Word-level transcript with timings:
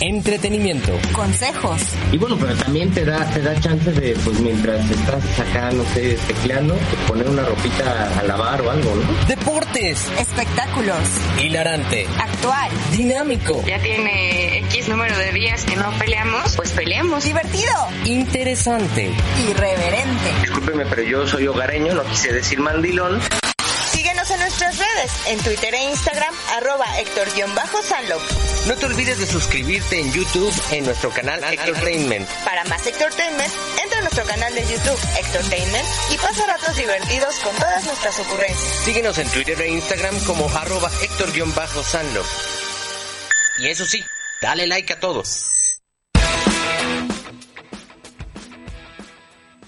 entretenimiento, 0.00 0.92
consejos. 1.12 1.80
Y 2.12 2.18
bueno, 2.18 2.36
pero 2.40 2.54
también 2.56 2.90
te 2.90 3.04
da, 3.04 3.24
te 3.30 3.40
da 3.42 3.58
chance 3.60 3.92
de, 3.92 4.14
pues 4.24 4.40
mientras 4.40 4.90
estás 4.90 5.40
acá, 5.40 5.70
no 5.72 5.84
sé, 5.94 6.18
tecleando, 6.26 6.74
pues, 6.74 7.02
poner 7.06 7.28
una 7.28 7.44
ropita 7.44 8.18
a 8.18 8.22
lavar 8.22 8.62
o 8.62 8.70
algo, 8.70 8.94
¿no? 8.96 9.26
Deportes, 9.26 10.10
espectáculos, 10.18 10.98
hilarante, 11.42 12.06
actual, 12.18 12.70
dinámico. 12.92 13.62
Ya 13.66 13.78
tiene 13.80 14.58
X 14.58 14.88
número 14.88 15.16
de 15.18 15.32
días 15.32 15.64
que 15.64 15.76
no 15.76 15.90
peleamos, 15.98 16.56
pues 16.56 16.72
peleamos. 16.72 17.24
Divertido, 17.24 17.72
interesante, 18.04 19.10
irreverente. 19.48 20.30
Discúlpeme, 20.42 20.86
pero 20.86 21.02
yo 21.02 21.26
soy 21.26 21.46
hogareño, 21.46 21.94
no 21.94 22.04
quise 22.04 22.32
decir 22.32 22.58
mandilón 22.60 23.20
en 24.28 24.38
nuestras 24.38 24.76
redes, 24.76 25.12
en 25.28 25.38
Twitter 25.38 25.74
e 25.74 25.82
Instagram, 25.84 26.34
arroba 26.56 26.84
Héctor-Sanlo. 26.98 28.18
No 28.66 28.76
te 28.76 28.84
olvides 28.84 29.18
de 29.18 29.26
suscribirte 29.26 29.98
en 29.98 30.12
YouTube 30.12 30.52
en 30.72 30.84
nuestro 30.84 31.08
canal 31.10 31.42
Héctortainment. 31.42 32.28
Para 32.44 32.62
más 32.64 32.86
Héctortainment, 32.86 33.50
entra 33.82 33.98
a 33.98 34.02
nuestro 34.02 34.24
canal 34.26 34.54
de 34.54 34.60
YouTube 34.60 34.98
Héctortainment 35.18 35.86
y 36.10 36.18
pasa 36.18 36.44
ratos 36.46 36.76
divertidos 36.76 37.34
con 37.36 37.56
todas 37.56 37.82
nuestras 37.84 38.18
ocurrencias. 38.18 38.84
Síguenos 38.84 39.16
en 39.16 39.28
Twitter 39.30 39.58
e 39.62 39.68
Instagram 39.68 40.18
como 40.24 40.50
arroba 40.50 40.90
Héctor-Sanlo. 41.00 42.22
Y 43.58 43.68
eso 43.68 43.86
sí, 43.86 44.04
dale 44.42 44.66
like 44.66 44.92
a 44.92 45.00
todos. 45.00 45.59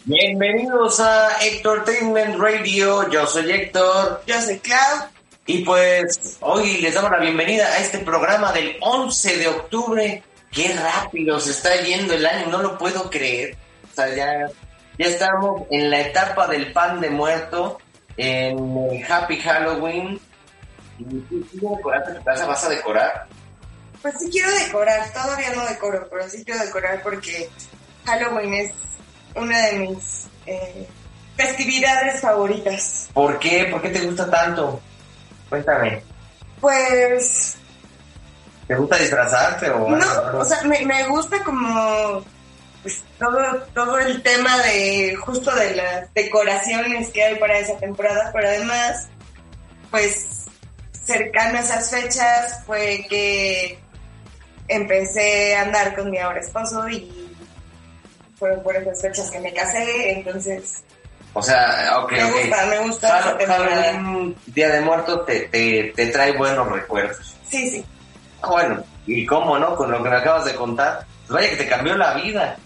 Bienvenidos 0.05 0.99
a 0.99 1.29
Entertainment 1.45 2.37
Radio. 2.37 3.09
Yo 3.09 3.25
soy 3.25 3.53
Héctor. 3.53 4.21
Yo 4.27 4.41
soy 4.41 4.59
Clau. 4.59 5.09
Y 5.47 5.65
pues 5.65 6.39
hoy 6.41 6.79
les 6.79 6.95
damos 6.95 7.13
la 7.13 7.21
bienvenida 7.21 7.67
a 7.67 7.79
este 7.79 7.99
programa 7.99 8.53
del 8.53 8.77
11 8.81 9.37
de 9.37 9.47
octubre. 9.47 10.23
Qué 10.51 10.75
rápido 10.75 11.39
se 11.39 11.53
está 11.53 11.77
yendo 11.83 12.15
el 12.15 12.27
año, 12.27 12.49
no 12.49 12.61
lo 12.63 12.77
puedo 12.79 13.09
creer. 13.11 13.57
O 13.93 13.95
sea, 13.95 14.13
ya, 14.13 14.51
ya 14.99 15.07
estamos 15.07 15.69
en 15.71 15.89
la 15.89 16.01
etapa 16.01 16.49
del 16.49 16.73
pan 16.73 17.01
de 17.01 17.11
muerto, 17.11 17.79
en 18.17 18.59
el 18.91 19.05
Happy 19.09 19.39
Halloween. 19.39 20.21
¿Y 20.99 21.05
tú 21.05 21.77
decoraste 21.77 22.15
tu 22.15 22.25
casa? 22.25 22.47
¿Vas 22.47 22.65
a 22.65 22.71
decorar? 22.71 23.27
Pues 24.03 24.15
sí 24.19 24.29
quiero 24.33 24.51
decorar, 24.51 25.13
todavía 25.13 25.55
no 25.55 25.65
decoro, 25.65 26.09
pero 26.11 26.29
sí 26.29 26.45
quiero 26.45 26.59
decorar 26.65 27.01
porque 27.05 27.49
Halloween 28.05 28.55
es 28.55 28.73
una 29.35 29.67
de 29.67 29.79
mis 29.79 30.27
eh, 30.47 30.87
festividades 31.37 32.21
favoritas. 32.21 33.11
¿Por 33.13 33.39
qué? 33.39 33.67
¿Por 33.71 33.83
qué 33.83 33.91
te 33.91 34.01
gusta 34.01 34.31
tanto? 34.31 34.81
Cuéntame. 35.49 36.03
Pues... 36.61 37.57
¿Te 38.67 38.77
gusta 38.77 38.97
disfrazarte 38.97 39.71
o 39.71 39.91
No, 39.91 40.39
o 40.39 40.45
sea, 40.45 40.63
me, 40.63 40.85
me 40.87 41.07
gusta 41.09 41.43
como 41.43 42.23
pues, 42.83 43.03
todo, 43.19 43.63
todo 43.75 43.99
el 43.99 44.23
tema 44.23 44.59
de 44.59 45.17
justo 45.17 45.55
de 45.55 45.77
las 45.77 46.13
decoraciones 46.15 47.11
que 47.11 47.23
hay 47.23 47.35
para 47.37 47.59
esa 47.59 47.77
temporada, 47.79 48.31
pero 48.33 48.49
además, 48.49 49.09
pues 49.91 50.47
cercano 51.05 51.59
a 51.59 51.63
esas 51.63 51.91
fechas 51.91 52.61
fue 52.65 53.07
que 53.09 53.79
empecé 54.69 55.57
a 55.57 55.63
andar 55.63 55.95
con 55.95 56.11
mi 56.11 56.19
ahora 56.19 56.41
esposo 56.41 56.89
y 56.89 57.22
fueron 58.43 58.61
por 58.65 58.75
esas 58.75 59.01
fechas 59.01 59.31
que 59.31 59.39
me 59.39 59.55
casé, 59.55 60.15
entonces... 60.15 60.83
O 61.33 61.41
sea, 61.41 62.01
ok, 62.01 62.11
Me 62.11 62.33
gusta, 62.33 62.67
me 62.67 62.79
gusta. 62.81 63.37
Halloween, 63.47 64.37
Día 64.47 64.69
de 64.69 64.81
Muertos, 64.81 65.25
te, 65.27 65.43
te, 65.43 65.93
te, 65.95 66.07
trae 66.09 66.37
buenos 66.37 66.69
recuerdos. 66.69 67.37
Sí, 67.49 67.71
sí. 67.71 67.85
Ah, 68.43 68.51
bueno, 68.51 68.85
y 69.07 69.25
cómo, 69.25 69.61
¿no? 69.61 69.77
Con 69.77 69.93
lo 69.93 70.03
que 70.03 70.11
me 70.11 70.17
acabas 70.17 70.45
de 70.45 70.57
contar, 70.57 71.07
pues 71.21 71.31
vaya 71.31 71.51
que 71.51 71.65
te 71.65 71.69
cambió 71.69 71.97
la 71.97 72.15
vida. 72.15 72.57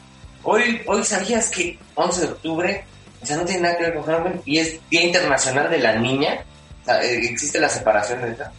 Hoy, 0.44 0.80
hoy 0.86 1.04
sabías 1.04 1.50
que 1.50 1.78
11 1.94 2.20
de 2.22 2.26
octubre, 2.28 2.84
o 3.22 3.26
sea, 3.26 3.36
no 3.36 3.44
tiene 3.44 3.60
nada 3.60 3.76
que 3.76 3.82
ver 3.82 3.94
con 3.96 4.04
Halloween, 4.04 4.40
y 4.46 4.58
es 4.58 4.80
Día 4.88 5.02
Internacional 5.02 5.68
de 5.68 5.78
la 5.78 5.94
Niña. 5.94 6.42
O 6.82 6.86
sea, 6.86 7.02
eh, 7.02 7.20
existe 7.22 7.60
la 7.60 7.68
separación 7.68 8.22
de 8.22 8.30
esta. 8.30 8.50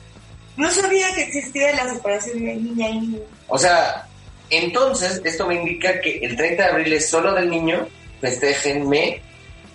No 0.55 0.69
sabía 0.69 1.11
que 1.15 1.23
existía 1.23 1.75
la 1.75 1.91
separación 1.91 2.45
de 2.45 2.55
niña 2.55 2.89
y 2.89 2.99
niño. 2.99 3.19
O 3.47 3.57
sea, 3.57 4.06
entonces, 4.49 5.21
esto 5.23 5.47
me 5.47 5.55
indica 5.55 5.99
que 5.99 6.19
el 6.19 6.35
30 6.35 6.63
de 6.63 6.69
abril 6.69 6.93
es 6.93 7.09
solo 7.09 7.33
del 7.33 7.49
niño, 7.49 7.87
festejenme, 8.21 9.21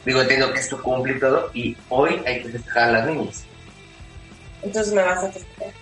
digo, 0.04 0.22
entiendo 0.22 0.52
que 0.52 0.60
es 0.60 0.68
tu 0.68 0.80
cumple 0.80 1.14
y 1.14 1.20
todo, 1.20 1.50
y 1.54 1.76
hoy 1.88 2.20
hay 2.26 2.42
que 2.42 2.48
festejar 2.50 2.88
a 2.88 2.92
las 2.92 3.06
niñas. 3.06 3.44
Entonces 4.62 4.92
me 4.92 5.02
vas 5.02 5.22
a 5.24 5.30
festejar. 5.30 5.72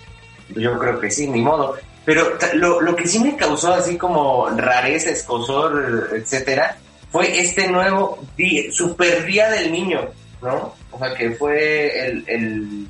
Yo 0.56 0.78
creo 0.78 0.98
que 0.98 1.10
sí, 1.10 1.28
ni 1.28 1.40
modo. 1.40 1.76
Pero 2.04 2.36
lo, 2.54 2.80
lo 2.80 2.96
que 2.96 3.06
sí 3.06 3.20
me 3.20 3.36
causó 3.36 3.74
así 3.74 3.96
como 3.96 4.48
rareza, 4.50 5.10
escosor, 5.10 6.10
etcétera, 6.14 6.76
fue 7.10 7.38
este 7.38 7.68
nuevo 7.68 8.18
día, 8.36 8.72
super 8.72 9.24
día 9.26 9.50
del 9.50 9.70
niño, 9.70 10.08
¿no? 10.42 10.74
O 10.90 10.98
sea, 10.98 11.14
que 11.14 11.32
fue 11.32 12.06
el, 12.06 12.24
el 12.26 12.88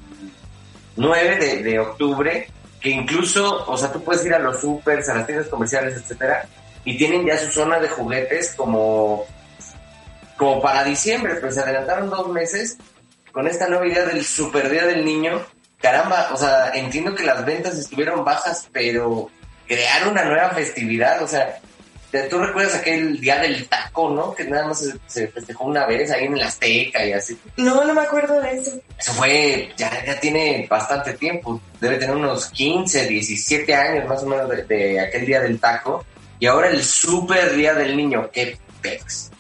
9 0.97 1.37
de, 1.37 1.63
de 1.63 1.79
octubre, 1.79 2.49
que 2.81 2.91
incluso, 2.91 3.65
o 3.67 3.77
sea, 3.77 3.93
tú 3.93 4.03
puedes 4.03 4.25
ir 4.25 4.35
a 4.35 4.39
los 4.39 4.61
supers, 4.61 5.09
a 5.09 5.15
las 5.15 5.27
tiendas 5.27 5.49
comerciales, 5.49 5.97
etcétera, 5.97 6.47
y 6.85 6.97
tienen 6.97 7.27
ya 7.27 7.39
su 7.39 7.51
zona 7.51 7.79
de 7.79 7.89
juguetes 7.89 8.55
como, 8.55 9.25
como 10.37 10.63
para 10.63 10.85
diciembre, 10.85 11.35
pues 11.37 11.55
se 11.55 11.61
adelantaron 11.61 12.09
dos 12.09 12.29
meses 12.29 12.79
con 13.33 13.47
esta 13.47 13.69
nueva 13.69 13.87
idea 13.87 14.07
del 14.07 14.25
super 14.25 14.71
día 14.71 14.87
del 14.87 15.05
niño. 15.05 15.41
Caramba, 15.81 16.31
o 16.33 16.37
sea, 16.37 16.73
entiendo 16.75 17.15
que 17.15 17.25
las 17.25 17.45
ventas 17.45 17.79
estuvieron 17.79 18.25
bajas, 18.25 18.69
pero 18.73 19.31
crear 19.67 20.09
una 20.09 20.25
nueva 20.25 20.51
festividad, 20.51 21.23
o 21.23 21.29
sea, 21.29 21.61
tú 22.29 22.39
recuerdas 22.39 22.77
aquel 22.77 23.21
día 23.21 23.39
del 23.41 23.69
taco, 23.69 24.11
¿no? 24.11 24.35
Que 24.35 24.45
nada 24.45 24.67
más 24.67 24.85
se, 25.07 25.29
festejó 25.29 25.65
una 25.65 25.87
vez 25.87 26.11
ahí 26.11 26.25
en 26.25 26.39
la 26.39 26.47
Azteca 26.47 27.05
y 27.05 27.13
así. 27.13 27.39
No, 27.57 27.85
no 27.85 27.95
me 27.95 28.03
acuerdo 28.03 28.41
de 28.41 28.53
eso. 28.53 28.73
Eso 28.99 29.13
fue, 29.13 29.73
ya, 29.77 30.05
ya 30.05 30.19
tiene 30.19 30.67
bastante 30.69 31.15
tiempo. 31.15 31.61
Debe 31.81 31.97
tener 31.97 32.17
unos 32.17 32.47
15, 32.47 33.07
17 33.07 33.75
años 33.75 34.09
más 34.09 34.23
o 34.23 34.27
menos 34.27 34.49
de, 34.49 35.01
aquel 35.01 35.27
día 35.27 35.41
del 35.41 35.61
taco. 35.61 36.05
Y 36.39 36.47
ahora 36.47 36.69
el 36.69 36.83
super 36.83 37.55
día 37.55 37.75
del 37.75 37.97
niño. 37.97 38.29
¡Qué 38.33 38.59
pex! 38.83 39.31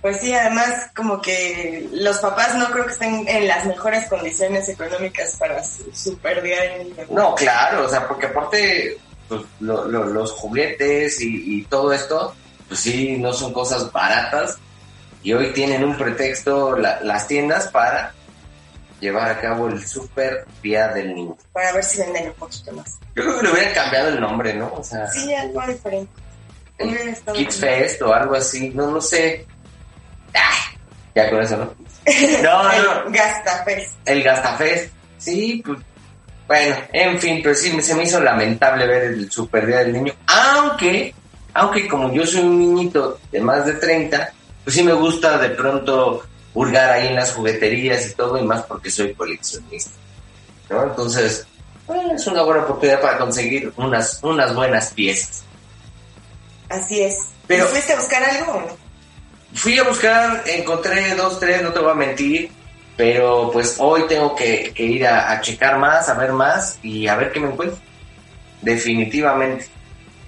Pues 0.00 0.20
sí, 0.20 0.32
además 0.32 0.90
como 0.94 1.20
que 1.20 1.88
los 1.92 2.18
papás 2.18 2.54
no 2.54 2.70
creo 2.70 2.86
que 2.86 2.92
estén 2.92 3.26
en 3.26 3.48
las 3.48 3.66
mejores 3.66 4.06
condiciones 4.08 4.68
económicas 4.68 5.36
para 5.36 5.62
su 5.64 5.90
super 5.92 6.40
día 6.42 6.62
del 6.62 6.84
niño. 6.84 7.04
No, 7.10 7.34
claro, 7.34 7.86
o 7.86 7.88
sea, 7.88 8.06
porque 8.06 8.26
aparte 8.26 8.96
pues, 9.28 9.42
los 9.60 10.32
juguetes 10.32 11.20
y, 11.20 11.62
todo 11.64 11.92
esto, 11.92 12.34
pues 12.68 12.80
sí, 12.80 13.16
no 13.18 13.32
son 13.32 13.52
cosas 13.52 13.90
baratas. 13.92 14.58
Y 15.22 15.32
hoy 15.32 15.52
tienen 15.52 15.84
un 15.84 15.96
pretexto 15.96 16.76
las 16.76 17.26
tiendas 17.26 17.68
para 17.68 18.14
llevar 19.00 19.30
a 19.30 19.40
cabo 19.40 19.68
el 19.68 19.86
Super 19.86 20.46
Día 20.62 20.88
del 20.88 21.14
Niño. 21.14 21.36
Para 21.52 21.72
ver 21.72 21.84
si 21.84 21.98
venden 21.98 22.28
un 22.28 22.34
poquito 22.34 22.72
más. 22.72 22.98
Yo 23.14 23.22
creo 23.24 23.38
que 23.38 23.42
le 23.46 23.52
hubieran 23.52 23.74
cambiado 23.74 24.08
el 24.08 24.20
nombre, 24.20 24.54
¿no? 24.54 24.72
O 24.74 24.82
sea, 24.82 25.06
sí, 25.08 25.34
algo 25.34 25.60
diferente. 25.66 26.12
Kids 27.34 27.56
Fest 27.56 28.02
o 28.02 28.14
algo 28.14 28.36
así, 28.36 28.70
no, 28.70 28.90
no 28.90 29.00
sé. 29.00 29.44
ya 31.14 31.30
con 31.30 31.42
eso, 31.42 31.56
¿no? 31.56 31.74
No, 32.42 32.72
el 32.72 32.82
no. 32.84 33.10
Gastafest. 33.10 33.96
El 34.04 34.22
Gastafest. 34.22 34.92
Sí, 35.18 35.62
pues 35.66 35.78
bueno, 36.48 36.76
en 36.92 37.18
fin, 37.20 37.40
pero 37.42 37.54
sí 37.54 37.80
se 37.82 37.94
me 37.94 38.02
hizo 38.04 38.20
lamentable 38.20 38.86
ver 38.86 39.02
el 39.04 39.30
Super 39.30 39.66
Día 39.66 39.78
del 39.78 39.92
Niño, 39.92 40.14
aunque, 40.26 41.14
aunque 41.54 41.86
como 41.86 42.12
yo 42.12 42.26
soy 42.26 42.40
un 42.40 42.58
niñito 42.58 43.20
de 43.30 43.40
más 43.40 43.66
de 43.66 43.74
30, 43.74 44.32
pues 44.64 44.74
sí 44.74 44.82
me 44.82 44.94
gusta 44.94 45.38
de 45.38 45.50
pronto 45.50 46.22
hurgar 46.54 46.90
ahí 46.90 47.08
en 47.08 47.14
las 47.16 47.32
jugueterías 47.32 48.06
y 48.08 48.14
todo, 48.14 48.38
y 48.38 48.42
más 48.44 48.62
porque 48.62 48.90
soy 48.90 49.14
coleccionista, 49.14 49.90
¿no? 50.70 50.84
Entonces, 50.84 51.46
es 52.14 52.26
una 52.26 52.42
buena 52.42 52.62
oportunidad 52.64 53.00
para 53.00 53.18
conseguir 53.18 53.72
unas, 53.76 54.18
unas 54.22 54.54
buenas 54.54 54.92
piezas. 54.92 55.42
Así 56.68 57.02
es. 57.02 57.18
Pero- 57.46 57.64
¿Y 57.64 57.68
¿Fuiste 57.68 57.92
a 57.92 57.96
buscar 57.96 58.22
algo? 58.24 58.66
Fui 59.54 59.78
a 59.78 59.84
buscar, 59.84 60.42
encontré 60.46 61.14
dos, 61.14 61.38
tres, 61.40 61.62
no 61.62 61.72
te 61.72 61.78
voy 61.78 61.90
a 61.90 61.94
mentir, 61.94 62.50
pero 62.98 63.50
pues 63.52 63.76
hoy 63.78 64.02
tengo 64.08 64.34
que, 64.34 64.72
que 64.74 64.82
ir 64.82 65.06
a, 65.06 65.30
a 65.30 65.40
checar 65.40 65.78
más, 65.78 66.08
a 66.08 66.14
ver 66.14 66.32
más 66.32 66.80
y 66.82 67.06
a 67.06 67.14
ver 67.14 67.30
qué 67.30 67.38
me 67.38 67.48
encuentro. 67.48 67.78
Definitivamente. 68.60 69.68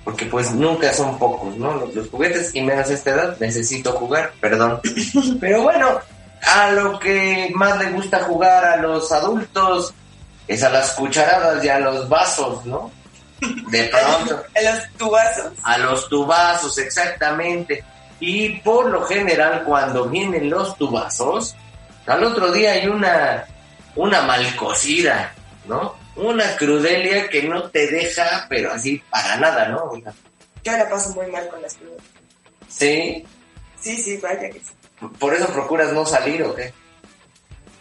Porque 0.05 0.25
pues 0.27 0.53
nunca 0.53 0.93
son 0.93 1.19
pocos, 1.19 1.57
¿no? 1.57 1.75
Los, 1.75 1.95
los 1.97 2.09
juguetes 2.09 2.55
y 2.55 2.63
menos 2.63 2.89
a 2.89 2.95
esta 2.95 3.11
edad 3.11 3.37
necesito 3.41 3.91
jugar, 3.93 4.33
perdón. 4.41 4.81
Pero 5.41 5.63
bueno, 5.63 5.99
a 6.43 6.71
lo 6.71 6.97
que 7.01 7.51
más 7.57 7.77
le 7.79 7.91
gusta 7.91 8.21
jugar 8.21 8.65
a 8.65 8.77
los 8.77 9.11
adultos 9.11 9.93
es 10.47 10.63
a 10.63 10.71
las 10.71 10.93
cucharadas 10.93 11.65
y 11.65 11.69
a 11.69 11.81
los 11.81 12.09
vasos, 12.09 12.65
¿no? 12.67 12.93
De 13.71 13.85
pronto 13.89 14.45
A 14.55 14.63
los 14.63 14.93
tubazos. 14.97 15.53
a 15.65 15.79
los 15.79 16.09
tubazos, 16.09 16.79
exactamente. 16.79 17.83
Y 18.21 18.61
por 18.61 18.87
lo 18.91 19.03
general, 19.07 19.65
cuando 19.65 20.05
vienen 20.09 20.49
los 20.49 20.77
tubazos, 20.77 21.57
al 22.11 22.25
otro 22.25 22.53
día 22.53 22.73
hay 22.73 22.87
una, 22.87 23.45
una 23.97 24.23
malcocida, 24.23 25.35
¿no? 25.67 25.97
Una 26.17 26.57
crudelia 26.57 27.29
que 27.29 27.43
no 27.45 27.71
te 27.71 27.87
deja, 27.87 28.47
pero 28.49 28.73
así 28.73 29.03
para 29.11 29.37
nada, 29.37 29.69
¿no? 29.69 29.91
Yo 30.65 30.73
la 30.73 30.89
paso 30.89 31.11
muy 31.15 31.27
mal 31.29 31.49
con 31.49 31.63
las 31.63 31.75
crudas. 31.75 32.03
Sí, 32.69 33.25
Sí, 33.81 33.97
sí, 33.97 34.19
vaya 34.19 34.51
que 34.51 34.61
sí. 34.61 34.73
por 35.19 35.35
eso 35.35 35.47
procuras 35.49 35.91
no 35.93 36.05
salir, 36.05 36.43
¿o 36.43 36.55
qué? 36.55 36.73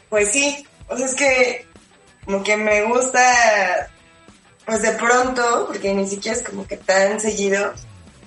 Pues 0.10 0.32
sí, 0.32 0.66
o 0.88 0.96
sea, 0.96 1.06
es 1.06 1.14
que 1.14 1.66
como 2.24 2.42
que 2.42 2.56
me 2.56 2.84
gusta, 2.84 3.90
pues 4.66 4.82
de 4.82 4.92
pronto, 4.94 5.66
porque 5.68 5.94
ni 5.94 6.08
siquiera 6.08 6.38
es 6.38 6.44
como 6.44 6.66
que 6.66 6.78
tan 6.78 7.20
seguido, 7.20 7.74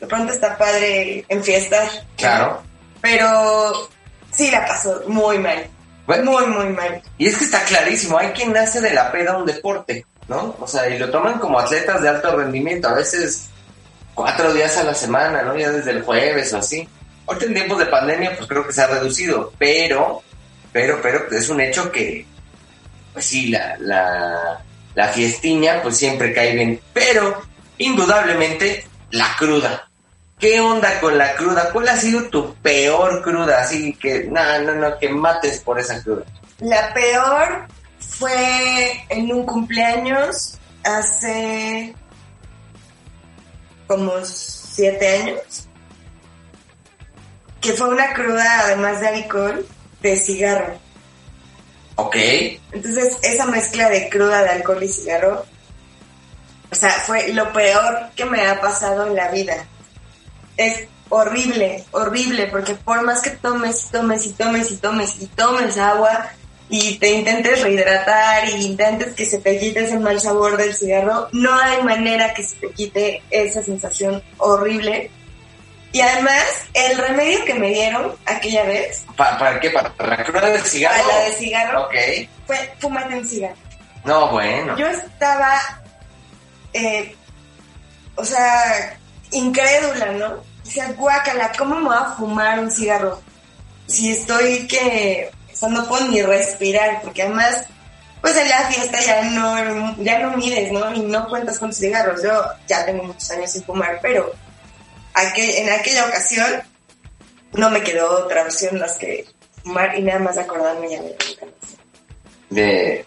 de 0.01 0.07
pronto 0.07 0.33
está 0.35 0.59
padre 0.59 1.25
en 1.29 1.43
fiestar. 1.43 1.89
Claro. 2.19 2.63
Pero 3.01 3.89
sí 4.31 4.51
la 4.51 4.67
paso 4.67 5.03
muy 5.07 5.39
mal, 5.39 5.67
muy, 6.07 6.47
muy 6.47 6.69
mal. 6.71 7.03
y 7.19 7.29
es 7.29 7.37
que 7.37 7.45
está 7.45 7.63
clarísimo, 7.65 8.19
hay 8.19 8.29
quien 8.29 8.57
hace 8.57 8.81
de 8.81 8.93
la 8.93 9.11
peda 9.13 9.37
un 9.37 9.47
deporte, 9.47 10.05
¿no? 10.29 10.57
O 10.59 10.67
sea, 10.67 10.89
y 10.89 10.99
lo 10.99 11.11
toman 11.11 11.39
como 11.39 11.59
atletas 11.59 12.03
de 12.03 12.09
alto 12.09 12.37
rendimiento, 12.37 12.89
a 12.89 12.95
veces 12.95 13.49
cuatro 14.15 14.53
días 14.53 14.77
a 14.77 14.85
la 14.85 14.95
semana, 14.95 15.43
¿no? 15.43 15.57
Ya 15.57 15.71
desde 15.71 15.93
el 15.93 16.03
jueves 16.03 16.53
o 16.53 16.59
así. 16.59 16.89
Ahorita 17.27 17.47
en 17.47 17.55
tiempos 17.55 17.79
de 17.79 17.87
pandemia, 17.87 18.37
pues 18.37 18.49
creo 18.49 18.67
que 18.67 18.73
se 18.73 18.83
ha 18.83 18.89
reducido, 18.89 19.53
pero, 19.59 20.23
pero, 20.73 21.01
pero 21.01 21.27
es 21.31 21.49
un 21.49 21.61
hecho 21.61 21.91
que, 21.91 22.27
pues 23.13 23.25
sí, 23.25 23.49
la, 23.49 23.77
la, 23.79 24.65
la 24.95 25.09
fiestiña, 25.09 25.81
pues 25.83 25.97
siempre 25.97 26.33
cae 26.33 26.55
bien. 26.55 26.81
Pero, 26.93 27.43
indudablemente, 27.79 28.85
la 29.11 29.37
cruda. 29.39 29.89
¿Qué 30.43 30.59
onda 30.59 30.99
con 30.99 31.17
la 31.17 31.37
cruda? 31.37 31.71
¿Cuál 31.73 31.89
ha 31.89 31.97
sido 31.97 32.25
tu 32.25 32.53
peor 32.57 33.23
cruda? 33.23 33.61
Así 33.61 33.95
que, 33.95 34.25
no, 34.25 34.43
no, 34.63 34.75
no, 34.75 34.99
que 34.99 35.09
mates 35.09 35.61
por 35.61 35.79
esa 35.79 36.03
cruda. 36.03 36.25
La 36.59 36.93
peor 36.93 37.69
fue 38.01 39.05
en 39.09 39.31
un 39.31 39.47
cumpleaños 39.47 40.59
hace 40.83 41.95
como 43.87 44.13
siete 44.25 45.17
años, 45.17 45.69
que 47.61 47.73
fue 47.75 47.91
una 47.91 48.13
cruda, 48.13 48.63
además 48.65 49.01
de 49.01 49.07
alcohol, 49.07 49.65
de 50.01 50.17
cigarro. 50.17 50.75
Ok, 51.95 52.17
Entonces, 52.73 53.17
esa 53.23 53.47
mezcla 53.47 53.89
de 53.89 54.09
cruda 54.09 54.43
de 54.43 54.49
alcohol 54.49 54.83
y 54.83 54.89
cigarro, 54.89 55.47
o 56.69 56.75
sea, 56.75 56.91
fue 56.91 57.29
lo 57.29 57.53
peor 57.53 58.11
que 58.17 58.25
me 58.25 58.45
ha 58.45 58.61
pasado 58.61 59.07
en 59.07 59.15
la 59.15 59.31
vida. 59.31 59.69
Es 60.57 60.87
horrible, 61.09 61.85
horrible, 61.93 62.47
porque 62.49 62.75
por 62.75 63.03
más 63.03 63.21
que 63.21 63.31
tomes, 63.31 63.89
tomes 63.91 64.27
y 64.27 64.33
tomes 64.33 64.71
y 64.71 64.77
tomes 64.77 65.21
y 65.21 65.27
tomes 65.27 65.79
agua 65.79 66.29
y 66.69 66.97
te 66.99 67.11
intentes 67.11 67.61
rehidratar 67.63 68.49
y 68.49 68.65
intentes 68.65 69.13
que 69.15 69.27
se 69.27 69.39
te 69.39 69.59
quite 69.59 69.81
ese 69.85 69.99
mal 69.99 70.19
sabor 70.21 70.57
del 70.57 70.75
cigarro, 70.75 71.29
no 71.33 71.55
hay 71.55 71.83
manera 71.83 72.33
que 72.33 72.43
se 72.43 72.57
te 72.57 72.71
quite 72.71 73.23
esa 73.31 73.63
sensación 73.63 74.23
horrible. 74.39 75.11
Y 75.93 76.01
además, 76.01 76.43
el 76.73 76.97
remedio 76.97 77.45
que 77.45 77.53
me 77.53 77.69
dieron 77.69 78.15
aquella 78.25 78.65
vez, 78.65 79.05
¿Para, 79.15 79.37
para 79.39 79.61
qué? 79.61 79.69
¿Para 79.69 79.93
la 80.17 80.25
cruda 80.25 80.49
del 80.49 80.63
cigarro? 80.63 81.03
para 81.07 81.19
la 81.19 81.25
de 81.27 81.33
cigarro, 81.33 81.83
Ok. 81.85 81.95
fue 82.47 82.75
fúmate 82.79 83.15
un 83.17 83.29
cigarro. 83.29 83.57
No, 84.05 84.29
bueno. 84.31 84.75
Yo 84.79 84.87
estaba, 84.87 85.61
eh, 86.73 87.15
o 88.17 88.25
sea, 88.25 88.99
incrédula, 89.33 90.07
¿no? 90.13 90.43
Decía, 90.65 90.93
guácala, 90.97 91.53
¿cómo 91.59 91.77
me 91.77 91.87
voy 91.89 91.97
a 91.97 92.15
fumar 92.17 92.59
un 92.61 92.71
cigarro? 92.71 93.21
Si 93.87 94.13
estoy 94.13 94.67
que, 94.69 95.31
o 95.53 95.57
sea, 95.57 95.69
no 95.69 95.87
puedo 95.89 96.07
ni 96.09 96.23
respirar, 96.23 97.03
porque 97.03 97.23
además, 97.23 97.65
pues 98.21 98.37
en 98.37 98.49
la 98.49 98.61
fiesta 98.69 99.01
ya 99.01 99.23
no, 99.23 99.97
ya 100.03 100.21
no 100.21 100.37
mides, 100.37 100.71
¿no? 100.73 100.95
Y 100.95 101.01
no 101.01 101.29
cuentas 101.29 101.59
con 101.59 101.71
tus 101.71 101.79
cigarros. 101.79 102.23
Yo 102.23 102.31
ya 102.69 102.85
tengo 102.87 103.03
muchos 103.05 103.31
años 103.33 103.51
sin 103.51 103.65
fumar, 103.65 103.99
pero 104.01 104.33
aquel- 105.15 105.57
en 105.57 105.71
aquella 105.73 106.07
ocasión 106.07 106.63
no 107.55 107.69
me 107.71 107.83
quedó 107.83 108.25
otra 108.25 108.43
opción 108.45 108.79
más 108.79 108.93
que 108.99 109.27
fumar 109.65 109.99
y 109.99 110.03
nada 110.03 110.21
más 110.21 110.39
acordarme 110.39 110.89
ya 110.91 111.03
de 111.03 111.17
De, 112.51 113.05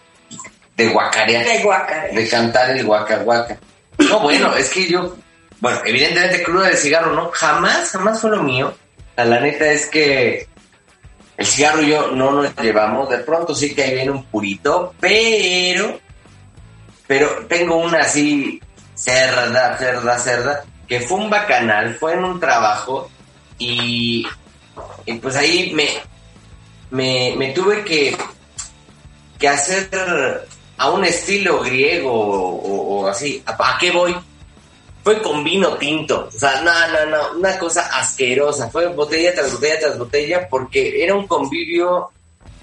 de 0.76 0.88
guacarear. 0.88 1.44
de 1.46 1.62
guácara. 1.62 2.08
de 2.08 2.28
cantar 2.28 2.70
el 2.70 2.84
guaca 2.84 3.16
guaca. 3.18 3.58
No, 3.98 4.20
bueno, 4.20 4.54
es 4.56 4.68
que 4.70 4.86
yo, 4.86 5.16
bueno, 5.60 5.80
evidentemente 5.84 6.42
cruda 6.42 6.68
de 6.68 6.76
cigarro, 6.76 7.12
¿no? 7.12 7.30
Jamás, 7.32 7.90
jamás 7.90 8.20
fue 8.20 8.30
lo 8.30 8.42
mío. 8.42 8.74
La, 9.16 9.40
neta 9.40 9.66
es 9.72 9.86
que 9.86 10.46
el 11.36 11.46
cigarro 11.46 11.82
y 11.82 11.90
yo 11.90 12.10
no 12.12 12.30
nos 12.30 12.54
llevamos. 12.56 13.08
De 13.08 13.18
pronto 13.18 13.54
sí 13.54 13.74
que 13.74 13.82
ahí 13.82 13.94
viene 13.94 14.10
un 14.10 14.24
purito, 14.24 14.94
pero, 15.00 15.98
pero 17.06 17.46
tengo 17.48 17.76
una 17.76 18.00
así, 18.00 18.60
cerda, 18.94 19.76
cerda, 19.78 20.18
cerda, 20.18 20.64
que 20.86 21.00
fue 21.00 21.18
un 21.18 21.30
bacanal, 21.30 21.94
fue 21.94 22.12
en 22.12 22.24
un 22.24 22.38
trabajo 22.38 23.10
y, 23.58 24.26
y 25.06 25.14
pues 25.14 25.36
ahí 25.36 25.72
me, 25.74 25.88
me, 26.90 27.34
me 27.36 27.52
tuve 27.52 27.82
que, 27.82 28.16
que 29.38 29.48
hacer 29.48 30.46
a 30.76 30.90
un 30.90 31.04
estilo 31.04 31.60
griego 31.62 32.12
o, 32.12 33.06
así. 33.08 33.42
¿A, 33.46 33.52
a 33.52 33.78
qué 33.78 33.90
voy? 33.90 34.14
Fue 35.06 35.22
con 35.22 35.44
vino 35.44 35.74
tinto. 35.76 36.28
O 36.34 36.36
sea, 36.36 36.62
no, 36.62 36.72
no, 36.88 37.06
no, 37.06 37.38
una 37.38 37.56
cosa 37.60 37.82
asquerosa. 37.96 38.68
Fue 38.70 38.88
botella 38.88 39.32
tras 39.32 39.52
botella 39.52 39.78
tras 39.78 39.96
botella 39.96 40.48
porque 40.48 41.00
era 41.00 41.14
un 41.14 41.28
convivio, 41.28 42.10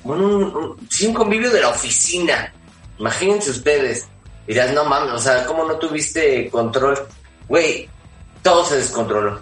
un, 0.03 0.21
un- 0.21 0.87
sí, 0.91 1.07
un 1.07 1.13
convivio 1.13 1.49
de 1.49 1.61
la 1.61 1.69
oficina. 1.69 2.53
Imagínense 2.99 3.49
ustedes. 3.49 4.09
Dirás, 4.45 4.73
no 4.73 4.83
mames, 4.83 5.13
o 5.13 5.19
sea, 5.19 5.45
¿cómo 5.45 5.63
no 5.63 5.77
tuviste 5.77 6.49
control? 6.49 7.07
Güey, 7.47 7.87
todo 8.41 8.65
se 8.65 8.75
descontroló. 8.75 9.39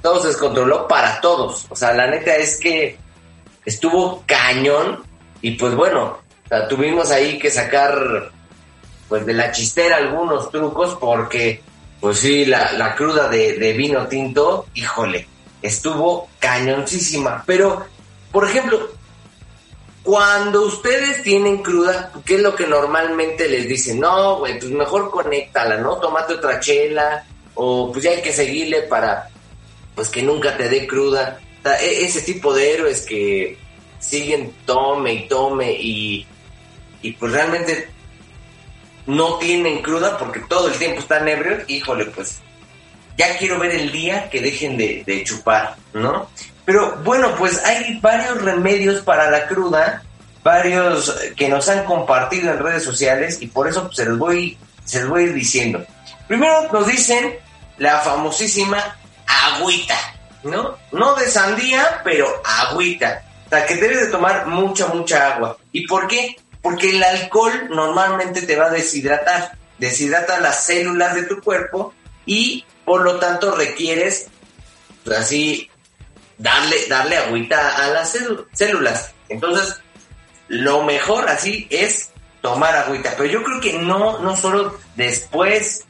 Todo 0.00 0.22
se 0.22 0.28
descontroló 0.28 0.88
para 0.88 1.20
todos. 1.20 1.66
O 1.68 1.76
sea, 1.76 1.92
la 1.92 2.06
neta 2.06 2.34
es 2.34 2.56
que 2.58 2.96
estuvo 3.66 4.24
cañón 4.24 5.02
y 5.42 5.50
pues 5.50 5.74
bueno, 5.74 6.16
tuvimos 6.70 7.10
ahí 7.10 7.38
que 7.38 7.50
sacar 7.50 8.30
pues 9.06 9.26
de 9.26 9.34
la 9.34 9.52
chistera 9.52 9.96
algunos 9.98 10.50
trucos 10.50 10.96
porque 10.98 11.62
pues 12.00 12.18
sí, 12.18 12.44
la, 12.44 12.72
la 12.72 12.94
cruda 12.94 13.28
de, 13.28 13.54
de 13.54 13.72
vino 13.72 14.06
tinto, 14.06 14.66
híjole, 14.74 15.26
estuvo 15.62 16.28
cañoncísima. 16.38 17.42
Pero, 17.46 17.84
por 18.30 18.48
ejemplo, 18.48 18.90
cuando 20.02 20.62
ustedes 20.62 21.22
tienen 21.22 21.58
cruda, 21.58 22.12
¿qué 22.24 22.36
es 22.36 22.40
lo 22.42 22.54
que 22.54 22.66
normalmente 22.66 23.48
les 23.48 23.68
dicen? 23.68 24.00
No, 24.00 24.38
güey, 24.38 24.58
pues 24.58 24.70
mejor 24.70 25.10
conéctala, 25.10 25.76
¿no? 25.76 25.96
Tómate 25.96 26.34
otra 26.34 26.60
chela 26.60 27.26
o 27.54 27.90
pues 27.92 28.04
ya 28.04 28.12
hay 28.12 28.22
que 28.22 28.32
seguirle 28.32 28.82
para 28.82 29.28
pues 29.94 30.08
que 30.08 30.22
nunca 30.22 30.56
te 30.56 30.68
dé 30.68 30.86
cruda. 30.86 31.40
E- 31.64 32.04
ese 32.04 32.22
tipo 32.22 32.54
de 32.54 32.72
héroes 32.72 33.04
que 33.04 33.58
siguen 33.98 34.54
tome 34.64 35.12
y 35.12 35.28
tome 35.28 35.72
y, 35.72 36.26
y 37.02 37.12
pues 37.12 37.32
realmente 37.32 37.90
no 39.08 39.38
tienen 39.38 39.80
cruda 39.80 40.18
porque 40.18 40.40
todo 40.40 40.68
el 40.68 40.74
tiempo 40.74 41.00
están 41.00 41.26
ebrios, 41.26 41.62
híjole, 41.66 42.04
pues 42.04 42.40
ya 43.16 43.38
quiero 43.38 43.58
ver 43.58 43.72
el 43.72 43.90
día 43.90 44.28
que 44.28 44.42
dejen 44.42 44.76
de, 44.76 45.24
chupar, 45.24 45.76
¿no? 45.94 46.30
Pero 46.66 46.94
bueno, 47.02 47.34
pues 47.36 47.64
hay 47.64 47.98
varios 48.00 48.42
remedios 48.42 49.02
para 49.02 49.30
la 49.30 49.46
cruda, 49.46 50.02
varios 50.44 51.08
eh, 51.22 51.32
que 51.34 51.48
nos 51.48 51.70
han 51.70 51.86
compartido 51.86 52.52
en 52.52 52.58
redes 52.58 52.84
sociales 52.84 53.38
y 53.40 53.46
por 53.46 53.66
eso 53.66 53.84
pues, 53.84 53.96
se 53.96 54.04
los 54.04 54.18
voy, 54.18 54.58
se 54.84 55.00
los 55.00 55.08
voy 55.08 55.22
a 55.22 55.26
ir 55.28 55.34
diciendo. 55.34 55.84
Primero 56.28 56.70
nos 56.70 56.86
dicen 56.86 57.34
la 57.78 58.00
famosísima 58.00 58.98
agüita, 59.26 59.96
¿no? 60.42 60.76
No 60.92 61.14
de 61.14 61.26
sandía, 61.30 62.02
pero 62.04 62.26
agüita. 62.44 63.22
O 63.46 63.48
sea, 63.48 63.64
que 63.64 63.76
debes 63.76 64.00
de 64.02 64.12
tomar 64.12 64.46
mucha, 64.46 64.88
mucha 64.88 65.34
agua. 65.34 65.56
¿Y 65.72 65.86
por 65.86 66.06
qué? 66.06 66.36
Porque 66.62 66.90
el 66.90 67.02
alcohol 67.02 67.68
normalmente 67.70 68.42
te 68.42 68.56
va 68.56 68.66
a 68.66 68.70
deshidratar. 68.70 69.56
Deshidrata 69.78 70.40
las 70.40 70.64
células 70.64 71.14
de 71.14 71.22
tu 71.22 71.40
cuerpo 71.40 71.94
y 72.26 72.64
por 72.84 73.02
lo 73.02 73.18
tanto 73.18 73.54
requieres 73.54 74.26
pues 75.04 75.18
así, 75.18 75.70
darle, 76.36 76.76
darle 76.88 77.16
agüita 77.16 77.76
a 77.76 77.88
las 77.88 78.14
célu- 78.14 78.46
células. 78.52 79.12
Entonces, 79.28 79.76
lo 80.48 80.82
mejor 80.82 81.28
así 81.28 81.66
es 81.70 82.10
tomar 82.40 82.74
agüita. 82.76 83.14
Pero 83.16 83.30
yo 83.30 83.42
creo 83.44 83.60
que 83.60 83.78
no, 83.78 84.18
no 84.18 84.36
solo 84.36 84.78
después 84.96 85.84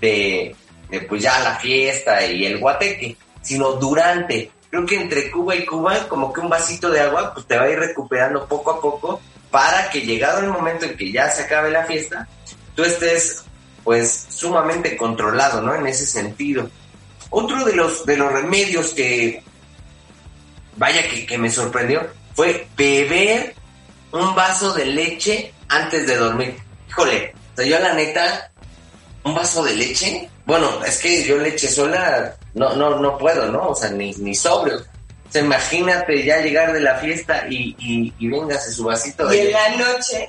de, 0.00 0.54
de 0.90 1.00
pues 1.02 1.22
ya 1.22 1.38
la 1.40 1.56
fiesta 1.56 2.24
y 2.26 2.44
el 2.46 2.58
guateque, 2.58 3.16
sino 3.42 3.72
durante. 3.72 4.50
Creo 4.70 4.86
que 4.86 4.96
entre 4.96 5.30
Cuba 5.30 5.56
y 5.56 5.66
Cuba, 5.66 6.06
como 6.08 6.32
que 6.32 6.40
un 6.40 6.48
vasito 6.48 6.90
de 6.90 7.00
agua, 7.00 7.34
pues 7.34 7.46
te 7.46 7.56
va 7.56 7.64
a 7.64 7.70
ir 7.70 7.78
recuperando 7.78 8.46
poco 8.46 8.70
a 8.70 8.80
poco 8.80 9.20
para 9.50 9.90
que 9.90 10.02
llegado 10.02 10.40
el 10.40 10.48
momento 10.48 10.84
en 10.84 10.96
que 10.96 11.10
ya 11.10 11.30
se 11.30 11.42
acabe 11.42 11.70
la 11.70 11.84
fiesta, 11.84 12.28
tú 12.74 12.84
estés 12.84 13.44
pues 13.84 14.26
sumamente 14.28 14.96
controlado, 14.96 15.60
¿no? 15.60 15.74
En 15.74 15.86
ese 15.86 16.06
sentido. 16.06 16.70
Otro 17.30 17.64
de 17.64 17.74
los, 17.74 18.04
de 18.06 18.16
los 18.16 18.32
remedios 18.32 18.92
que, 18.94 19.42
vaya 20.76 21.02
que, 21.26 21.38
me 21.38 21.50
sorprendió, 21.50 22.06
fue 22.34 22.68
beber 22.76 23.54
un 24.12 24.34
vaso 24.34 24.72
de 24.72 24.86
leche 24.86 25.52
antes 25.68 26.06
de 26.06 26.16
dormir. 26.16 26.56
Híjole, 26.88 27.32
o 27.52 27.56
sea, 27.56 27.66
yo 27.66 27.78
la 27.78 27.94
neta, 27.94 28.50
un 29.24 29.34
vaso 29.34 29.62
de 29.64 29.74
leche, 29.74 30.28
bueno, 30.44 30.84
es 30.84 30.98
que 30.98 31.24
yo 31.24 31.38
leche 31.38 31.68
sola 31.68 32.36
no, 32.54 32.74
no, 32.74 32.98
no 32.98 33.18
puedo, 33.18 33.50
¿no? 33.50 33.68
O 33.68 33.74
sea, 33.74 33.90
ni, 33.90 34.12
ni 34.14 34.34
sobrio. 34.34 34.84
O 35.30 35.32
sea, 35.32 35.42
imagínate 35.42 36.24
ya 36.24 36.38
llegar 36.38 36.72
de 36.72 36.80
la 36.80 36.96
fiesta 36.96 37.46
y, 37.48 37.76
y, 37.78 38.12
y 38.18 38.28
véngase 38.28 38.72
su 38.72 38.84
vasito 38.84 39.26
de 39.28 39.36
Y 39.36 39.40
en 39.46 39.52
la 39.52 39.68
noche, 39.76 40.28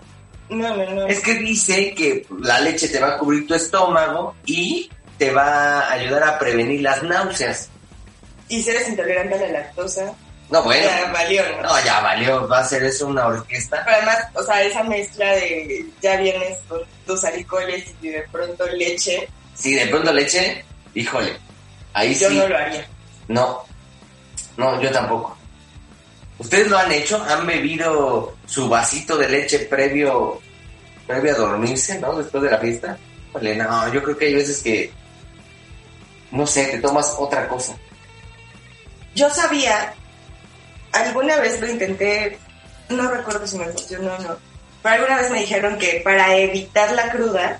no, 0.49 0.75
no, 0.77 0.91
no. 0.91 1.07
Es 1.07 1.19
que 1.21 1.33
dice 1.35 1.93
que 1.95 2.25
la 2.39 2.59
leche 2.59 2.87
te 2.87 2.99
va 2.99 3.15
a 3.15 3.17
cubrir 3.17 3.47
tu 3.47 3.55
estómago 3.55 4.35
y 4.45 4.91
te 5.17 5.31
va 5.31 5.79
a 5.81 5.91
ayudar 5.93 6.23
a 6.23 6.37
prevenir 6.39 6.81
las 6.81 7.01
náuseas. 7.03 7.69
Y 8.47 8.61
si 8.61 8.69
eres 8.69 8.89
intolerante 8.89 9.35
a 9.35 9.39
la 9.39 9.47
lactosa, 9.47 10.13
No, 10.51 10.61
bueno. 10.63 10.85
ya 10.85 11.11
valió, 11.11 11.41
¿no? 11.57 11.61
No, 11.63 11.83
ya 11.85 11.99
valió, 12.01 12.47
va 12.47 12.59
a 12.59 12.65
ser 12.65 12.83
eso 12.83 13.07
una 13.07 13.25
orquesta. 13.25 13.81
Pero 13.85 13.97
además, 13.97 14.17
o 14.35 14.43
sea, 14.43 14.61
esa 14.61 14.83
mezcla 14.83 15.31
de 15.35 15.85
ya 16.01 16.17
vienes 16.17 16.59
con 16.67 16.81
tus 17.07 17.23
alcoholes 17.23 17.85
y 18.03 18.09
de 18.09 18.21
pronto 18.31 18.67
leche, 18.67 19.27
Si 19.55 19.73
de 19.73 19.87
pronto 19.87 20.11
leche, 20.13 20.63
híjole, 20.93 21.37
ahí 21.93 22.13
yo 22.13 22.29
sí. 22.29 22.37
no 22.37 22.47
lo 22.47 22.57
haría. 22.57 22.87
No, 23.29 23.63
no, 24.57 24.81
yo 24.81 24.91
tampoco. 24.91 25.37
¿Ustedes 26.37 26.67
lo 26.67 26.77
han 26.77 26.91
hecho? 26.91 27.23
¿Han 27.23 27.45
bebido 27.45 28.35
su 28.47 28.67
vasito 28.67 29.15
de 29.17 29.29
leche 29.29 29.59
previo, 29.59 30.41
previo 31.05 31.33
a 31.33 31.37
dormirse, 31.37 31.99
no? 31.99 32.15
Después 32.17 32.43
de 32.43 32.51
la 32.51 32.57
fiesta. 32.57 32.97
No, 33.33 33.93
yo 33.93 34.03
creo 34.03 34.17
que 34.17 34.25
hay 34.25 34.35
veces 34.35 34.61
que, 34.61 34.91
no 36.31 36.45
sé, 36.45 36.65
te 36.65 36.79
tomas 36.79 37.15
otra 37.17 37.47
cosa. 37.47 37.73
Yo 39.15 39.29
sabía, 39.29 39.93
alguna 40.91 41.37
vez 41.37 41.59
lo 41.61 41.69
intenté, 41.69 42.37
no 42.89 43.09
recuerdo 43.09 43.45
si 43.47 43.57
me 43.57 43.65
funcionó 43.67 44.15
o 44.15 44.19
no, 44.19 44.37
pero 44.81 44.95
alguna 44.95 45.17
vez 45.21 45.31
me 45.31 45.39
dijeron 45.41 45.77
que 45.77 46.01
para 46.03 46.35
evitar 46.37 46.91
la 46.93 47.11
cruda, 47.11 47.59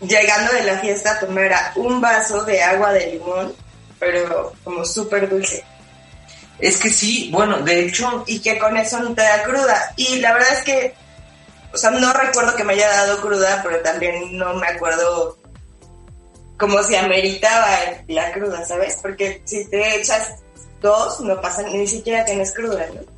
llegando 0.00 0.52
de 0.52 0.64
la 0.64 0.78
fiesta 0.78 1.18
tomara 1.18 1.72
un 1.76 2.00
vaso 2.00 2.44
de 2.44 2.62
agua 2.62 2.92
de 2.92 3.12
limón, 3.12 3.54
pero 4.04 4.52
como 4.62 4.84
súper 4.84 5.28
dulce. 5.28 5.64
Es 6.58 6.76
que 6.76 6.90
sí, 6.90 7.30
bueno, 7.32 7.58
de 7.58 7.86
hecho, 7.86 8.24
y 8.26 8.38
que 8.40 8.58
con 8.58 8.76
eso 8.76 9.00
no 9.00 9.14
te 9.14 9.22
da 9.22 9.42
cruda. 9.42 9.92
Y 9.96 10.20
la 10.20 10.32
verdad 10.32 10.52
es 10.52 10.62
que, 10.62 10.94
o 11.72 11.76
sea, 11.76 11.90
no 11.90 12.12
recuerdo 12.12 12.54
que 12.54 12.64
me 12.64 12.74
haya 12.74 12.88
dado 12.88 13.20
cruda, 13.20 13.60
pero 13.64 13.80
también 13.80 14.36
no 14.36 14.54
me 14.54 14.68
acuerdo 14.68 15.38
como 16.58 16.82
si 16.84 16.94
ameritaba 16.94 17.68
la 18.06 18.32
cruda, 18.32 18.64
¿sabes? 18.64 18.98
Porque 19.02 19.42
si 19.44 19.68
te 19.68 19.96
echas 19.96 20.34
dos, 20.80 21.20
no 21.20 21.40
pasa, 21.40 21.62
ni 21.62 21.86
siquiera 21.86 22.24
tienes 22.24 22.52
cruda, 22.52 22.86
¿no? 22.94 23.14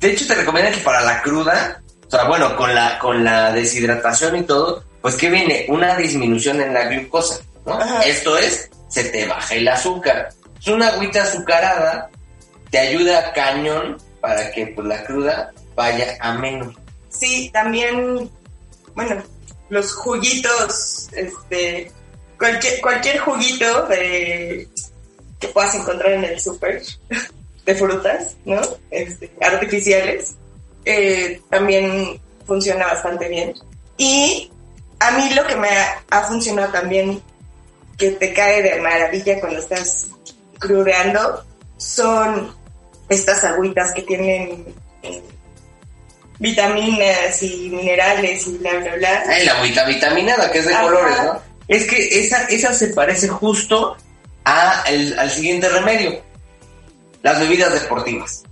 de 0.00 0.10
hecho 0.10 0.26
te 0.26 0.34
recomiendan 0.34 0.72
que 0.72 0.80
para 0.80 1.02
la 1.02 1.22
cruda, 1.22 1.82
o 2.06 2.10
sea, 2.10 2.24
bueno, 2.24 2.56
con 2.56 2.74
la, 2.74 2.98
con 2.98 3.22
la 3.22 3.52
deshidratación 3.52 4.36
y 4.36 4.42
todo, 4.42 4.82
pues 5.02 5.14
que 5.14 5.28
viene 5.28 5.66
una 5.68 5.96
disminución 5.96 6.60
en 6.60 6.72
la 6.72 6.86
glucosa, 6.86 7.40
¿no? 7.66 7.74
Ajá. 7.74 8.02
Esto 8.02 8.36
es, 8.36 8.70
se 8.90 9.04
te 9.04 9.26
baja 9.26 9.54
el 9.54 9.66
azúcar. 9.66 10.28
Es 10.60 10.68
una 10.68 10.88
agüita 10.88 11.22
azucarada, 11.22 12.10
te 12.70 12.78
ayuda 12.78 13.32
cañón 13.32 13.96
para 14.20 14.50
que 14.52 14.66
pues 14.66 14.86
la 14.86 15.02
cruda 15.04 15.50
vaya 15.74 16.18
a 16.20 16.34
menos. 16.34 16.74
Sí, 17.08 17.50
también, 17.52 18.30
bueno, 18.94 19.22
los 19.70 19.94
juguitos, 19.94 21.08
este, 21.12 21.90
cualquier, 22.38 22.80
cualquier 22.82 23.18
juguito 23.18 23.88
que 23.88 24.68
puedas 25.54 25.74
encontrar 25.74 26.12
en 26.12 26.24
el 26.24 26.38
súper 26.38 26.82
de 27.64 27.74
frutas, 27.74 28.36
¿no? 28.44 28.60
Este, 28.90 29.32
artificiales, 29.40 30.36
eh, 30.84 31.40
también 31.48 32.20
funciona 32.46 32.86
bastante 32.86 33.28
bien. 33.28 33.54
Y 33.96 34.50
a 34.98 35.12
mí 35.12 35.30
lo 35.34 35.46
que 35.46 35.56
me 35.56 35.68
ha 36.10 36.22
funcionado 36.22 36.72
también, 36.72 37.22
que 38.00 38.10
te 38.12 38.32
cae 38.32 38.62
de 38.62 38.80
maravilla 38.80 39.38
cuando 39.38 39.60
estás 39.60 40.08
crudeando, 40.58 41.44
son 41.76 42.52
estas 43.08 43.44
agüitas 43.44 43.92
que 43.92 44.02
tienen 44.02 44.64
eh, 45.02 45.22
vitaminas 46.38 47.42
y 47.42 47.68
minerales 47.70 48.46
y 48.46 48.56
bla, 48.58 48.72
bla, 48.78 48.94
bla. 48.96 49.22
Ay, 49.28 49.44
la 49.44 49.52
agüita 49.58 49.84
vitaminada, 49.84 50.50
que 50.50 50.58
es 50.58 50.66
de 50.66 50.72
Ajá. 50.74 50.82
colores, 50.82 51.16
¿no? 51.24 51.42
Es 51.68 51.86
que 51.86 52.20
esa, 52.20 52.44
esa 52.44 52.72
se 52.72 52.88
parece 52.88 53.28
justo 53.28 53.96
a 54.44 54.82
el- 54.88 55.18
al 55.18 55.30
siguiente 55.30 55.68
remedio, 55.68 56.20
las 57.22 57.38
bebidas 57.38 57.72
deportivas. 57.74 58.42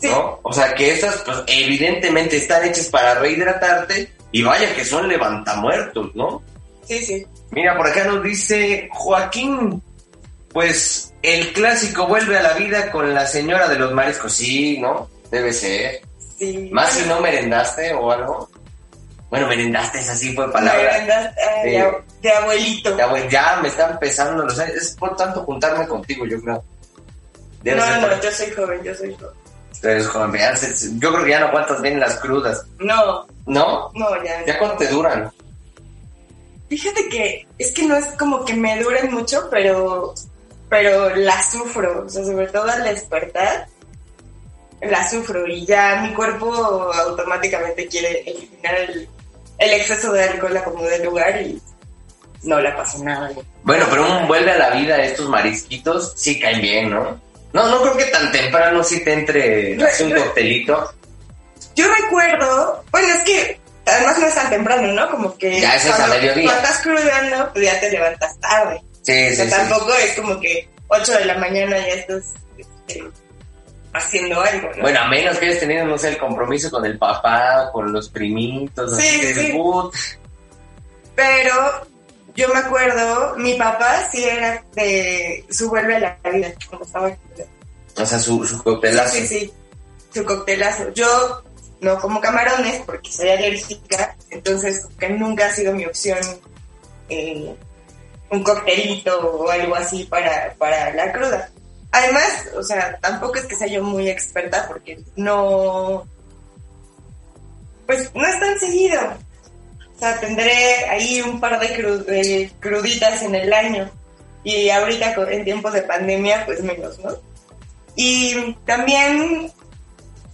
Sí. 0.00 0.08
¿no? 0.08 0.40
O 0.42 0.52
sea, 0.52 0.74
que 0.74 0.92
esas, 0.92 1.16
pues, 1.24 1.38
evidentemente 1.46 2.36
están 2.36 2.64
hechas 2.64 2.88
para 2.88 3.14
rehidratarte 3.14 4.12
y 4.32 4.42
vaya 4.42 4.74
que 4.74 4.84
son 4.84 5.08
levantamuertos, 5.08 6.14
¿no? 6.14 6.42
Sí, 6.86 7.04
sí. 7.04 7.26
Mira, 7.50 7.76
por 7.76 7.86
acá 7.86 8.04
nos 8.04 8.22
dice 8.22 8.88
Joaquín, 8.92 9.82
pues 10.52 11.12
el 11.22 11.52
clásico 11.52 12.06
vuelve 12.06 12.38
a 12.38 12.42
la 12.42 12.52
vida 12.54 12.90
con 12.90 13.12
la 13.14 13.26
señora 13.26 13.68
de 13.68 13.78
los 13.78 13.92
mariscos. 13.92 14.32
Sí, 14.34 14.78
¿no? 14.78 15.08
Debe 15.30 15.52
ser. 15.52 16.00
sí. 16.38 16.68
Más 16.72 16.90
si 16.90 17.06
no 17.08 17.20
merendaste 17.20 17.92
o 17.94 18.10
algo. 18.12 18.48
Bueno, 19.30 19.48
merendaste, 19.48 19.98
esa 19.98 20.14
sí 20.14 20.32
fue 20.34 20.50
palabra. 20.52 20.80
Merendas, 20.92 21.34
eh, 21.36 21.60
Sí. 21.64 21.70
de, 21.70 21.78
ab- 21.82 22.04
de 22.22 22.32
abuelito. 22.32 22.96
Ya, 22.98 23.06
güey, 23.06 23.28
ya 23.28 23.58
me 23.62 23.68
están 23.68 23.92
empezando 23.92 24.44
los 24.44 24.58
años. 24.58 24.76
Es 24.76 24.90
por 24.96 25.16
tanto 25.16 25.42
juntarme 25.42 25.86
contigo, 25.88 26.24
yo 26.26 26.40
creo. 26.40 26.62
Debe 27.62 27.78
No, 27.80 28.00
no, 28.00 28.08
por- 28.08 28.20
yo 28.20 28.30
soy 28.30 28.50
joven, 28.52 28.82
yo 28.84 28.94
soy 28.94 29.12
joven. 29.14 29.34
Ustedes, 29.72 30.06
joven, 30.06 30.40
yo 31.00 31.12
creo 31.12 31.24
que 31.24 31.30
ya 31.30 31.40
no 31.40 31.46
aguantas 31.48 31.82
bien 31.82 31.98
las 31.98 32.14
crudas. 32.16 32.64
No, 32.78 33.26
¿No? 33.46 33.90
no, 33.94 34.24
ya. 34.24 34.44
¿Ya 34.46 34.58
cuánto 34.58 34.76
te 34.76 34.86
duran? 34.88 35.32
Fíjate 36.74 37.08
que 37.08 37.46
es 37.56 37.70
que 37.70 37.84
no 37.84 37.96
es 37.96 38.06
como 38.18 38.44
que 38.44 38.54
me 38.54 38.82
duren 38.82 39.14
mucho, 39.14 39.48
pero, 39.48 40.12
pero 40.68 41.14
la 41.14 41.40
sufro. 41.40 42.04
O 42.04 42.08
sea, 42.08 42.24
sobre 42.24 42.48
todo 42.48 42.64
al 42.64 42.82
despertar, 42.82 43.68
la 44.82 45.08
sufro 45.08 45.46
y 45.46 45.64
ya 45.64 46.00
mi 46.02 46.12
cuerpo 46.14 46.52
automáticamente 46.52 47.86
quiere 47.86 48.28
eliminar 48.28 48.74
el, 48.74 49.08
el 49.58 49.72
exceso 49.72 50.12
de 50.12 50.24
alcohol 50.24 50.56
a 50.56 50.64
como 50.64 50.82
de 50.82 51.04
lugar 51.04 51.40
y 51.42 51.62
no 52.42 52.60
la 52.60 52.76
pasa 52.76 52.98
nada. 53.04 53.30
Bueno, 53.62 53.86
pero 53.88 54.04
un 54.04 54.26
vuelve 54.26 54.50
a 54.50 54.58
la 54.58 54.70
vida 54.70 55.00
estos 55.00 55.28
marisquitos, 55.28 56.12
sí 56.16 56.40
caen 56.40 56.60
bien, 56.60 56.90
¿no? 56.90 57.20
No, 57.52 57.68
no 57.68 57.82
creo 57.82 57.96
que 57.96 58.06
tan 58.06 58.32
temprano 58.32 58.82
sí 58.82 59.04
te 59.04 59.12
entre 59.12 59.76
un 59.76 60.12
coctelito. 60.12 60.92
Yo 61.76 61.86
recuerdo, 62.02 62.82
bueno, 62.90 63.14
es 63.14 63.24
que 63.24 63.60
además 63.86 64.18
no 64.18 64.26
es 64.26 64.34
tan 64.34 64.50
temprano, 64.50 64.92
¿no? 64.92 65.10
Como 65.10 65.36
que 65.36 65.60
Ya, 65.60 65.76
eso 65.76 65.88
es 65.88 65.94
cuando, 65.96 66.16
mediodía. 66.16 66.44
cuando 66.44 66.62
estás 66.66 66.82
crudeando, 66.82 67.52
pues 67.52 67.64
ya 67.64 67.80
te 67.80 67.90
levantas 67.90 68.40
tarde. 68.40 68.82
Sí, 69.02 69.12
O 69.12 69.30
sí, 69.30 69.36
sea, 69.36 69.44
sí. 69.44 69.50
tampoco 69.50 69.94
es 69.94 70.12
como 70.20 70.40
que 70.40 70.68
8 70.88 71.12
de 71.18 71.24
la 71.26 71.38
mañana 71.38 71.78
ya 71.78 71.94
estás 71.94 72.24
este, 72.56 73.04
haciendo 73.92 74.40
algo, 74.40 74.68
¿no? 74.76 74.82
Bueno, 74.82 75.00
a 75.00 75.08
menos 75.08 75.36
que 75.38 75.46
hayas 75.46 75.60
tenido, 75.60 75.84
no 75.86 75.98
sé, 75.98 76.08
el 76.10 76.18
compromiso 76.18 76.70
con 76.70 76.84
el 76.86 76.98
papá, 76.98 77.70
con 77.72 77.92
los 77.92 78.08
primitos, 78.08 78.96
Sí, 78.96 79.06
así 79.06 79.20
que 79.20 79.34
sí. 79.34 79.58
Pero 81.14 81.86
yo 82.34 82.48
me 82.48 82.58
acuerdo, 82.58 83.34
mi 83.36 83.54
papá 83.54 84.08
sí 84.10 84.24
era 84.24 84.64
de 84.74 85.44
su 85.50 85.68
vuelve 85.68 85.96
a 85.96 86.00
la 86.00 86.30
vida, 86.30 86.52
cuando 86.68 86.86
estaba 86.86 87.10
O 87.96 88.06
sea, 88.06 88.18
su, 88.18 88.44
su 88.46 88.62
coctelazo. 88.62 89.14
Sí, 89.14 89.26
sí, 89.26 89.38
sí, 89.40 89.52
su 90.12 90.24
coctelazo. 90.24 90.90
Yo 90.94 91.42
no 91.84 92.00
como 92.00 92.20
camarones 92.20 92.82
porque 92.86 93.12
soy 93.12 93.28
alérgica, 93.28 94.16
entonces 94.30 94.88
nunca 95.10 95.46
ha 95.46 95.50
sido 95.50 95.72
mi 95.74 95.84
opción 95.84 96.18
eh, 97.08 97.54
un 98.30 98.42
coctelito 98.42 99.18
o 99.20 99.50
algo 99.50 99.76
así 99.76 100.04
para, 100.04 100.54
para 100.58 100.92
la 100.94 101.12
cruda. 101.12 101.50
Además, 101.92 102.48
o 102.56 102.62
sea, 102.62 102.98
tampoco 103.00 103.36
es 103.36 103.44
que 103.44 103.54
sea 103.54 103.68
yo 103.68 103.82
muy 103.84 104.08
experta 104.08 104.66
porque 104.66 105.00
no, 105.14 106.08
pues 107.86 108.10
no 108.14 108.26
es 108.26 108.40
tan 108.40 108.58
seguido. 108.58 109.00
O 109.94 109.98
sea, 109.98 110.18
tendré 110.18 110.88
ahí 110.90 111.20
un 111.20 111.38
par 111.38 111.60
de, 111.60 111.68
de 111.68 112.50
cruditas 112.58 113.22
en 113.22 113.36
el 113.36 113.52
año. 113.52 113.88
Y 114.42 114.68
ahorita 114.70 115.14
en 115.30 115.44
tiempos 115.44 115.72
de 115.72 115.82
pandemia, 115.82 116.44
pues 116.44 116.62
menos, 116.62 116.98
¿no? 116.98 117.10
Y 117.96 118.54
también, 118.66 119.52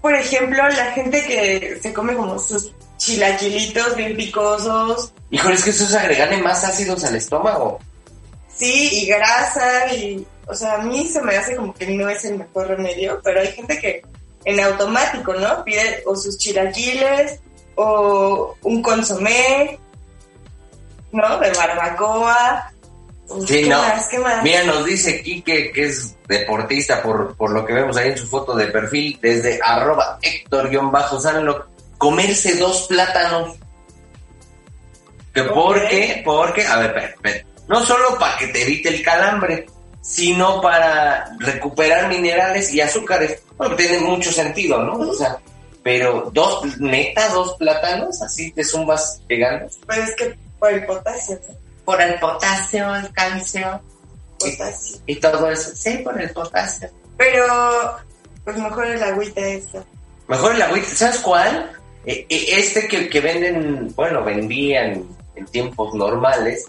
por 0.01 0.15
ejemplo, 0.15 0.69
la 0.69 0.93
gente 0.93 1.25
que 1.27 1.79
se 1.83 1.93
come 1.93 2.15
como 2.15 2.39
sus 2.39 2.73
chilaquilitos 2.97 3.97
bien 3.97 4.17
picosos, 4.17 5.13
Híjole, 5.31 5.55
es 5.55 5.65
que 5.65 5.71
eso 5.71 5.85
es 5.85 5.95
agregarle 5.95 6.39
más 6.39 6.65
ácidos 6.65 7.05
al 7.05 7.17
estómago. 7.17 7.79
sí, 8.55 8.91
y 8.93 9.07
grasa, 9.07 9.93
y, 9.95 10.27
o 10.47 10.55
sea, 10.55 10.75
a 10.75 10.79
mí 10.79 11.07
se 11.07 11.23
me 11.23 11.37
hace 11.37 11.57
como 11.57 11.73
que 11.73 11.87
no 11.87 12.09
es 12.09 12.25
el 12.25 12.39
mejor 12.39 12.69
remedio, 12.69 13.21
pero 13.23 13.41
hay 13.41 13.49
gente 13.53 13.79
que 13.79 14.03
en 14.45 14.61
automático, 14.61 15.35
¿no? 15.35 15.65
Pide 15.65 16.03
o 16.07 16.17
sus 16.17 16.37
chilaquiles, 16.39 17.41
o 17.77 18.57
un 18.63 18.83
consomé, 18.83 19.79
¿no? 21.13 21.39
De 21.39 21.51
barbacoa. 21.53 22.70
Sí, 23.47 23.63
¿Qué 23.63 23.69
no. 23.69 23.79
más? 23.79 24.09
¿Qué 24.09 24.19
más? 24.19 24.43
Mira, 24.43 24.65
nos 24.65 24.85
dice 24.85 25.23
Quique 25.23 25.71
que 25.73 25.87
es 25.87 26.17
deportista 26.27 27.03
por, 27.03 27.37
por 27.37 27.51
lo 27.51 27.65
que 27.65 27.73
vemos 27.73 27.97
ahí 27.97 28.11
en 28.11 28.19
su 28.19 28.27
foto 28.27 28.55
de 28.57 28.67
perfil, 28.67 29.19
desde 29.23 29.61
arroba 29.63 30.19
Héctor-Sanlo, 30.21 31.67
comerse 31.97 32.57
dos 32.57 32.87
plátanos. 32.89 33.57
¿Que 35.33 35.43
Ok. 35.43 35.53
¿Por 35.55 35.89
qué? 35.89 36.23
Porque, 36.25 36.67
a 36.67 36.79
ver, 36.79 37.17
no 37.69 37.85
solo 37.87 38.19
para 38.19 38.37
que 38.37 38.49
te 38.49 38.63
evite 38.63 38.89
el 38.89 39.03
calambre, 39.03 39.67
sino 40.01 40.61
para 40.61 41.37
recuperar 41.39 42.09
minerales 42.09 42.73
y 42.73 42.81
azúcares. 42.81 43.43
Bueno, 43.57 43.77
tiene 43.77 44.01
mucho 44.01 44.33
sentido, 44.33 44.83
¿no? 44.83 44.95
O 44.95 45.15
sea, 45.15 45.39
pero 45.83 46.31
dos, 46.33 46.79
neta, 46.79 47.29
dos 47.29 47.55
plátanos, 47.59 48.21
así 48.23 48.51
te 48.51 48.65
zumbas 48.65 49.23
pegando. 49.29 49.71
Pues 49.87 49.99
es 49.99 50.17
que 50.17 50.37
por 50.59 50.73
el 50.73 50.85
potasio, 50.85 51.39
¿no? 51.49 51.70
Por 51.85 52.01
el 52.01 52.19
potasio, 52.21 52.95
el 52.97 53.11
calcio 53.13 53.81
Potasio. 54.39 54.99
y 55.07 55.17
todo 55.17 55.51
eso. 55.51 55.71
Sí, 55.75 55.99
por 56.05 56.21
el 56.21 56.31
potasio. 56.31 56.89
Pero, 57.17 57.97
pues 58.45 58.57
mejor 58.57 58.87
el 58.87 59.03
agüita 59.03 59.41
esta. 59.41 59.85
Mejor 60.29 60.55
el 60.55 60.63
agüita, 60.63 60.89
¿sabes 60.95 61.19
cuál? 61.19 61.73
Eh, 62.07 62.27
eh, 62.29 62.47
este 62.53 62.87
que, 62.89 63.09
que 63.09 63.21
venden, 63.21 63.93
bueno, 63.95 64.25
vendían 64.25 65.05
en 65.35 65.45
tiempos 65.47 65.93
normales, 65.95 66.67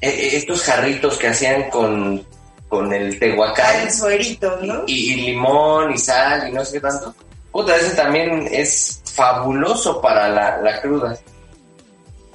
eh, 0.00 0.30
estos 0.34 0.62
jarritos 0.64 1.16
que 1.16 1.28
hacían 1.28 1.70
con, 1.70 2.26
con 2.68 2.92
el 2.92 3.18
tehuacán 3.18 3.82
El 3.82 3.92
suerito, 3.92 4.58
¿no? 4.62 4.82
y, 4.86 5.12
y 5.12 5.16
limón 5.26 5.92
y 5.94 5.98
sal 5.98 6.48
y 6.48 6.52
no 6.52 6.64
sé 6.64 6.74
qué 6.74 6.80
tanto. 6.80 7.14
Puta, 7.52 7.76
ese 7.76 7.94
también 7.94 8.48
es 8.50 9.00
fabuloso 9.14 10.00
para 10.00 10.28
la, 10.28 10.58
la 10.58 10.80
cruda. 10.80 11.16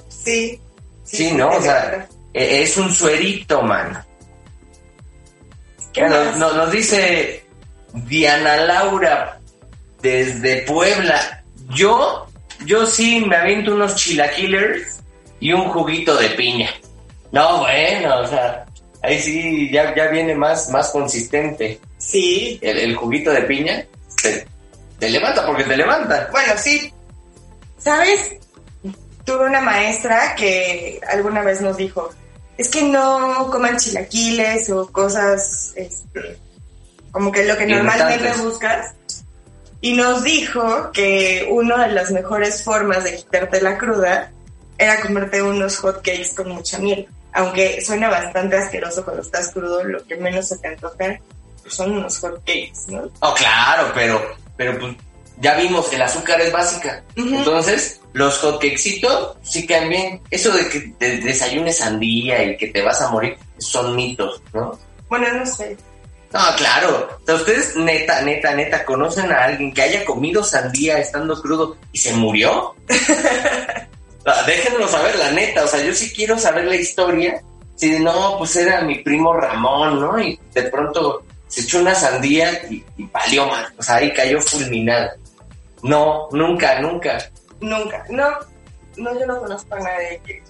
Sí. 0.08 0.60
Sí, 1.10 1.32
¿no? 1.32 1.50
O 1.50 1.62
sea, 1.62 2.06
eh, 2.34 2.62
es 2.62 2.76
un 2.76 2.92
suerito, 2.92 3.62
man. 3.62 4.04
¿Qué 5.92 6.02
Nos, 6.02 6.10
más? 6.26 6.36
nos- 6.38 6.54
nos 6.56 6.70
dice 6.72 7.44
Diana 7.94 8.56
Laura 8.58 9.40
desde 10.02 10.62
Puebla. 10.62 11.42
Yo, 11.70 12.26
yo 12.64 12.86
sí 12.86 13.24
me 13.26 13.36
aviento 13.36 13.74
unos 13.74 13.94
chilaquilers 13.96 15.00
y 15.40 15.52
un 15.52 15.68
juguito 15.70 16.16
de 16.16 16.30
piña. 16.30 16.70
No, 17.32 17.58
bueno, 17.60 18.20
o 18.20 18.26
sea, 18.26 18.64
ahí 19.02 19.20
sí 19.20 19.70
ya, 19.72 19.94
ya 19.94 20.06
viene 20.08 20.34
más, 20.34 20.68
más 20.70 20.90
consistente. 20.90 21.80
Sí. 21.98 22.58
El, 22.62 22.78
el 22.78 22.96
juguito 22.96 23.30
de 23.32 23.42
piña 23.42 23.84
te, 24.22 24.46
te 24.98 25.10
levanta 25.10 25.44
porque 25.46 25.64
te 25.64 25.76
levanta. 25.76 26.28
Bueno, 26.30 26.52
sí. 26.56 26.92
¿Sabes? 27.78 28.36
Tuve 29.28 29.44
una 29.44 29.60
maestra 29.60 30.34
que 30.34 31.02
alguna 31.06 31.42
vez 31.42 31.60
nos 31.60 31.76
dijo, 31.76 32.08
es 32.56 32.70
que 32.70 32.80
no 32.80 33.50
coman 33.50 33.76
chilaquiles 33.76 34.70
o 34.70 34.90
cosas, 34.90 35.74
este, 35.76 36.38
como 37.10 37.30
que 37.30 37.44
lo 37.44 37.58
que 37.58 37.66
normalmente 37.66 38.32
buscas. 38.40 38.94
Y 39.82 39.92
nos 39.92 40.24
dijo 40.24 40.90
que 40.92 41.46
una 41.50 41.86
de 41.86 41.92
las 41.92 42.10
mejores 42.10 42.64
formas 42.64 43.04
de 43.04 43.16
quitarte 43.16 43.60
la 43.60 43.76
cruda 43.76 44.32
era 44.78 44.98
comerte 45.02 45.42
unos 45.42 45.76
hot 45.76 45.96
cakes 45.96 46.32
con 46.34 46.48
mucha 46.48 46.78
miel. 46.78 47.06
Aunque 47.34 47.82
suena 47.84 48.08
bastante 48.08 48.56
asqueroso 48.56 49.04
cuando 49.04 49.20
estás 49.20 49.50
crudo, 49.50 49.84
lo 49.84 50.02
que 50.06 50.16
menos 50.16 50.48
se 50.48 50.56
te 50.56 50.68
antoja 50.68 51.20
pues, 51.60 51.74
son 51.74 51.98
unos 51.98 52.18
hot 52.20 52.38
cakes, 52.46 52.86
¿no? 52.86 53.10
Oh, 53.20 53.34
claro, 53.34 53.92
pero, 53.94 54.22
pero 54.56 54.78
pues 54.78 54.96
ya 55.40 55.56
vimos, 55.56 55.92
el 55.92 56.02
azúcar 56.02 56.40
es 56.40 56.52
básica. 56.52 57.02
Entonces, 57.14 58.00
los 58.12 58.38
hotcakesitos 58.38 59.36
sí 59.42 59.66
caen 59.66 59.88
bien. 59.88 60.20
Eso 60.30 60.50
de 60.50 60.68
que 60.68 60.80
te 60.98 61.18
desayunes 61.18 61.78
sandía 61.78 62.42
y 62.42 62.56
que 62.56 62.68
te 62.68 62.82
vas 62.82 63.00
a 63.00 63.10
morir 63.10 63.36
son 63.58 63.94
mitos, 63.94 64.42
¿no? 64.52 64.78
Bueno, 65.08 65.32
no 65.32 65.46
sé. 65.46 65.76
No, 66.32 66.40
claro. 66.56 67.08
O 67.22 67.26
sea, 67.26 67.36
ustedes 67.36 67.76
neta, 67.76 68.20
neta, 68.22 68.54
neta, 68.54 68.84
conocen 68.84 69.30
a 69.32 69.44
alguien 69.44 69.72
que 69.72 69.82
haya 69.82 70.04
comido 70.04 70.42
sandía 70.42 70.98
estando 70.98 71.40
crudo 71.40 71.76
y 71.92 71.98
se 71.98 72.12
murió. 72.14 72.74
Sea, 74.24 74.42
Déjenlo 74.42 74.86
saber, 74.88 75.16
la 75.16 75.30
neta. 75.30 75.64
O 75.64 75.68
sea, 75.68 75.82
yo 75.82 75.94
sí 75.94 76.12
quiero 76.12 76.38
saber 76.38 76.64
la 76.66 76.76
historia. 76.76 77.40
Si 77.76 77.98
no, 78.00 78.36
pues 78.36 78.56
era 78.56 78.82
mi 78.82 78.96
primo 78.96 79.32
Ramón, 79.32 80.00
¿no? 80.00 80.18
Y 80.20 80.38
de 80.52 80.62
pronto 80.64 81.24
se 81.46 81.62
echó 81.62 81.78
una 81.78 81.94
sandía 81.94 82.60
y, 82.68 82.84
y 82.96 83.04
valió 83.04 83.46
mal. 83.46 83.72
O 83.78 83.82
sea, 83.82 83.96
ahí 83.96 84.12
cayó 84.12 84.40
fulminado. 84.40 85.10
No, 85.82 86.28
nunca, 86.32 86.80
nunca. 86.80 87.18
Nunca. 87.60 88.04
No, 88.10 88.28
no, 88.96 89.18
yo 89.18 89.26
no 89.26 89.38
conozco 89.40 89.74
a 89.74 89.80
nadie 89.80 90.20
que 90.24 90.42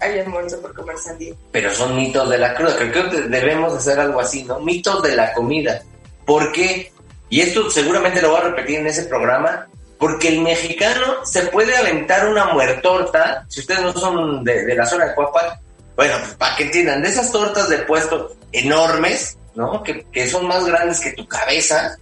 haya 0.00 0.28
muerto 0.28 0.60
por 0.60 0.74
comer 0.74 0.98
sandía. 0.98 1.34
Pero 1.52 1.72
son 1.72 1.96
mitos 1.96 2.28
de 2.28 2.38
la 2.38 2.54
cruda. 2.54 2.76
Creo 2.76 3.10
que 3.10 3.22
debemos 3.22 3.72
hacer 3.72 3.98
algo 3.98 4.20
así, 4.20 4.44
¿no? 4.44 4.60
Mitos 4.60 5.02
de 5.02 5.16
la 5.16 5.32
comida. 5.32 5.82
¿Por 6.26 6.52
qué? 6.52 6.92
Y 7.28 7.40
esto 7.40 7.70
seguramente 7.70 8.20
lo 8.20 8.30
voy 8.30 8.40
a 8.40 8.44
repetir 8.44 8.80
en 8.80 8.86
ese 8.86 9.04
programa. 9.04 9.66
Porque 9.98 10.28
el 10.28 10.40
mexicano 10.40 11.24
se 11.24 11.42
puede 11.46 11.76
aventar 11.76 12.28
una 12.28 12.46
muertorta. 12.46 13.46
Si 13.48 13.60
ustedes 13.60 13.82
no 13.82 13.92
son 13.92 14.44
de, 14.44 14.64
de 14.64 14.74
la 14.74 14.84
zona 14.84 15.06
de 15.06 15.14
Cuapa, 15.14 15.60
bueno, 15.96 16.14
pues 16.20 16.34
para 16.34 16.56
que 16.56 16.64
entiendan, 16.64 17.02
de 17.02 17.08
esas 17.08 17.30
tortas 17.30 17.68
de 17.68 17.78
puesto 17.78 18.36
enormes, 18.52 19.38
¿no? 19.54 19.82
Que, 19.82 20.04
que 20.12 20.28
son 20.28 20.46
más 20.46 20.64
grandes 20.66 21.00
que 21.00 21.12
tu 21.12 21.26
cabeza. 21.26 21.96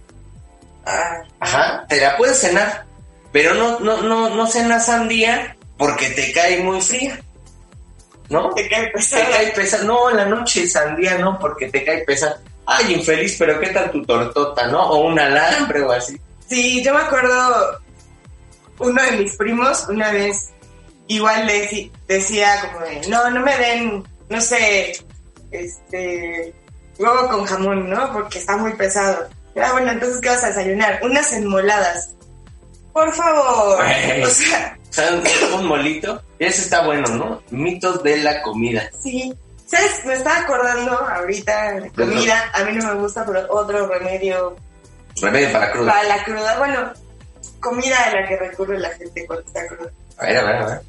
Ah, 0.85 1.21
Ajá, 1.39 1.85
te 1.87 1.99
la 2.01 2.17
puedes 2.17 2.39
cenar. 2.39 2.85
Pero 3.31 3.53
no, 3.55 3.79
no, 3.79 4.01
no, 4.01 4.29
no 4.29 4.47
cenas 4.47 4.85
sandía 4.85 5.55
porque 5.77 6.09
te 6.11 6.31
cae 6.31 6.61
muy 6.61 6.81
fría. 6.81 7.19
¿No? 8.29 8.49
te 8.51 8.67
cae 8.69 8.85
Te 8.85 8.91
pesado. 8.91 9.23
cae 9.31 9.47
pesado. 9.51 9.83
No, 9.85 10.09
en 10.09 10.17
la 10.17 10.25
noche 10.25 10.67
sandía 10.67 11.17
no, 11.17 11.37
porque 11.39 11.69
te 11.69 11.83
cae 11.83 12.03
pesado. 12.03 12.37
Ay, 12.65 12.93
infeliz, 12.93 13.35
pero 13.37 13.59
¿qué 13.59 13.67
tal 13.67 13.91
tu 13.91 14.01
tortota, 14.05 14.67
no? 14.67 14.81
O 14.81 15.07
un 15.07 15.19
alambre 15.19 15.81
o 15.81 15.91
así. 15.91 16.19
Sí, 16.47 16.81
yo 16.83 16.93
me 16.93 17.01
acuerdo, 17.01 17.79
uno 18.79 19.01
de 19.03 19.11
mis 19.17 19.35
primos 19.35 19.85
una 19.89 20.11
vez 20.11 20.49
igual 21.07 21.47
deci- 21.47 21.91
decía 22.07 22.69
como 22.71 22.85
de, 22.85 23.01
no, 23.09 23.29
no 23.31 23.41
me 23.41 23.57
den, 23.57 24.03
no 24.29 24.39
sé, 24.41 24.93
este, 25.51 26.53
huevo 26.97 27.27
con 27.29 27.45
jamón, 27.45 27.89
¿no? 27.89 28.11
Porque 28.13 28.39
está 28.39 28.55
muy 28.57 28.73
pesado. 28.73 29.27
Ah, 29.61 29.71
bueno, 29.73 29.91
entonces, 29.91 30.19
¿qué 30.21 30.29
vas 30.29 30.43
a 30.43 30.47
desayunar? 30.47 30.99
Unas 31.03 31.31
enmoladas. 31.33 32.11
Por 32.91 33.11
favor. 33.13 33.79
O 34.23 34.27
sea, 34.29 34.77
un, 35.11 35.59
un 35.59 35.65
molito. 35.67 36.21
Ese 36.39 36.61
está 36.61 36.85
bueno, 36.85 37.07
¿no? 37.15 37.41
Mitos 37.51 38.01
de 38.03 38.17
la 38.17 38.41
comida. 38.41 38.89
sí. 39.01 39.33
¿Sabes? 39.65 40.05
Me 40.05 40.13
estaba 40.13 40.37
acordando 40.41 40.91
ahorita 40.91 41.79
de 41.79 41.89
comida. 41.91 42.51
A 42.53 42.63
mí 42.63 42.73
no 42.77 42.93
me 42.93 43.01
gusta, 43.01 43.25
pero 43.25 43.47
otro 43.49 43.87
remedio 43.87 44.55
Remedio 45.19 45.51
para 45.51 45.71
cruda. 45.71 45.91
para 45.93 46.03
la 46.03 46.23
cruda. 46.23 46.57
Bueno, 46.59 46.93
comida 47.59 47.97
a 48.03 48.11
la 48.13 48.27
que 48.27 48.37
recurre 48.37 48.77
la 48.77 48.89
gente 48.91 49.25
cuando 49.25 49.43
está 49.47 49.65
cruda. 49.67 49.89
A 50.19 50.25
ver, 50.27 50.37
a 50.37 50.43
ver, 50.43 50.55
a 50.57 50.65
ver. 50.67 50.81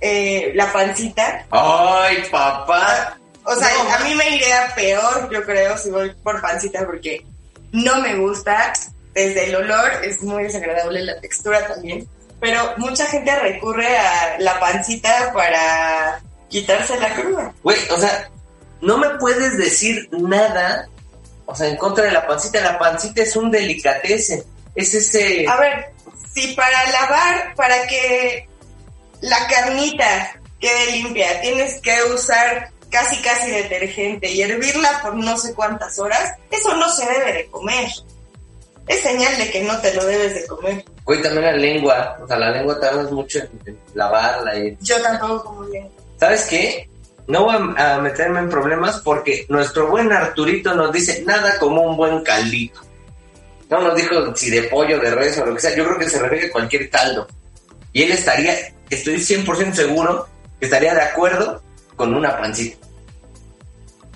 Eh, 0.00 0.52
la 0.54 0.72
pancita. 0.72 1.44
Ay, 1.50 2.24
papá. 2.30 3.18
O 3.44 3.54
sea, 3.56 3.68
No. 3.84 3.92
a 3.94 3.98
mí 3.98 4.14
me 4.14 4.36
iría 4.36 4.72
peor, 4.74 5.28
yo 5.30 5.42
creo, 5.44 5.76
si 5.76 5.90
voy 5.90 6.14
por 6.22 6.40
pancita, 6.40 6.86
porque 6.86 7.26
no 7.74 8.00
me 8.00 8.14
gusta. 8.14 8.72
Desde 9.12 9.44
el 9.46 9.56
olor 9.56 10.04
es 10.04 10.22
muy 10.22 10.44
desagradable, 10.44 11.02
la 11.02 11.20
textura 11.20 11.66
también. 11.66 12.08
Pero 12.40 12.74
mucha 12.78 13.06
gente 13.06 13.34
recurre 13.36 13.96
a 13.96 14.38
la 14.38 14.58
pancita 14.58 15.32
para 15.32 16.20
quitarse 16.48 16.98
la 16.98 17.14
cruda. 17.14 17.54
Güey, 17.62 17.78
o 17.90 17.98
sea, 17.98 18.30
no 18.80 18.98
me 18.98 19.10
puedes 19.18 19.56
decir 19.56 20.08
nada, 20.12 20.88
o 21.46 21.54
sea, 21.54 21.68
en 21.68 21.76
contra 21.76 22.04
de 22.04 22.12
la 22.12 22.26
pancita. 22.26 22.60
La 22.60 22.78
pancita 22.78 23.22
es 23.22 23.36
un 23.36 23.50
delicatese. 23.50 24.44
Es 24.74 24.94
ese... 24.94 25.46
A 25.48 25.56
ver, 25.56 25.92
si 26.32 26.54
para 26.54 26.90
lavar, 26.90 27.54
para 27.54 27.86
que 27.86 28.48
la 29.20 29.46
carnita 29.46 30.40
quede 30.60 30.92
limpia, 30.92 31.40
tienes 31.40 31.80
que 31.80 31.96
usar 32.12 32.70
casi 32.94 33.20
casi 33.22 33.50
detergente 33.50 34.30
y 34.30 34.42
hervirla 34.42 35.00
por 35.02 35.16
no 35.16 35.36
sé 35.36 35.52
cuántas 35.52 35.98
horas, 35.98 36.32
eso 36.48 36.76
no 36.76 36.88
se 36.90 37.04
debe 37.04 37.32
de 37.32 37.46
comer. 37.46 37.88
Es 38.86 39.00
señal 39.00 39.36
de 39.36 39.50
que 39.50 39.64
no 39.64 39.80
te 39.80 39.92
lo 39.94 40.04
debes 40.06 40.34
de 40.34 40.46
comer. 40.46 40.84
Güey, 41.04 41.20
también 41.20 41.46
la 41.46 41.52
lengua. 41.56 42.16
O 42.22 42.28
sea, 42.28 42.38
la 42.38 42.50
lengua 42.52 42.78
tardas 42.78 43.10
mucho 43.10 43.40
en, 43.40 43.76
lavarla 43.94 44.56
y... 44.56 44.78
Yo 44.80 45.02
tampoco 45.02 45.42
como 45.42 45.64
bien. 45.64 45.88
¿Sabes 46.20 46.44
qué? 46.44 46.88
no 47.26 47.44
voy 47.44 47.56
a, 47.56 47.94
a 47.94 47.98
meterme 48.00 48.38
en 48.38 48.48
problemas 48.48 49.00
porque 49.00 49.44
nuestro 49.48 49.88
buen 49.88 50.12
Arturito 50.12 50.74
nos 50.74 50.92
dice 50.92 51.24
nada 51.26 51.58
como 51.58 51.82
un 51.82 51.96
buen 51.96 52.22
caldito. 52.22 52.80
No 53.70 53.80
nos 53.80 53.96
dijo 53.96 54.36
si 54.36 54.50
de 54.50 54.64
pollo, 54.64 55.00
de 55.00 55.10
res 55.10 55.36
o 55.38 55.46
lo 55.46 55.54
que 55.54 55.60
sea. 55.60 55.74
Yo 55.74 55.84
creo 55.84 55.98
que 55.98 56.08
se 56.08 56.20
refiere 56.20 56.46
a 56.46 56.52
cualquier 56.52 56.88
caldo. 56.90 57.26
Y 57.92 58.04
él 58.04 58.12
estaría, 58.12 58.54
estoy 58.88 59.16
100% 59.16 59.72
seguro, 59.72 60.28
que 60.60 60.66
estaría 60.66 60.94
de 60.94 61.02
acuerdo 61.02 61.63
con 61.96 62.14
una 62.14 62.36
pancita. 62.38 62.86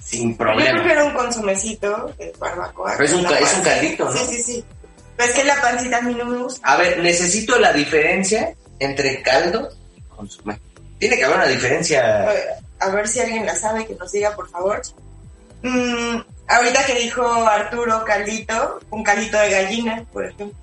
Sin 0.03 0.33
Yo 0.33 0.39
problema. 0.39 0.81
prefiero 0.81 1.07
un 1.07 1.13
consomecito 1.13 2.15
de 2.19 2.33
barbacoa. 2.39 2.93
Pero 2.97 3.05
es 3.05 3.13
un 3.13 3.27
es 3.27 3.55
un 3.55 3.63
caldito, 3.63 4.05
¿no? 4.07 4.13
Sí, 4.13 4.25
sí, 4.31 4.43
sí. 4.43 4.65
Pero 5.17 5.31
es 5.31 5.39
que 5.39 5.45
la 5.45 5.61
pancita 5.61 5.99
a 5.99 6.03
mí 6.03 6.15
no 6.15 6.25
me 6.25 6.39
gusta. 6.39 6.67
A 6.67 6.77
ver, 6.77 6.99
necesito 7.01 7.59
la 7.59 7.73
diferencia 7.73 8.55
entre 8.79 9.21
caldo 9.23 9.69
y 9.97 10.01
consomé. 10.03 10.59
Tiene 10.99 11.17
que 11.17 11.25
haber 11.25 11.37
una 11.37 11.47
diferencia. 11.47 12.29
A 12.81 12.89
ver 12.91 13.09
si 13.09 13.21
alguien 13.21 13.45
la 13.45 13.55
sabe, 13.55 13.87
que 13.87 13.95
nos 13.97 14.11
diga, 14.13 14.35
por 14.35 14.49
favor. 14.49 14.81
Mm, 15.63 16.19
ahorita 16.47 16.87
que 16.87 16.95
dijo 17.01 17.23
Arturo 17.47 18.05
caldito, 18.05 18.81
un 18.91 19.03
caldito 19.03 19.39
de 19.39 19.51
gallina, 19.51 20.05
por 20.13 20.25
ejemplo. 20.25 20.57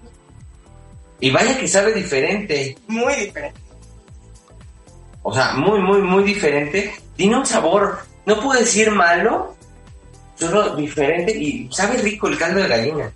Y 1.19 1.31
vaya 1.31 1.57
que 1.57 1.67
sabe 1.67 1.93
diferente. 1.93 2.77
Muy 2.87 3.13
diferente. 3.15 3.59
O 5.21 5.33
sea, 5.33 5.53
muy, 5.53 5.79
muy, 5.81 6.01
muy 6.01 6.23
diferente. 6.23 6.93
Tiene 7.15 7.37
un 7.37 7.45
sabor, 7.45 7.99
no 8.25 8.39
puedo 8.41 8.59
decir 8.59 8.91
malo, 8.91 9.55
solo 10.37 10.75
diferente 10.75 11.31
y 11.31 11.69
sabe 11.71 11.97
rico 11.97 12.27
el 12.27 12.37
caldo 12.37 12.61
de 12.61 12.67
gallina. 12.67 13.11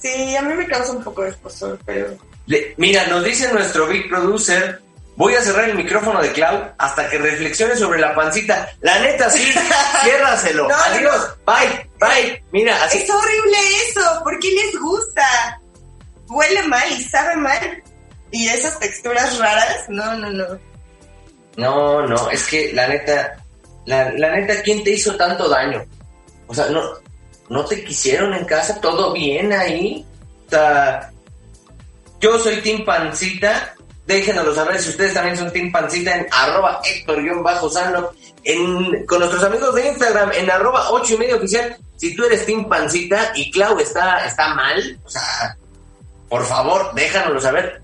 Sí, 0.00 0.36
a 0.36 0.42
mí 0.42 0.54
me 0.54 0.66
causa 0.66 0.92
un 0.92 1.02
poco 1.02 1.22
de 1.22 1.30
esposor, 1.30 1.78
pero... 1.84 2.16
Le- 2.46 2.74
mira, 2.76 3.06
nos 3.06 3.24
dice 3.24 3.50
nuestro 3.52 3.86
big 3.86 4.08
producer, 4.08 4.82
voy 5.16 5.34
a 5.34 5.40
cerrar 5.42 5.68
el 5.70 5.76
micrófono 5.76 6.20
de 6.20 6.30
Clau 6.32 6.72
hasta 6.76 7.08
que 7.08 7.16
reflexione 7.18 7.74
sobre 7.74 8.00
la 8.00 8.14
pancita. 8.14 8.68
La 8.80 8.98
neta, 9.00 9.30
sí, 9.30 9.50
ciérraselo. 10.04 10.64
No, 10.68 10.76
no, 10.76 10.84
Adiós, 10.84 11.34
bye, 11.46 11.90
bye. 11.98 12.44
Mira, 12.52 12.84
así. 12.84 12.98
Es 12.98 13.08
horrible 13.10 13.56
eso, 13.88 14.20
¿por 14.22 14.38
qué 14.40 14.50
les 14.50 14.78
gusta? 14.80 15.60
Huele 16.28 16.62
mal 16.64 16.90
y 16.92 17.02
sabe 17.02 17.36
mal. 17.36 17.82
Y 18.30 18.48
esas 18.48 18.78
texturas 18.78 19.38
raras, 19.38 19.84
no, 19.88 20.16
no, 20.18 20.30
no. 20.30 20.46
No, 21.56 22.06
no, 22.06 22.30
es 22.30 22.46
que 22.46 22.72
la 22.72 22.88
neta, 22.88 23.44
la, 23.86 24.10
la 24.12 24.36
neta, 24.36 24.62
¿quién 24.62 24.82
te 24.82 24.90
hizo 24.90 25.16
tanto 25.16 25.48
daño? 25.48 25.84
O 26.46 26.54
sea, 26.54 26.66
no, 26.66 26.82
no 27.48 27.64
te 27.64 27.84
quisieron 27.84 28.34
en 28.34 28.44
casa, 28.44 28.80
todo 28.80 29.12
bien 29.12 29.52
ahí. 29.52 30.04
O 30.46 30.50
sea, 30.50 31.10
yo 32.20 32.38
soy 32.38 32.56
Team 32.62 32.84
Pancita. 32.84 33.74
Déjenoslo 34.06 34.54
saber 34.54 34.80
si 34.80 34.90
ustedes 34.90 35.14
también 35.14 35.36
son 35.36 35.52
Team 35.52 35.72
Pancita 35.72 36.16
en 36.16 36.26
arroba 36.30 36.80
Héctor-Sano. 36.84 38.10
Con 39.06 39.18
nuestros 39.20 39.42
amigos 39.44 39.74
de 39.74 39.88
Instagram 39.88 40.32
en 40.32 40.50
arroba 40.50 40.90
8 40.90 41.14
y 41.14 41.16
medio 41.18 41.36
oficial. 41.36 41.76
Si 41.96 42.14
tú 42.14 42.24
eres 42.24 42.44
Team 42.44 42.68
Pancita 42.68 43.32
y 43.34 43.50
Clau 43.50 43.78
está, 43.78 44.26
está 44.26 44.54
mal, 44.54 44.98
o 45.04 45.08
sea, 45.08 45.56
por 46.28 46.44
favor, 46.44 46.92
déjanoslo 46.94 47.40
saber. 47.40 47.80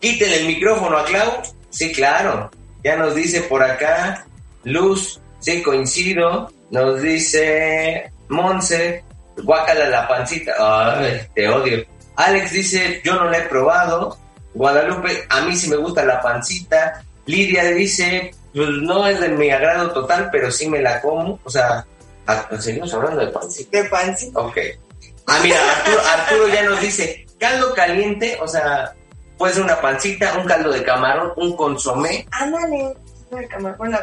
Quítenle 0.00 0.40
el 0.40 0.46
micrófono 0.46 0.98
a 0.98 1.04
Clau. 1.04 1.42
Sí, 1.70 1.92
claro. 1.92 2.50
Ya 2.86 2.94
nos 2.94 3.16
dice 3.16 3.40
por 3.40 3.64
acá 3.64 4.24
Luz, 4.62 5.20
sí, 5.40 5.60
coincido. 5.60 6.52
Nos 6.70 7.02
dice 7.02 8.12
Monse, 8.28 9.02
guácala 9.42 9.88
la 9.88 10.06
pancita. 10.06 10.52
Ay, 10.56 11.20
te 11.34 11.48
odio. 11.48 11.84
Alex 12.14 12.52
dice, 12.52 13.00
yo 13.04 13.16
no 13.16 13.28
la 13.28 13.38
he 13.38 13.42
probado. 13.48 14.16
Guadalupe, 14.54 15.24
a 15.28 15.40
mí 15.40 15.56
sí 15.56 15.68
me 15.68 15.74
gusta 15.74 16.04
la 16.04 16.22
pancita. 16.22 17.02
Lidia 17.26 17.64
dice, 17.64 18.32
pues 18.54 18.68
no 18.68 19.04
es 19.08 19.18
de 19.18 19.30
mi 19.30 19.50
agrado 19.50 19.90
total, 19.90 20.28
pero 20.30 20.52
sí 20.52 20.68
me 20.68 20.80
la 20.80 21.00
como. 21.00 21.40
O 21.42 21.50
sea, 21.50 21.84
seguimos 22.60 22.94
hablando 22.94 23.26
de 23.26 23.32
pancita. 23.32 23.82
De 23.82 23.88
pancita. 23.88 24.38
Ok. 24.38 24.58
Ah, 25.26 25.40
mira, 25.42 25.56
Arturo, 25.72 26.00
Arturo 26.06 26.48
ya 26.54 26.62
nos 26.62 26.80
dice, 26.80 27.26
caldo 27.40 27.74
caliente, 27.74 28.38
o 28.40 28.46
sea, 28.46 28.94
puede 29.38 29.54
ser 29.54 29.62
una 29.62 29.80
pancita, 29.80 30.36
un 30.38 30.46
caldo 30.46 30.70
de 30.72 30.82
camarón, 30.82 31.32
un 31.36 31.56
consomé, 31.56 32.26
Ándale. 32.30 32.94
no, 33.30 33.36
de 33.38 33.48
camarón. 33.48 33.78
Bueno, 33.78 33.98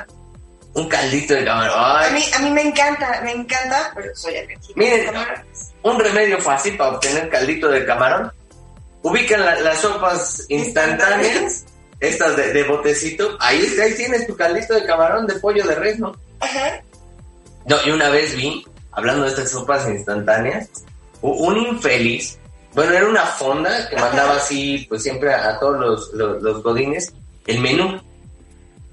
un 0.76 0.88
caldito 0.90 1.34
de 1.36 1.46
camarón. 1.46 1.76
a 1.78 2.10
mí, 2.12 2.24
a 2.36 2.40
mí 2.40 2.50
me 2.52 2.62
encanta, 2.64 3.22
me 3.24 3.32
encanta, 3.32 3.92
pero 3.96 4.16
soy 4.16 4.36
alérgica. 4.38 4.74
Miren. 4.76 5.06
un 5.84 6.00
remedio 6.00 6.40
fácil 6.40 6.78
para 6.78 6.92
obtener 6.92 7.30
caldito 7.30 7.68
de 7.70 7.86
camarón. 7.86 8.32
Ubican 9.04 9.46
la- 9.46 9.60
las 9.60 9.80
sopas 9.80 10.46
instantáneas, 10.50 11.66
estas 12.00 12.36
de, 12.38 12.54
de 12.54 12.64
botecito. 12.64 13.38
Ahí, 13.40 13.66
ahí 13.82 13.94
tienes 13.96 14.26
tu 14.28 14.36
caldito 14.36 14.74
de 14.74 14.86
camarón 14.86 15.28
de 15.28 15.36
pollo 15.36 15.66
de 15.68 15.76
res, 15.76 16.00
¿no? 16.00 16.16
Ajá. 16.40 16.82
No, 17.66 17.78
y 17.86 17.92
una 17.92 18.10
vez 18.10 18.36
vi, 18.36 18.66
hablando 18.92 19.24
de 19.24 19.30
estas 19.30 19.52
sopas 19.52 19.88
instantáneas, 19.90 20.70
un 21.22 21.58
infeliz, 21.58 22.40
bueno, 22.76 22.94
era 22.94 23.08
una 23.08 23.26
fonda 23.26 23.90
que 23.90 23.96
mandaba 23.96 24.36
así, 24.36 24.86
pues 24.90 25.04
siempre 25.04 25.34
a, 25.34 25.50
a 25.50 25.60
todos 25.60 25.80
los, 25.80 26.14
los, 26.14 26.42
los 26.42 26.64
godines, 26.64 27.14
el 27.48 27.60
menú. 27.60 28.02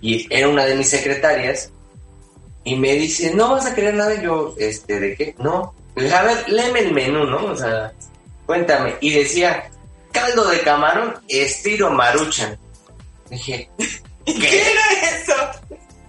Y 0.01 0.27
era 0.35 0.49
una 0.49 0.65
de 0.65 0.77
mis 0.77 0.89
secretarias, 0.89 1.71
y 2.65 2.77
me 2.77 2.95
dice, 2.95 3.35
no 3.35 3.51
vas 3.51 3.67
a 3.67 3.75
querer 3.75 3.95
nada, 3.95 4.21
yo, 4.21 4.55
este, 4.59 5.01
¿de 5.01 5.17
qué? 5.17 5.35
No. 5.39 5.75
A 5.97 6.23
ver, 6.23 6.49
léeme 6.49 6.81
el 6.81 6.93
menú, 6.93 7.25
¿no? 7.25 7.45
O 7.47 7.57
sea, 7.57 7.93
cuéntame. 8.47 8.97
Y 9.01 9.11
decía, 9.11 9.71
caldo 10.13 10.45
de 10.49 10.61
camarón, 10.61 11.15
estilo 11.29 11.91
maruchan. 11.91 12.59
Dije, 13.31 13.71
¿Qué 14.27 14.35
¿qué? 14.35 14.61
era 14.61 15.17
eso? 15.17 15.35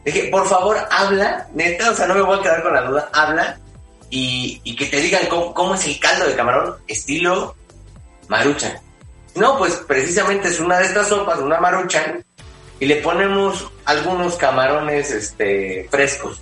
Dije, 0.04 0.24
por 0.26 0.46
favor, 0.48 0.78
habla, 0.90 1.48
neta, 1.54 1.92
o 1.92 1.96
sea, 1.96 2.08
no 2.08 2.16
me 2.16 2.22
voy 2.22 2.40
a 2.40 2.42
quedar 2.42 2.64
con 2.64 2.74
la 2.74 2.82
duda, 2.82 3.10
habla 3.14 3.60
y, 4.10 4.60
y 4.64 4.76
que 4.76 4.88
te 4.88 5.00
digan 5.00 5.26
cómo, 5.30 5.54
cómo 5.54 5.76
es 5.76 5.86
el 5.86 6.00
caldo 6.00 6.26
de 6.26 6.36
camarón 6.36 6.76
estilo 6.88 7.56
maruchan. 8.32 8.74
No, 9.36 9.58
pues 9.58 9.74
precisamente 9.88 10.48
es 10.48 10.60
una 10.60 10.80
de 10.80 10.86
estas 10.86 11.08
sopas, 11.10 11.40
una 11.40 11.60
maruchan, 11.60 12.24
y 12.80 12.86
le 12.86 12.96
ponemos 12.98 13.70
algunos 13.86 14.36
camarones 14.36 15.12
este, 15.12 15.88
frescos. 15.92 16.42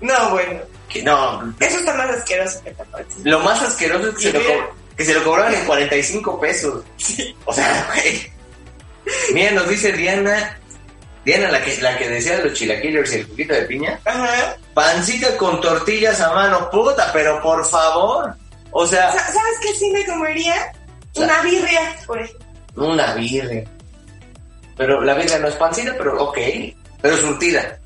No, 0.00 0.30
bueno. 0.30 0.60
Que 0.88 1.02
no, 1.02 1.54
Eso 1.60 1.78
está 1.80 1.92
más 1.94 2.08
asqueroso 2.10 2.62
que 2.64 2.70
pancita. 2.70 3.20
lo 3.28 3.40
más 3.40 3.60
asqueroso 3.62 4.08
es 4.08 4.14
que, 4.14 4.22
se 4.22 4.32
lo, 4.32 4.74
que 4.96 5.04
se 5.04 5.12
lo 5.14 5.22
cobraban 5.22 5.54
en 5.54 5.64
45 5.66 6.40
pesos. 6.40 6.82
O 7.44 7.52
sea, 7.52 7.90
güey. 7.94 8.32
Mira, 9.34 9.50
nos 9.50 9.68
dice 9.68 9.92
Diana, 9.92 10.58
Diana, 11.26 11.50
la 11.50 11.62
que, 11.62 11.76
la 11.82 11.98
que 11.98 12.08
decía 12.08 12.38
de 12.38 12.44
los 12.44 12.54
chilaquiles 12.58 13.12
y 13.12 13.16
el 13.16 13.26
juguito 13.26 13.52
de 13.54 13.62
piña. 13.62 14.00
Ajá. 14.06 14.56
Pancita 14.72 15.36
con 15.36 15.60
tortillas 15.60 16.20
a 16.22 16.32
mano, 16.32 16.70
puta, 16.70 17.10
pero 17.12 17.42
por 17.42 17.66
favor. 17.66 18.34
O 18.70 18.86
sea, 18.86 19.12
Sa- 19.12 19.26
¿Sabes 19.32 19.58
qué 19.60 19.74
sí 19.74 19.90
me 19.90 20.06
comería? 20.06 20.72
Una 21.24 21.42
birria, 21.42 21.96
por 22.06 22.20
ejemplo. 22.20 22.46
una 22.76 23.14
birria. 23.14 23.64
Pero 24.76 25.00
la 25.02 25.14
birria 25.14 25.38
no 25.38 25.48
es 25.48 25.54
pancita, 25.56 25.94
pero 25.98 26.22
ok. 26.24 26.38
Pero 27.02 27.16
surtida. 27.16 27.78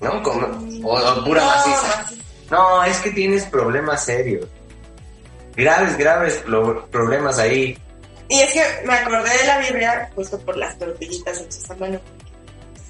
¿No? 0.00 0.22
Como- 0.22 0.46
o, 0.88 0.98
o 0.98 1.24
pura 1.24 1.40
No, 1.42 1.46
maciza. 1.46 1.96
maciza. 1.98 2.22
No, 2.50 2.84
es 2.84 2.98
que 2.98 3.10
tienes 3.10 3.44
problemas 3.46 4.04
serios. 4.04 4.46
Graves, 5.56 5.96
graves 5.96 6.34
pro- 6.44 6.86
problemas 6.88 7.38
ahí. 7.38 7.76
Y 8.28 8.40
es 8.40 8.52
que 8.52 8.62
me 8.84 8.92
acordé 8.94 9.30
de 9.38 9.46
la 9.46 9.58
birria 9.58 10.10
justo 10.14 10.38
por 10.40 10.56
las 10.56 10.78
tortillitas 10.78 11.40
hechas 11.40 11.70
a 11.70 11.74
mano. 11.76 11.98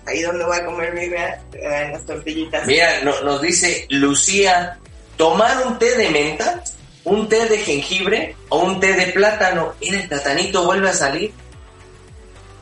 Ahí 0.06 0.22
donde 0.22 0.44
voy 0.44 0.56
a 0.56 0.64
comer 0.64 0.92
birria, 0.94 1.40
eh, 1.52 1.82
en 1.86 1.92
las 1.92 2.04
tortillitas. 2.06 2.66
Mira, 2.66 3.00
no- 3.02 3.20
nos 3.22 3.40
dice 3.40 3.86
Lucía, 3.90 4.78
tomar 5.16 5.64
un 5.66 5.78
té 5.78 5.94
de 5.96 6.10
menta, 6.10 6.62
un 7.06 7.28
té 7.28 7.46
de 7.46 7.58
jengibre 7.58 8.36
o 8.48 8.58
un 8.58 8.80
té 8.80 8.92
de 8.92 9.06
plátano. 9.12 9.74
Mira, 9.80 10.00
el 10.00 10.08
platanito 10.08 10.64
vuelve 10.64 10.90
a 10.90 10.92
salir. 10.92 11.32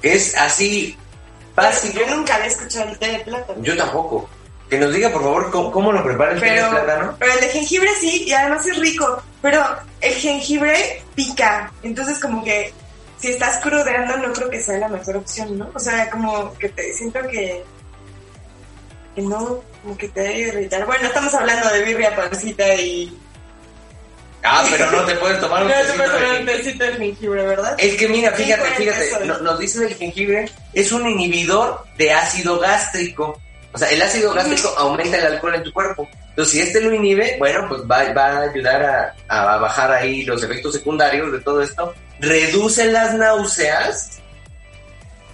Es 0.02 0.36
así 0.36 0.96
básico. 1.54 1.98
Yo 1.98 2.14
nunca 2.14 2.36
había 2.36 2.48
escuchado 2.48 2.90
el 2.90 2.98
té 2.98 3.12
de 3.12 3.18
plátano. 3.20 3.62
Yo 3.62 3.76
tampoco. 3.76 4.28
Que 4.68 4.78
nos 4.78 4.92
diga, 4.92 5.10
por 5.10 5.22
favor, 5.22 5.50
cómo, 5.50 5.72
cómo 5.72 5.92
lo 5.92 6.04
prepara 6.04 6.32
el 6.32 6.40
té 6.40 6.50
de 6.50 6.68
plátano. 6.68 7.16
pero 7.18 7.32
el 7.32 7.40
de 7.40 7.48
jengibre 7.48 7.88
sí, 7.98 8.24
y 8.26 8.32
además 8.32 8.66
es 8.66 8.78
rico. 8.78 9.22
Pero 9.40 9.64
el 10.02 10.12
jengibre 10.12 11.02
pica. 11.14 11.72
Entonces, 11.82 12.18
como 12.18 12.44
que 12.44 12.70
si 13.18 13.28
estás 13.28 13.62
crudeando, 13.62 14.18
no 14.18 14.30
creo 14.34 14.50
que 14.50 14.62
sea 14.62 14.76
la 14.76 14.88
mejor 14.88 15.16
opción, 15.16 15.58
¿no? 15.58 15.70
O 15.74 15.78
sea, 15.78 16.10
como 16.10 16.52
que 16.58 16.68
te 16.68 16.92
siento 16.92 17.20
que. 17.28 17.64
que 19.14 19.22
no, 19.22 19.62
como 19.82 19.96
que 19.96 20.08
te 20.10 20.20
debe 20.20 20.38
irritar. 20.40 20.84
Bueno, 20.84 21.06
estamos 21.06 21.32
hablando 21.32 21.70
de 21.70 21.82
birria, 21.82 22.14
pancita 22.14 22.74
y. 22.74 23.18
Ah, 24.46 24.64
pero 24.70 24.90
no 24.90 25.04
te 25.06 25.14
puedes 25.16 25.40
tomar 25.40 25.62
un 25.62 25.68
No 25.68 25.74
te 25.74 25.80
tecito 25.80 25.96
puedes 25.96 26.12
de 26.12 26.18
tomar 26.18 26.30
un 26.30 26.36
jengibre. 26.46 26.62
tecito 26.64 26.84
de 26.84 26.92
jengibre, 26.92 27.46
¿verdad? 27.46 27.74
Es 27.78 27.94
que 27.96 28.08
mira, 28.08 28.30
fíjate, 28.32 28.62
fíjate, 28.76 29.24
no- 29.24 29.38
nos 29.38 29.58
dice 29.58 29.80
del 29.80 29.94
jengibre, 29.94 30.50
es 30.74 30.92
un 30.92 31.08
inhibidor 31.08 31.84
de 31.96 32.12
ácido 32.12 32.58
gástrico. 32.60 33.40
O 33.72 33.78
sea, 33.78 33.88
el 33.90 34.00
ácido 34.02 34.32
gástrico 34.34 34.68
aumenta 34.78 35.16
el 35.16 35.26
alcohol 35.32 35.54
en 35.54 35.62
tu 35.64 35.72
cuerpo. 35.72 36.08
Entonces, 36.28 36.52
si 36.52 36.60
este 36.60 36.80
lo 36.80 36.92
inhibe, 36.92 37.36
bueno, 37.38 37.66
pues 37.68 37.80
va, 37.82 38.12
va 38.12 38.26
a 38.26 38.40
ayudar 38.42 38.82
a, 38.84 39.14
a 39.28 39.56
bajar 39.56 39.90
ahí 39.92 40.24
los 40.24 40.42
efectos 40.42 40.74
secundarios 40.74 41.32
de 41.32 41.40
todo 41.40 41.62
esto. 41.62 41.94
Reduce 42.20 42.84
las 42.92 43.14
náuseas. 43.14 44.18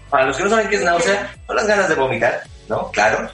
Para 0.08 0.26
los 0.26 0.36
que 0.36 0.44
no 0.44 0.50
saben 0.50 0.68
qué 0.68 0.76
es 0.76 0.82
náusea, 0.82 1.34
son 1.46 1.56
las 1.56 1.66
ganas 1.66 1.88
de 1.88 1.94
vomitar. 1.96 2.42
¿no? 2.68 2.90
Claro. 2.92 3.28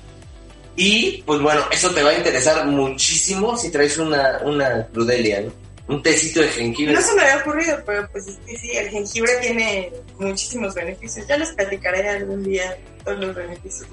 Y 0.77 1.23
pues 1.23 1.41
bueno, 1.41 1.63
eso 1.71 1.91
te 1.91 2.03
va 2.03 2.11
a 2.11 2.15
interesar 2.15 2.67
muchísimo 2.67 3.57
si 3.57 3.71
traes 3.71 3.99
una, 3.99 4.39
una 4.43 4.87
crudelia, 4.93 5.41
¿no? 5.43 5.66
Un 5.89 6.03
tecito 6.03 6.41
de 6.41 6.49
jengibre. 6.49 6.95
No 6.95 7.01
se 7.01 7.15
me 7.15 7.23
había 7.23 7.37
ocurrido, 7.39 7.79
pero 7.87 8.09
pues 8.11 8.27
es 8.27 8.37
que 8.45 8.57
sí, 8.57 8.73
el 8.73 8.89
jengibre 8.89 9.33
tiene 9.41 9.93
muchísimos 10.19 10.75
beneficios. 10.75 11.27
Ya 11.29 11.37
les 11.37 11.51
platicaré 11.53 12.09
algún 12.09 12.43
día 12.43 12.77
todos 13.05 13.21
los 13.21 13.35
beneficios. 13.35 13.89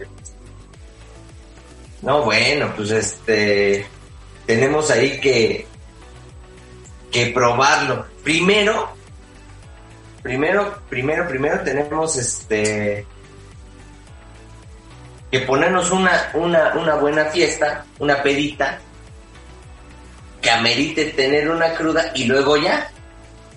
No, 2.01 2.23
bueno, 2.23 2.73
pues 2.75 2.91
este 2.91 3.85
tenemos 4.45 4.89
ahí 4.89 5.19
que 5.19 5.67
que 7.11 7.27
probarlo. 7.27 8.05
Primero, 8.23 8.89
primero, 10.23 10.81
primero, 10.89 11.27
primero 11.27 11.61
tenemos 11.63 12.17
este 12.17 13.05
que 15.31 15.39
ponernos 15.41 15.89
una, 15.91 16.29
una, 16.33 16.73
una 16.75 16.95
buena 16.95 17.25
fiesta, 17.25 17.85
una 17.99 18.21
pedita, 18.21 18.79
que 20.43 20.51
amerite 20.51 21.05
tener 21.05 21.49
una 21.49 21.73
cruda 21.73 22.11
y 22.13 22.25
luego 22.25 22.57
ya, 22.57 22.91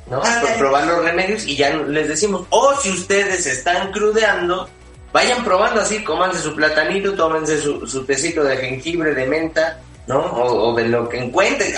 ¿no? 0.07 0.22
Por 0.22 0.57
probar 0.57 0.87
los 0.87 1.05
remedios 1.05 1.44
y 1.44 1.57
ya 1.57 1.70
les 1.70 2.09
decimos, 2.09 2.46
o 2.51 2.75
si 2.81 2.90
ustedes 2.90 3.44
están 3.44 3.90
crudeando, 3.90 4.70
vayan 5.12 5.44
probando 5.44 5.81
así, 5.81 6.05
cómanse 6.05 6.40
su 6.40 6.55
platanito, 6.55 7.14
tómense 7.14 7.61
su, 7.61 7.87
su 7.87 8.05
tecito 8.05 8.44
de 8.44 8.57
jengibre, 8.57 9.14
de 9.14 9.27
menta, 9.27 9.81
¿no? 10.07 10.20
O, 10.20 10.70
o 10.70 10.77
de 10.77 10.88
lo 10.88 11.09
que 11.09 11.18
encuentren. 11.18 11.75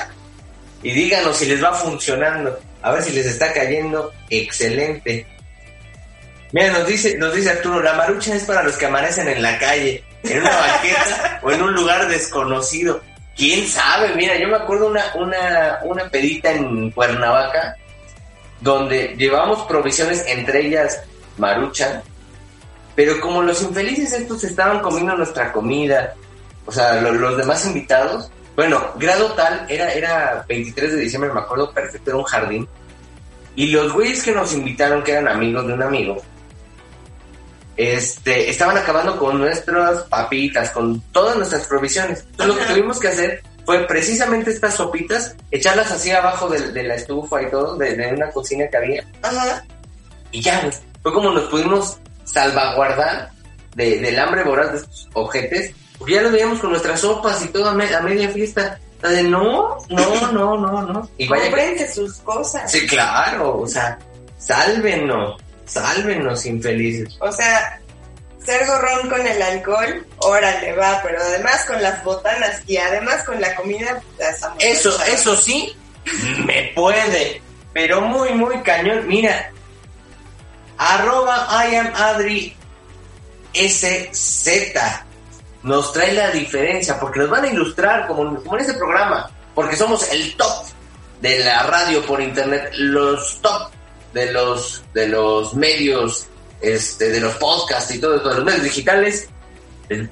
Y 0.83 0.93
díganos 0.93 1.39
si 1.39 1.47
les 1.47 1.65
va 1.65 1.73
funcionando, 1.73 2.59
a 2.83 2.93
ver 2.93 3.03
si 3.03 3.13
les 3.13 3.27
está 3.27 3.53
cayendo 3.53 4.13
excelente. 4.29 5.27
Mira, 6.53 6.71
nos 6.73 6.87
dice, 6.87 7.17
nos 7.17 7.35
dice 7.35 7.51
Arturo, 7.51 7.83
la 7.83 7.95
marucha 7.95 8.35
es 8.35 8.45
para 8.45 8.63
los 8.63 8.77
que 8.77 8.87
amanecen 8.87 9.29
en 9.29 9.43
la 9.43 9.59
calle, 9.59 10.05
en 10.23 10.41
una 10.41 10.57
banqueta 10.57 11.41
o 11.43 11.51
en 11.51 11.63
un 11.63 11.73
lugar 11.75 12.09
desconocido. 12.09 13.01
¿Quién 13.39 13.67
sabe? 13.69 14.15
Mira, 14.17 14.37
yo 14.37 14.49
me 14.49 14.57
acuerdo 14.57 14.89
una, 14.89 15.05
una, 15.15 15.79
una 15.85 16.11
pedita 16.11 16.51
en 16.51 16.91
Cuernavaca 16.91 17.77
donde 18.61 19.15
llevamos 19.17 19.63
provisiones, 19.67 20.25
entre 20.27 20.67
ellas 20.67 21.01
marucha, 21.37 22.03
pero 22.97 23.21
como 23.21 23.41
los 23.43 23.63
infelices 23.63 24.13
estos 24.13 24.43
estaban 24.43 24.81
comiendo 24.81 25.17
nuestra 25.17 25.53
comida, 25.53 26.15
o 26.67 26.73
sea, 26.73 27.01
lo- 27.01 27.13
los 27.13 27.37
demás 27.37 27.65
invitados, 27.65 28.29
bueno, 28.57 28.85
grado 28.97 29.33
tal, 29.35 29.65
era, 29.69 29.93
era 29.93 30.45
23 30.49 30.95
de 30.95 31.01
diciembre, 31.03 31.33
me 31.33 31.39
acuerdo 31.39 31.71
perfecto, 31.73 32.11
era 32.11 32.19
un 32.19 32.25
jardín, 32.25 32.69
y 33.55 33.69
los 33.69 33.93
güeyes 33.93 34.21
que 34.25 34.33
nos 34.33 34.53
invitaron, 34.53 35.05
que 35.05 35.13
eran 35.13 35.29
amigos 35.29 35.65
de 35.69 35.75
un 35.75 35.83
amigo, 35.85 36.21
este, 37.79 38.51
estaban 38.51 38.77
acabando 38.77 39.17
con 39.19 39.39
nuestras 39.39 40.03
papitas, 40.03 40.71
con 40.71 41.01
todas 41.13 41.37
nuestras 41.37 41.65
provisiones. 41.67 42.25
Entonces 42.33 42.55
lo 42.57 42.61
que 42.61 42.67
tuvimos 42.75 42.99
que 42.99 43.09
hacer 43.09 43.43
fue 43.65 43.87
precisamente 43.87 44.51
estas 44.51 44.75
sopitas, 44.75 45.37
echarlas 45.51 45.91
así 45.93 46.11
abajo 46.11 46.49
de, 46.49 46.73
de 46.73 46.83
la 46.83 46.97
estufa 46.97 47.41
y 47.41 47.51
todo, 47.51 47.77
de, 47.77 47.95
de 47.95 48.13
una 48.15 48.31
cocina 48.31 48.67
que 48.69 48.77
había, 48.77 49.05
Ajá. 49.23 49.65
y 50.33 50.41
ya, 50.43 50.69
fue 51.03 51.13
como 51.13 51.31
nos 51.31 51.45
pudimos 51.45 51.99
salvaguardar 52.25 53.31
de- 53.77 53.99
del 54.01 54.19
hambre 54.19 54.43
voraz 54.43 54.73
de 54.73 54.79
estos 54.79 55.09
ojetes, 55.13 55.73
porque 55.99 56.15
ya 56.15 56.23
lo 56.23 56.31
veíamos 56.31 56.59
con 56.59 56.71
nuestras 56.71 57.01
sopas 57.01 57.45
y 57.45 57.49
todo 57.49 57.69
a, 57.69 57.75
me- 57.75 57.95
a 57.95 58.01
media 58.01 58.29
fiesta. 58.31 58.79
No, 59.29 59.79
no, 59.91 60.33
no, 60.33 60.57
no, 60.57 60.83
no. 60.83 61.09
Y 61.19 61.29
vaya 61.29 61.55
que- 61.55 61.87
sus 61.87 62.17
cosas. 62.19 62.73
Sí, 62.73 62.85
claro, 62.87 63.59
o 63.61 63.67
sea, 63.69 63.97
sálvenos, 64.39 65.41
sálvenos 65.69 66.45
infelices. 66.47 67.17
O 67.21 67.31
sea, 67.33 67.81
ser 68.45 68.67
gorrón 68.67 69.09
con 69.09 69.27
el 69.27 69.43
alcohol, 69.43 70.07
órale, 70.19 70.73
va, 70.75 71.01
pero 71.03 71.21
además 71.21 71.65
con 71.67 71.83
las 71.83 72.03
botanas 72.03 72.63
y 72.67 72.77
además 72.77 73.23
con 73.25 73.41
la 73.41 73.55
comida, 73.55 74.01
Eso, 74.59 74.91
chavos. 74.91 75.09
eso 75.09 75.37
sí, 75.37 75.77
me 76.45 76.73
puede, 76.75 77.43
pero 77.73 78.01
muy, 78.01 78.31
muy 78.33 78.61
cañón. 78.63 79.07
Mira, 79.07 79.51
arroba 80.79 81.47
I 81.51 81.77
am 81.77 81.93
Adri 81.95 82.57
SZ 83.55 84.49
nos 85.63 85.93
trae 85.93 86.13
la 86.13 86.31
diferencia, 86.31 86.99
porque 86.99 87.21
nos 87.21 87.31
van 87.31 87.45
a 87.45 87.49
ilustrar 87.49 88.07
como, 88.07 88.43
como 88.43 88.55
en 88.57 88.61
este 88.63 88.75
programa, 88.75 89.31
porque 89.55 89.77
somos 89.77 90.11
el 90.11 90.35
top 90.37 90.67
de 91.21 91.41
la 91.41 91.65
radio 91.65 92.05
por 92.07 92.21
internet, 92.21 92.71
los 92.75 93.41
top 93.43 93.71
de 94.13 94.33
los, 94.33 94.85
de 94.95 95.09
los 95.09 95.55
medios, 95.55 96.27
este, 96.61 97.11
de 97.11 97.21
los 97.21 97.35
podcasts 97.35 97.95
y 97.95 98.01
todo 98.01 98.19
de 98.19 98.35
los 98.35 98.45
medios 98.45 98.63
digitales. 98.63 99.29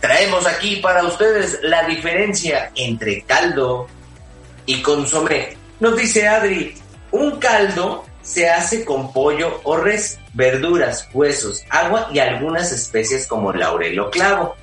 Traemos 0.01 0.47
aquí 0.47 0.77
para 0.77 1.05
ustedes 1.05 1.59
la 1.63 1.87
diferencia 1.87 2.71
entre 2.75 3.23
caldo 3.23 3.87
y 4.65 4.81
consomé. 4.81 5.57
Nos 5.81 5.97
dice 5.97 6.27
Adri, 6.27 6.75
un 7.11 7.39
caldo 7.39 8.05
se 8.23 8.49
hace 8.49 8.85
con 8.85 9.13
pollo 9.13 9.61
o 9.63 9.77
res, 9.77 10.19
verduras, 10.35 11.09
huesos, 11.13 11.63
agua 11.71 12.09
y 12.13 12.19
algunas 12.19 12.73
especies 12.73 13.27
como 13.27 13.53
laurel 13.53 13.99
o 14.01 14.11
clavo. 14.11 14.57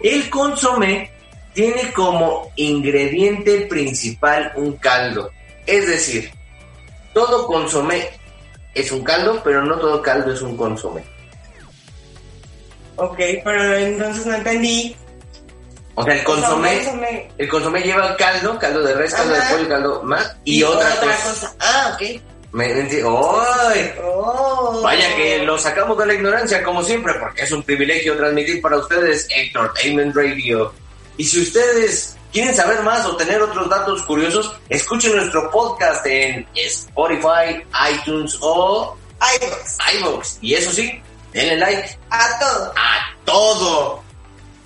El 0.00 0.30
consomé 0.30 1.10
tiene 1.52 1.92
como 1.92 2.50
ingrediente 2.56 3.62
principal 3.62 4.52
un 4.56 4.76
caldo. 4.76 5.30
Es 5.66 5.86
decir, 5.86 6.30
todo 7.12 7.46
consomé 7.46 8.08
es 8.74 8.92
un 8.92 9.02
caldo, 9.02 9.40
pero 9.42 9.64
no 9.64 9.76
todo 9.78 10.02
caldo 10.02 10.32
es 10.32 10.42
un 10.42 10.56
consomé. 10.56 11.04
Ok, 12.96 13.18
pero 13.44 13.76
entonces 13.76 14.26
no 14.26 14.34
entendí. 14.34 14.94
O 15.94 16.04
sea, 16.04 16.14
el 16.14 16.24
consomé, 16.24 16.76
consomé. 16.84 17.30
el 17.36 17.48
consomé 17.48 17.80
lleva 17.82 18.16
caldo, 18.16 18.58
caldo 18.58 18.82
de 18.82 18.94
res, 18.94 19.14
caldo 19.14 19.34
de 19.34 19.40
pollo, 19.50 19.68
caldo 19.68 20.02
más 20.02 20.36
y, 20.44 20.62
otra, 20.62 20.88
cosa. 21.00 21.54
Ah, 21.58 21.94
ok. 21.94 22.20
Me 22.52 22.66
¡Ay! 22.66 23.92
Oh. 24.02 24.80
Vaya 24.82 25.14
que 25.14 25.38
lo 25.44 25.56
sacamos 25.56 25.96
de 25.98 26.06
la 26.06 26.14
ignorancia, 26.14 26.62
como 26.62 26.82
siempre, 26.82 27.14
porque 27.20 27.42
es 27.42 27.52
un 27.52 27.62
privilegio 27.62 28.16
transmitir 28.16 28.60
para 28.60 28.78
ustedes 28.78 29.28
Entertainment 29.30 30.16
Radio. 30.16 30.72
Y 31.16 31.24
si 31.24 31.42
ustedes 31.42 32.16
quieren 32.32 32.54
saber 32.54 32.82
más 32.82 33.04
o 33.06 33.16
tener 33.16 33.40
otros 33.42 33.68
datos 33.68 34.02
curiosos, 34.02 34.56
escuchen 34.68 35.16
nuestro 35.16 35.50
podcast 35.50 36.04
en 36.06 36.46
Spotify, 36.54 37.62
iTunes 37.92 38.36
o 38.40 38.96
iVoox. 39.40 39.78
iVoox. 39.94 40.38
Y 40.40 40.54
eso 40.54 40.70
sí, 40.72 41.00
denle 41.32 41.56
like 41.58 41.98
A 42.10 42.38
todo. 42.38 42.72
a 42.76 43.16
todo. 43.24 44.02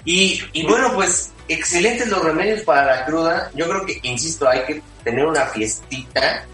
Y, 0.05 0.42
y 0.53 0.66
bueno, 0.66 0.92
pues 0.94 1.33
excelentes 1.48 2.09
los 2.09 2.22
remedios 2.22 2.62
para 2.62 2.85
la 2.85 3.05
cruda. 3.05 3.50
Yo 3.55 3.68
creo 3.68 3.87
que, 3.87 3.98
insisto, 4.03 4.48
hay 4.48 4.64
que 4.64 4.83
tener 5.03 5.24
una 5.27 5.46
fiestita, 5.46 6.44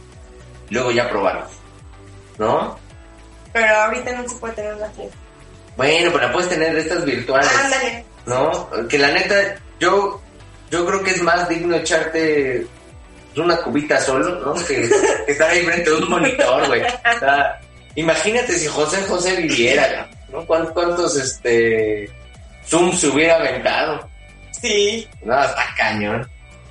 luego 0.70 0.90
ya 0.90 1.08
probarlos. 1.10 1.50
¿No? 2.38 2.78
Pero 3.52 3.74
ahorita 3.76 4.12
no 4.12 4.28
se 4.28 4.36
puede 4.36 4.54
tener 4.54 4.74
una 4.74 4.88
fiesta. 4.90 5.16
Bueno, 5.76 6.10
pero 6.12 6.26
la 6.26 6.32
puedes 6.32 6.48
tener 6.48 6.74
de 6.74 6.80
estas 6.80 7.04
virtuales, 7.04 7.50
Ándale. 7.56 8.04
¿no? 8.26 8.68
Que 8.88 8.98
la 8.98 9.08
neta, 9.12 9.56
yo, 9.78 10.20
yo 10.70 10.86
creo 10.86 11.02
que 11.02 11.10
es 11.10 11.22
más 11.22 11.48
digno 11.48 11.76
echarte 11.76 12.66
una 13.36 13.56
cubita 13.58 14.00
solo, 14.00 14.40
¿no? 14.40 14.54
Que, 14.64 14.88
que 14.88 14.88
estar 15.32 15.50
ahí 15.50 15.62
frente 15.62 15.90
a 15.90 15.94
un 15.94 16.08
monitor, 16.08 16.66
güey. 16.66 16.82
O 16.82 17.18
sea, 17.18 17.60
imagínate 17.94 18.58
si 18.58 18.66
José 18.66 19.02
José 19.02 19.36
viviera, 19.36 20.08
¿no? 20.30 20.44
¿Cuántos, 20.46 20.72
cuántos 20.72 21.16
este, 21.16 22.10
Zooms 22.66 23.00
se 23.00 23.08
hubiera 23.08 23.36
aventado? 23.36 24.08
Sí. 24.60 25.08
No, 25.22 25.42
está 25.42 25.74
cañón. 25.76 26.28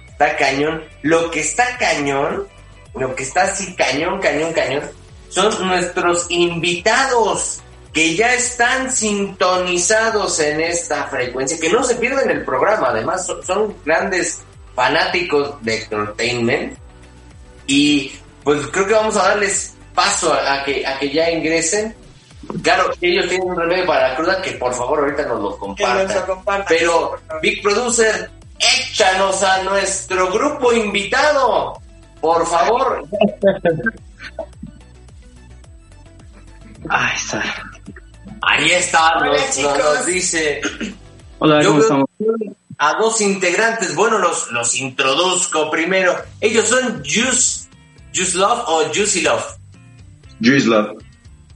Está 0.09 0.35
cañón. 0.37 0.83
Lo 1.01 1.31
que 1.31 1.39
está 1.39 1.77
cañón, 1.77 2.47
lo 2.95 3.15
que 3.15 3.23
está 3.23 3.43
así 3.43 3.73
cañón, 3.75 4.19
cañón, 4.19 4.53
cañón, 4.53 4.83
son 5.29 5.67
nuestros 5.67 6.25
invitados 6.29 7.61
que 7.93 8.15
ya 8.15 8.33
están 8.33 8.91
sintonizados 8.91 10.39
en 10.39 10.61
esta 10.61 11.05
frecuencia, 11.05 11.59
que 11.59 11.69
no 11.69 11.83
se 11.83 11.95
pierden 11.95 12.29
el 12.29 12.45
programa, 12.45 12.89
además 12.89 13.25
son, 13.25 13.43
son 13.43 13.75
grandes 13.83 14.39
fanáticos 14.75 15.61
de 15.63 15.83
entertainment 15.83 16.77
y 17.67 18.11
pues 18.43 18.65
creo 18.67 18.87
que 18.87 18.93
vamos 18.93 19.15
a 19.17 19.29
darles 19.29 19.75
paso 19.93 20.33
a, 20.33 20.55
a 20.55 20.63
que, 20.63 20.85
a 20.85 20.97
que 20.97 21.11
ya 21.11 21.29
ingresen. 21.29 21.95
Claro, 22.63 22.91
ellos 23.01 23.27
tienen 23.27 23.47
un 23.47 23.55
remedio 23.55 23.85
para 23.85 24.09
la 24.09 24.15
cruda 24.15 24.41
que 24.41 24.53
por 24.53 24.73
favor 24.73 24.99
ahorita 24.99 25.25
nos 25.25 25.41
lo 25.41 25.57
compartan. 25.57 26.07
nos 26.07 26.15
lo 26.15 26.35
compartan. 26.35 26.65
Pero. 26.67 27.15
Big 27.41 27.61
Producer, 27.61 28.31
échanos 28.57 29.43
a 29.43 29.63
nuestro 29.63 30.31
grupo 30.31 30.73
invitado. 30.73 31.79
Por 32.21 32.47
favor. 32.47 33.03
Ahí 36.89 37.15
está. 37.15 37.71
Ahí 38.41 38.71
está, 38.71 39.17
Hola, 39.17 39.25
nos, 39.31 39.41
nos- 39.41 39.55
chicos. 39.55 39.77
nos 39.77 40.05
dice 40.05 40.61
Hola, 41.39 41.63
¿cómo 41.65 41.79
estamos? 41.81 42.09
a 42.77 42.93
dos 42.93 43.19
integrantes. 43.21 43.93
Bueno, 43.95 44.17
los, 44.19 44.49
los 44.51 44.75
introduzco 44.75 45.69
primero. 45.69 46.15
Ellos 46.39 46.67
son 46.69 47.03
Juice, 47.03 47.67
Juice 48.15 48.37
Love 48.37 48.63
o 48.67 48.83
Juicy 48.93 49.21
Love. 49.21 49.43
Juice 50.41 50.67
Love. 50.67 50.91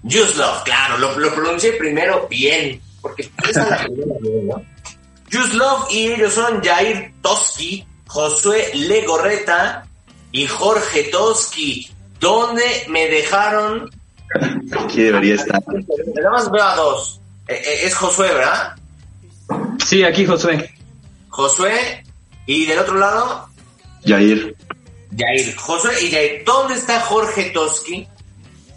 Juice 0.03 0.35
Love, 0.35 0.63
claro, 0.65 0.97
lo, 0.97 1.17
lo 1.17 1.33
pronuncié 1.33 1.73
primero 1.73 2.27
bien. 2.29 2.81
Porque 3.01 3.29
esa 3.47 3.63
es 3.63 3.69
la 3.69 3.77
primera 3.83 4.15
vez, 4.21 4.43
¿no? 4.43 4.65
Just 5.31 5.53
Love 5.53 5.87
y 5.91 6.07
ellos 6.11 6.33
son 6.33 6.61
Jair 6.61 7.13
Toski, 7.21 7.85
Josué 8.07 8.71
Legorreta 8.73 9.85
y 10.31 10.45
Jorge 10.45 11.05
Toski. 11.05 11.89
¿Dónde 12.19 12.85
me 12.89 13.07
dejaron? 13.07 13.89
Aquí 14.79 15.01
debería 15.03 15.35
estar. 15.35 15.61
Nada 16.15 16.31
más 16.31 16.51
veo 16.51 16.63
a 16.63 16.75
dos. 16.75 17.19
Eh, 17.47 17.53
eh, 17.53 17.79
es 17.85 17.95
Josué, 17.95 18.29
¿verdad? 18.33 18.75
Sí, 19.85 20.03
aquí 20.03 20.25
Josué. 20.25 20.73
Josué 21.29 22.03
y 22.45 22.65
del 22.65 22.79
otro 22.79 22.97
lado 22.97 23.47
Jair. 24.05 24.55
Jair. 25.17 25.55
Josué 25.55 25.91
y 26.03 26.11
Jair. 26.11 26.43
¿Dónde 26.45 26.75
está 26.75 27.01
Jorge 27.01 27.51
Toski? 27.53 28.07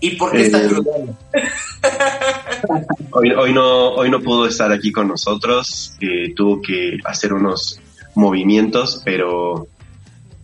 ¿Y 0.01 0.11
por 0.17 0.31
qué 0.33 0.43
está 0.47 0.63
Eh, 0.63 0.69
crudando? 0.69 1.17
Hoy, 3.13 3.31
hoy, 3.33 3.53
no, 3.53 3.91
hoy 3.95 4.11
no 4.11 4.21
pudo 4.21 4.47
estar 4.47 4.71
aquí 4.73 4.93
con 4.93 5.09
nosotros, 5.09 5.95
eh, 6.01 6.35
tuvo 6.35 6.61
que 6.61 6.99
hacer 7.05 7.33
unos 7.33 7.81
movimientos, 8.15 9.01
pero 9.05 9.69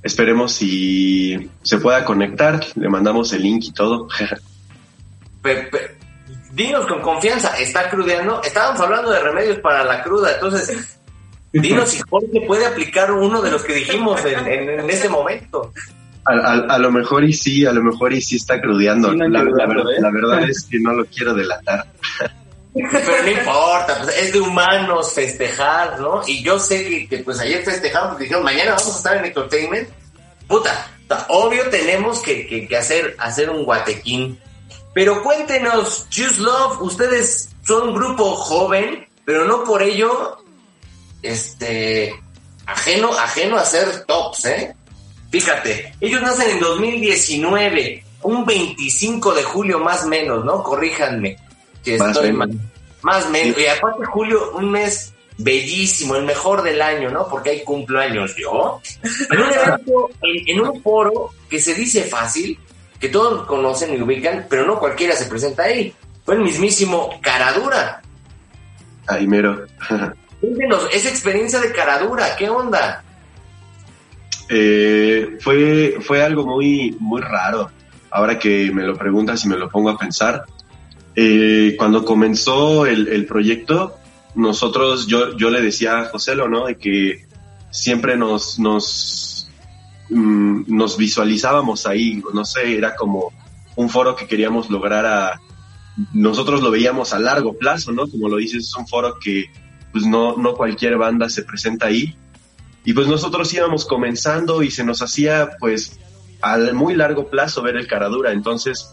esperemos 0.03 0.53
si 0.53 1.51
se 1.63 1.79
pueda 1.79 2.05
conectar, 2.05 2.65
le 2.77 2.89
mandamos 2.89 3.33
el 3.35 3.43
link 3.43 3.65
y 3.65 3.73
todo. 3.73 4.09
Pe- 5.43 5.69
pe- 5.71 5.97
dinos 6.53 6.87
con 6.87 7.01
confianza, 7.01 7.59
¿está 7.59 7.89
crudeando? 7.91 8.41
Estábamos 8.45 8.81
hablando 8.81 9.11
de 9.11 9.21
remedios 9.21 9.59
para 9.59 9.85
la 9.85 10.03
cruda, 10.03 10.33
entonces 10.35 10.99
dinos 11.53 11.91
si 11.91 12.01
Jorge 12.09 12.43
puede 12.47 12.65
aplicar 12.67 13.11
uno 13.13 13.43
de 13.43 13.51
los 13.51 13.63
que 13.65 13.75
dijimos 13.75 14.25
en, 14.25 14.47
en, 14.47 14.81
en 14.81 14.91
ese 14.91 15.09
momento. 15.09 15.73
A, 16.25 16.33
a- 16.35 16.75
a 16.75 16.79
lo 16.79 16.93
mejor 16.93 17.25
y 17.25 17.33
sí, 17.33 17.67
a 17.67 17.73
lo 17.73 17.83
mejor 17.83 18.13
y 18.13 18.21
sí 18.21 18.37
está 18.37 18.61
crudeando. 18.61 19.11
Sí, 19.11 19.17
no 19.17 19.29
la, 19.29 19.39
la 19.41 19.45
crudeando, 19.51 19.85
ver- 19.85 19.97
¿eh? 19.97 20.01
la 20.01 20.11
verdad 20.11 20.49
es 20.49 20.65
que 20.71 20.79
no 20.79 20.93
lo 20.93 21.05
quiero 21.07 21.35
delatar. 21.35 21.87
Pero 22.75 23.23
no 23.25 23.31
importa, 23.31 23.99
pues 24.03 24.17
es 24.19 24.33
de 24.33 24.41
humanos 24.41 25.13
festejar, 25.13 26.01
¿no? 26.01 26.23
Y 26.27 26.43
yo 26.43 26.59
sé 26.59 26.87
que, 26.89 27.09
que, 27.09 27.19
pues 27.19 27.39
ayer 27.41 27.63
festejaron 27.65 28.11
porque 28.11 28.25
dijeron, 28.25 28.45
mañana 28.45 28.71
vamos 28.77 28.95
a 28.95 28.97
estar 28.97 29.17
en 29.19 29.25
Entertainment. 29.27 29.89
Puta, 30.49 30.87
ta- 31.09 31.27
obvio 31.29 31.69
tenemos 31.71 32.23
que, 32.23 32.47
que- 32.47 32.67
que 32.69 32.77
hacer, 32.77 33.15
hacer 33.19 33.51
un 33.51 33.65
guatequín. 33.65 34.39
Pero 34.95 35.23
cuéntenos, 35.23 36.07
Just 36.15 36.39
Love, 36.39 36.83
ustedes 36.83 37.51
son 37.65 37.91
un 37.91 37.95
grupo 37.95 38.35
joven, 38.35 39.07
pero 39.25 39.45
no 39.45 39.65
por 39.65 39.83
ello, 39.83 40.39
este, 41.23 42.15
ajeno, 42.67 43.11
ajeno 43.13 43.57
a 43.57 43.65
ser 43.65 44.05
tops, 44.05 44.45
¿eh? 44.47 44.75
Fíjate, 45.31 45.95
ellos 46.01 46.21
nacen 46.21 46.51
en 46.51 46.61
2019, 46.61 48.05
un 48.23 48.45
25 48.45 49.33
de 49.35 49.43
julio 49.43 49.79
más 49.79 50.07
menos, 50.07 50.45
¿no? 50.45 50.63
Corríjanme. 50.63 51.37
Si 51.83 51.97
Más 51.97 52.09
estoy 52.09 52.33
menos. 52.33 52.49
mal. 52.49 52.71
Más 53.03 53.31
menos. 53.31 53.59
Y 53.59 53.67
aparte 53.67 54.05
julio, 54.05 54.53
un 54.55 54.71
mes 54.71 55.13
bellísimo, 55.39 56.17
el 56.17 56.25
mejor 56.25 56.63
del 56.63 56.83
año, 56.83 57.11
¿no? 57.11 57.27
Porque 57.29 57.51
hay 57.51 57.65
cumpleaños 57.65 58.37
yo. 58.37 58.81
En 59.31 59.41
un 59.41 59.53
evento, 59.53 60.11
en, 60.23 60.49
en 60.51 60.61
un 60.61 60.83
foro 60.83 61.31
que 61.49 61.59
se 61.59 61.75
dice 61.75 62.03
fácil, 62.05 62.59
que 63.03 63.09
todos 63.09 63.45
conocen 63.49 63.97
y 63.97 64.01
ubican, 64.01 64.47
pero 64.49 64.65
no 64.65 64.79
cualquiera 64.79 65.17
se 65.17 65.27
presenta 65.27 65.65
ahí. 65.65 65.93
Fue 66.25 66.37
el 66.37 66.41
mismísimo 66.41 67.19
Caradura. 67.21 68.01
Ahí 69.09 69.27
mero. 69.27 69.67
Cuéntenos, 70.41 70.89
esa 70.93 71.09
experiencia 71.09 71.61
de 71.61 71.73
Caradura, 71.73 72.37
¿qué 72.37 72.49
onda? 72.49 73.03
Eh, 74.49 75.37
fue, 75.41 75.97
fue 76.01 76.23
algo 76.23 76.47
muy, 76.47 76.97
muy 77.01 77.21
raro. 77.21 77.73
Ahora 78.09 78.39
que 78.39 78.71
me 78.73 78.85
lo 78.85 78.97
preguntas 78.97 79.45
y 79.45 79.49
me 79.49 79.57
lo 79.57 79.69
pongo 79.69 79.91
a 79.91 79.99
pensar. 79.99 80.45
Eh, 81.17 81.75
cuando 81.77 82.05
comenzó 82.05 82.87
el, 82.87 83.09
el 83.09 83.27
proyecto, 83.27 83.97
nosotros, 84.37 85.09
yo, 85.09 85.37
yo 85.37 85.51
le 85.51 85.61
decía 85.61 85.99
a 85.99 86.05
José 86.05 86.37
¿no? 86.37 86.67
De 86.67 86.77
que 86.77 87.27
siempre 87.73 88.17
nos, 88.17 88.61
nos, 88.61 89.32
mm, 90.11 90.65
nos 90.67 90.97
visualizábamos 90.97 91.87
ahí, 91.87 92.23
no 92.33 92.45
sé, 92.45 92.77
era 92.77 92.95
como 92.95 93.33
un 93.77 93.89
foro 93.89 94.15
que 94.17 94.27
queríamos 94.27 94.71
lograr 94.71 95.07
a, 95.07 95.41
nosotros 96.13 96.63
lo 96.63 96.71
veíamos 96.71 97.13
a 97.13 97.19
largo 97.19 97.55
plazo, 97.55 97.93
¿no? 97.93 98.09
Como 98.09 98.29
lo 98.29 98.37
dices, 98.37 98.65
es 98.69 98.77
un 98.77 98.87
foro 98.87 99.19
que 99.19 99.47
pues 99.93 100.07
no, 100.07 100.37
no 100.37 100.55
cualquier 100.55 100.97
banda 100.97 101.29
se 101.29 101.43
presenta 101.43 101.87
ahí. 101.87 102.17
Y 102.85 102.95
pues 102.95 103.07
nosotros 103.07 103.53
íbamos 103.53 103.85
comenzando 103.85 104.63
y 104.63 104.71
se 104.71 104.85
nos 104.85 105.03
hacía 105.03 105.51
pues 105.61 105.99
al 106.41 106.75
muy 106.75 106.97
largo 106.97 107.29
plazo 107.29 107.63
ver 107.63 107.77
el 107.77 107.87
Caradura. 107.87 108.33
Entonces 108.33 108.93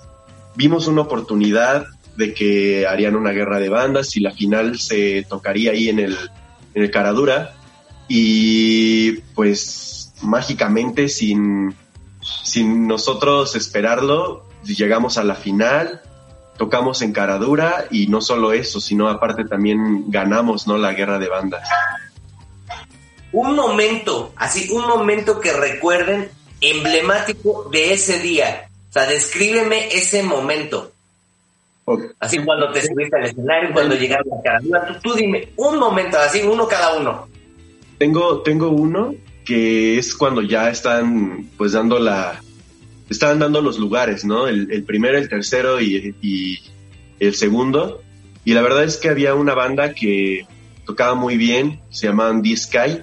vimos 0.56 0.88
una 0.88 1.02
oportunidad 1.02 1.88
de 2.18 2.34
que 2.34 2.86
harían 2.86 3.16
una 3.16 3.32
guerra 3.32 3.60
de 3.60 3.70
bandas 3.70 4.16
y 4.18 4.20
la 4.20 4.32
final 4.32 4.78
se 4.78 5.26
tocaría 5.30 5.72
ahí 5.72 5.88
en 5.88 6.00
el, 6.00 6.18
en 6.74 6.84
el 6.84 6.92
Caradura. 6.92 7.56
Y 8.10 9.14
pues 9.36 10.09
mágicamente 10.22 11.10
sin, 11.10 11.76
sin 12.44 12.88
nosotros 12.88 13.56
esperarlo, 13.56 14.46
llegamos 14.64 15.18
a 15.18 15.24
la 15.24 15.36
final, 15.36 16.02
tocamos 16.58 17.02
en 17.02 17.14
Caradura 17.14 17.86
y 17.90 18.08
no 18.08 18.22
solo 18.22 18.54
eso, 18.54 18.82
sino 18.82 19.08
aparte 19.08 19.46
también 19.46 20.06
ganamos 20.12 20.68
¿no? 20.68 20.78
la 20.78 20.94
guerra 20.94 21.20
de 21.20 21.30
bandas. 21.30 21.68
Un 23.32 23.56
momento, 23.56 24.34
así, 24.36 24.70
un 24.72 24.88
momento 24.88 25.40
que 25.40 25.54
recuerden 25.54 26.30
emblemático 26.62 27.70
de 27.72 27.94
ese 27.94 28.20
día. 28.20 28.70
O 28.90 28.92
sea, 28.92 29.06
descríbeme 29.06 29.88
ese 29.94 30.24
momento. 30.24 30.92
Así 32.20 32.44
cuando 32.44 32.72
te 32.72 32.86
subiste 32.86 33.16
al 33.16 33.26
escenario, 33.26 33.72
cuando 33.74 33.96
llegaron 33.96 34.28
a 34.34 34.42
Caradura, 34.44 34.88
tú, 34.88 34.94
tú 35.02 35.16
dime 35.16 35.54
un 35.56 35.80
momento, 35.80 36.20
así, 36.20 36.42
uno 36.42 36.68
cada 36.68 36.98
uno. 36.98 37.28
Tengo, 37.98 38.42
tengo 38.42 38.70
uno 38.70 39.14
que 39.46 39.98
es 39.98 40.14
cuando 40.16 40.42
ya 40.42 40.70
están 40.70 41.50
pues 41.58 41.72
dando 41.72 42.00
la 42.00 42.42
están 43.10 43.40
dando 43.40 43.62
los 43.62 43.80
lugares, 43.80 44.24
¿no? 44.24 44.48
El, 44.48 44.84
primero, 44.84 45.18
el 45.18 45.28
tercero 45.28 45.82
y, 45.82 46.60
el 47.20 47.36
segundo. 47.36 48.02
Y 48.46 48.54
la 48.54 48.62
verdad 48.62 48.84
es 48.84 48.98
que 48.98 49.10
había 49.10 49.34
una 49.34 49.56
banda 49.56 49.94
que 49.94 50.46
tocaba 50.86 51.16
muy 51.16 51.36
bien, 51.36 51.82
se 51.90 52.08
llamaban 52.08 52.42
D-Sky. 52.42 53.02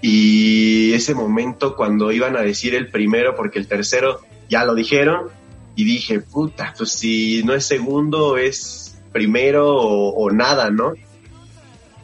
Y 0.00 0.92
ese 0.92 1.14
momento 1.14 1.74
cuando 1.74 2.12
iban 2.12 2.36
a 2.36 2.42
decir 2.42 2.74
el 2.76 2.90
primero, 2.90 3.34
porque 3.34 3.58
el 3.58 3.66
tercero 3.66 4.20
ya 4.48 4.64
lo 4.64 4.76
dijeron, 4.76 5.30
y 5.74 5.84
dije, 5.84 6.20
puta, 6.20 6.74
pues 6.76 6.92
si 6.92 7.42
no 7.44 7.54
es 7.54 7.64
segundo, 7.66 8.36
es 8.36 9.00
primero 9.12 9.76
o 9.76 10.30
nada, 10.30 10.70
¿no? 10.70 10.94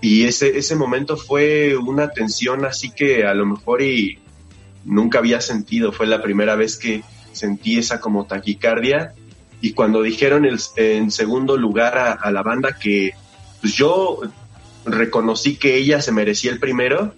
Y 0.05 0.25
ese, 0.25 0.59
ese 0.59 0.77
momento 0.77 1.17
fue 1.17 1.79
una 1.79 2.11
tensión 2.11 2.67
así 2.67 2.91
que 2.91 3.25
a 3.25 3.33
lo 3.33 3.47
mejor 3.47 3.81
y 3.81 4.19
nunca 4.85 5.19
había 5.19 5.41
sentido. 5.41 5.93
Fue 5.93 6.07
la 6.07 6.23
primera 6.23 6.57
vez 6.57 6.77
que 6.77 7.03
sentí 7.33 7.79
esa 7.79 8.01
como 8.01 8.27
taquicardia. 8.27 9.15
Y 9.63 9.73
cuando 9.73 10.03
dijeron 10.03 10.45
el, 10.45 10.61
en 10.77 11.11
segundo 11.11 11.57
lugar 11.57 11.97
a, 11.97 12.13
a 12.13 12.31
la 12.31 12.43
banda 12.43 12.77
que 12.79 13.13
pues 13.63 13.73
yo 13.73 14.21
reconocí 14.85 15.57
que 15.57 15.77
ella 15.77 16.03
se 16.03 16.13
merecía 16.13 16.53
el 16.53 16.61
primero. 16.61 17.15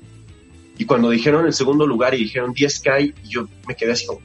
Y 0.79 0.85
cuando 0.85 1.11
dijeron 1.11 1.45
el 1.45 1.55
segundo 1.55 1.89
lugar 1.89 2.15
y 2.15 2.19
dijeron 2.19 2.53
10 2.53 2.73
Sky, 2.73 3.15
yo 3.25 3.49
me 3.67 3.75
quedé 3.75 3.91
así 3.91 4.07
como... 4.07 4.21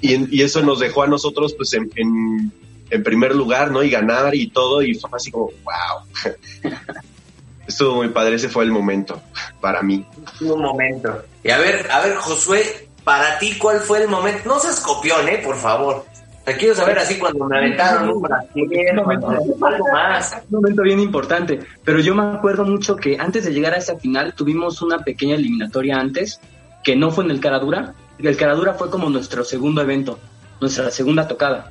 Y, 0.00 0.36
y 0.36 0.42
eso 0.42 0.62
nos 0.62 0.80
dejó 0.80 1.04
a 1.04 1.06
nosotros 1.06 1.54
pues 1.54 1.72
en, 1.74 1.88
en, 1.94 2.52
en 2.90 3.02
primer 3.04 3.36
lugar, 3.36 3.70
¿no? 3.70 3.84
Y 3.84 3.90
ganar 3.90 4.34
y 4.34 4.50
todo. 4.50 4.82
Y 4.82 4.94
fue 4.94 5.10
así 5.12 5.30
como, 5.30 5.52
wow. 5.62 6.34
Estuvo 7.68 7.96
muy 7.96 8.08
padre, 8.08 8.36
ese 8.36 8.48
fue 8.48 8.64
el 8.64 8.72
momento 8.72 9.20
para 9.60 9.82
mí. 9.82 10.04
Un 10.40 10.62
momento. 10.62 11.22
Y 11.44 11.50
a 11.50 11.58
ver, 11.58 11.86
a 11.90 12.00
ver, 12.00 12.16
Josué, 12.16 12.88
para 13.04 13.38
ti, 13.38 13.58
¿cuál 13.58 13.80
fue 13.80 14.02
el 14.02 14.08
momento? 14.08 14.48
No 14.48 14.58
seas 14.58 14.80
copión, 14.80 15.28
¿eh? 15.28 15.42
Por 15.44 15.54
favor. 15.54 16.06
Te 16.46 16.56
quiero 16.56 16.74
saber 16.74 16.98
así 16.98 17.18
cuando 17.18 17.44
me 17.44 17.58
aventaron 17.58 18.08
un 18.08 18.26
algo 19.62 19.86
más. 19.92 20.34
Un 20.50 20.62
momento 20.62 20.82
bien 20.82 20.98
importante, 20.98 21.60
pero 21.84 22.00
yo 22.00 22.14
me 22.14 22.22
acuerdo 22.22 22.64
mucho 22.64 22.96
que 22.96 23.18
antes 23.18 23.44
de 23.44 23.52
llegar 23.52 23.74
a 23.74 23.76
esa 23.76 23.98
final 23.98 24.32
tuvimos 24.32 24.80
una 24.80 25.00
pequeña 25.00 25.34
eliminatoria 25.34 25.98
antes, 25.98 26.40
que 26.82 26.96
no 26.96 27.10
fue 27.10 27.24
en 27.24 27.32
el 27.32 27.40
Caradura, 27.40 27.92
el 28.18 28.36
Caradura 28.38 28.72
fue 28.72 28.88
como 28.88 29.10
nuestro 29.10 29.44
segundo 29.44 29.82
evento, 29.82 30.18
nuestra 30.58 30.90
segunda 30.90 31.28
tocada. 31.28 31.70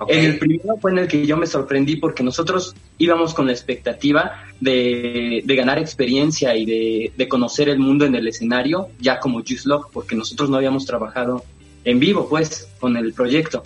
Ok. 0.00 0.10
En 0.10 0.24
el 0.24 0.38
primero 0.38 0.76
fue 0.80 0.92
en 0.92 0.98
el 0.98 1.08
que 1.08 1.26
yo 1.26 1.36
me 1.36 1.46
sorprendí 1.46 1.96
porque 1.96 2.22
nosotros 2.22 2.74
íbamos 2.96 3.34
con 3.34 3.46
la 3.46 3.52
expectativa 3.52 4.44
de, 4.58 5.42
de 5.44 5.56
ganar 5.56 5.78
experiencia 5.78 6.56
y 6.56 6.64
de, 6.64 7.12
de 7.14 7.28
conocer 7.28 7.68
el 7.68 7.78
mundo 7.78 8.06
en 8.06 8.14
el 8.14 8.26
escenario, 8.26 8.88
ya 8.98 9.20
como 9.20 9.40
Juice 9.40 9.68
Love, 9.68 9.86
porque 9.92 10.16
nosotros 10.16 10.48
no 10.48 10.56
habíamos 10.56 10.86
trabajado 10.86 11.44
en 11.84 12.00
vivo, 12.00 12.28
pues, 12.28 12.68
con 12.80 12.96
el 12.96 13.12
proyecto. 13.12 13.62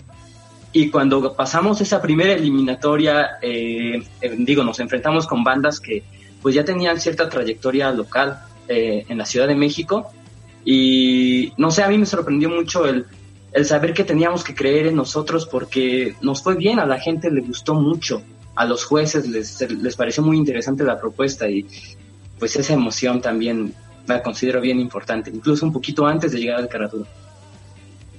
Y 0.73 0.89
cuando 0.89 1.33
pasamos 1.33 1.79
esa 1.79 2.01
primera 2.01 2.33
eliminatoria, 2.33 3.37
eh, 3.41 4.03
eh, 4.19 4.35
digo, 4.37 4.61
nos 4.61 4.77
enfrentamos 4.81 5.25
con 5.25 5.41
bandas 5.41 5.79
que 5.79 6.03
pues 6.41 6.53
ya 6.53 6.65
tenían 6.65 6.99
cierta 6.99 7.29
trayectoria 7.29 7.91
local 7.91 8.39
eh, 8.67 9.05
en 9.07 9.17
la 9.17 9.25
Ciudad 9.25 9.47
de 9.47 9.55
México. 9.55 10.11
Y 10.65 11.53
no 11.55 11.71
sé, 11.71 11.81
a 11.81 11.87
mí 11.87 11.97
me 11.97 12.05
sorprendió 12.05 12.49
mucho 12.49 12.85
el, 12.85 13.05
el 13.55 13.65
saber 13.65 13.93
que 13.93 14.03
teníamos 14.03 14.43
que 14.43 14.53
creer 14.53 14.87
en 14.87 14.95
nosotros 14.97 15.45
porque 15.45 16.15
nos 16.21 16.43
fue 16.43 16.55
bien, 16.55 16.77
a 16.77 16.85
la 16.85 16.99
gente 16.99 17.31
le 17.31 17.39
gustó 17.41 17.73
mucho, 17.73 18.21
a 18.53 18.65
los 18.65 18.83
jueces 18.83 19.27
les, 19.27 19.59
les 19.71 19.95
pareció 19.95 20.21
muy 20.23 20.37
interesante 20.37 20.83
la 20.83 20.99
propuesta 20.99 21.49
y, 21.49 21.65
pues 22.37 22.55
esa 22.57 22.73
emoción 22.73 23.21
también 23.21 23.73
la 24.07 24.21
considero 24.21 24.59
bien 24.59 24.79
importante, 24.79 25.29
incluso 25.33 25.65
un 25.65 25.71
poquito 25.71 26.05
antes 26.05 26.33
de 26.33 26.39
llegar 26.39 26.57
al 26.57 26.67
carretero. 26.67 27.07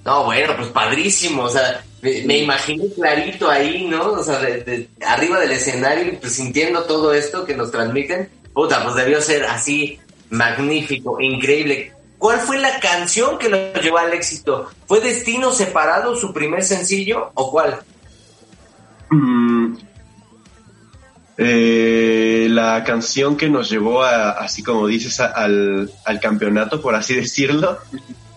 No, 0.07 0.24
bueno, 0.24 0.55
pues 0.57 0.68
padrísimo, 0.68 1.43
o 1.43 1.49
sea, 1.51 1.84
me, 2.01 2.22
me 2.22 2.39
imaginé 2.39 2.84
clarito 2.95 3.51
ahí, 3.51 3.87
¿no? 3.87 4.12
O 4.12 4.24
sea, 4.24 4.39
de, 4.39 4.62
de- 4.62 4.89
arriba 5.07 5.39
del 5.39 5.53
escenario, 5.53 6.18
pues 6.18 6.32
sintiendo 6.34 6.84
todo 6.84 7.12
esto 7.12 7.45
que 7.45 7.55
nos 7.57 7.70
transmiten, 7.70 8.30
puta, 8.55 8.82
pues 8.84 8.95
debió 8.95 9.20
ser 9.20 9.45
así 9.45 9.99
magnífico, 10.30 11.20
increíble. 11.20 11.93
¿Cuál 12.19 12.41
fue 12.41 12.59
la 12.59 12.81
canción 12.81 13.39
que 13.39 13.49
lo 13.49 13.73
llevó 13.75 13.99
al 13.99 14.12
éxito? 14.12 14.71
¿Fue 14.87 15.01
Destino 15.01 15.53
Separado 15.53 16.17
su 16.17 16.33
primer 16.33 16.64
sencillo 16.64 17.31
o 17.35 17.51
cuál? 17.51 17.81
Mm, 19.11 19.77
eh, 21.39 22.47
la 22.51 22.83
canción 22.85 23.37
que 23.37 23.49
nos 23.49 23.69
llevó 23.69 24.03
a, 24.03 24.31
así 24.33 24.62
como 24.62 24.87
dices, 24.87 25.21
a- 25.21 25.27
al, 25.27 25.91
al 26.05 26.21
campeonato, 26.21 26.81
por 26.81 26.95
así 26.95 27.14
decirlo, 27.21 27.79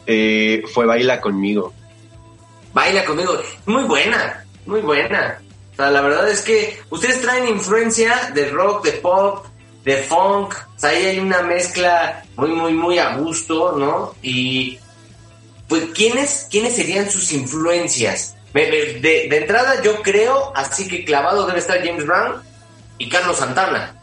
eh, 0.05 0.63
fue 0.73 0.85
Baila 0.85 1.21
conmigo. 1.21 1.73
Baila 2.73 3.05
conmigo. 3.05 3.39
Muy 3.65 3.83
buena, 3.83 4.45
muy 4.65 4.81
buena. 4.81 5.39
O 5.73 5.75
sea, 5.75 5.89
la 5.91 6.01
verdad 6.01 6.29
es 6.29 6.41
que 6.41 6.77
ustedes 6.89 7.21
traen 7.21 7.47
influencia 7.47 8.31
de 8.33 8.49
rock, 8.49 8.83
de 8.85 8.91
pop, 8.93 9.45
de 9.83 9.97
funk. 9.97 10.53
O 10.75 10.79
sea, 10.79 10.89
ahí 10.91 11.05
hay 11.05 11.19
una 11.19 11.41
mezcla 11.41 12.23
muy, 12.35 12.49
muy, 12.49 12.73
muy 12.73 12.99
a 12.99 13.15
gusto, 13.17 13.73
¿no? 13.77 14.13
Y, 14.21 14.77
pues, 15.67 15.85
¿quiénes, 15.95 16.47
¿quiénes 16.49 16.75
serían 16.75 17.09
sus 17.09 17.31
influencias? 17.33 18.35
Me- 18.53 18.67
me- 18.69 18.99
De, 18.99 19.27
de 19.29 19.37
entrada, 19.37 19.81
yo 19.83 20.01
creo, 20.01 20.51
así 20.55 20.87
que 20.87 21.05
clavado 21.05 21.45
debe 21.45 21.59
estar 21.59 21.83
James 21.85 22.05
Brown 22.05 22.41
y 22.97 23.07
Carlos 23.09 23.37
Santana. 23.37 23.95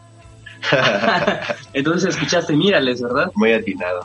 Entonces 1.72 2.14
escuchaste 2.14 2.52
Mírales, 2.54 3.00
¿verdad? 3.02 3.30
Muy 3.34 3.52
atinado. 3.52 4.00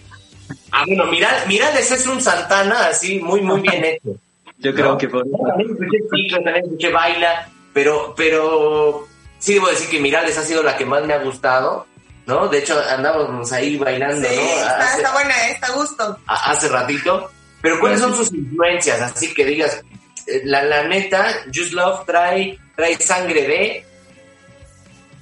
Ah, 0.71 0.83
bueno, 0.85 1.05
Miral, 1.05 1.47
Mirales 1.47 1.91
es 1.91 2.05
un 2.07 2.21
Santana 2.21 2.87
así, 2.87 3.19
muy, 3.19 3.41
muy 3.41 3.61
bien 3.61 3.83
hecho. 3.85 4.09
Yo 4.59 4.73
creo 4.73 4.91
No. 4.91 4.97
que 4.97 5.07
por... 5.07 5.23
También 5.47 5.71
escuché 5.71 5.97
Ciclo, 6.13 6.43
también 6.43 6.65
escuché 6.65 6.91
Baila, 6.91 7.49
pero, 7.73 8.13
pero 8.15 9.07
sí 9.41 9.55
debo 9.55 9.67
decir 9.67 9.89
que 9.89 9.99
Mirales 9.99 10.37
ha 10.37 10.43
sido 10.43 10.63
la 10.63 10.77
que 10.77 10.85
más 10.85 11.03
me 11.05 11.13
ha 11.13 11.19
gustado, 11.21 11.85
¿no? 12.25 12.47
De 12.47 12.59
hecho, 12.59 12.79
andábamos 12.89 13.51
ahí 13.51 13.75
bailando, 13.77 14.25
Sí, 14.25 14.35
¿no? 14.35 14.41
está, 14.41 14.77
Hace, 14.77 14.97
está 14.97 15.11
buena, 15.13 15.47
está 15.49 15.67
a 15.67 15.71
gusto. 15.75 16.17
a- 16.27 16.51
hace 16.51 16.69
ratito. 16.69 17.29
Pero 17.61 17.79
¿cuáles 17.79 17.99
son 17.99 18.15
sus 18.15 18.31
influencias? 18.33 19.01
Así 19.01 19.33
que 19.33 19.43
digas, 19.45 19.81
eh, 20.27 20.41
la, 20.45 20.63
la 20.63 20.87
neta, 20.87 21.27
Just 21.53 21.73
Love 21.73 22.05
trae, 22.05 22.57
trae 22.75 22.95
sangre 22.97 23.41
de... 23.47 23.85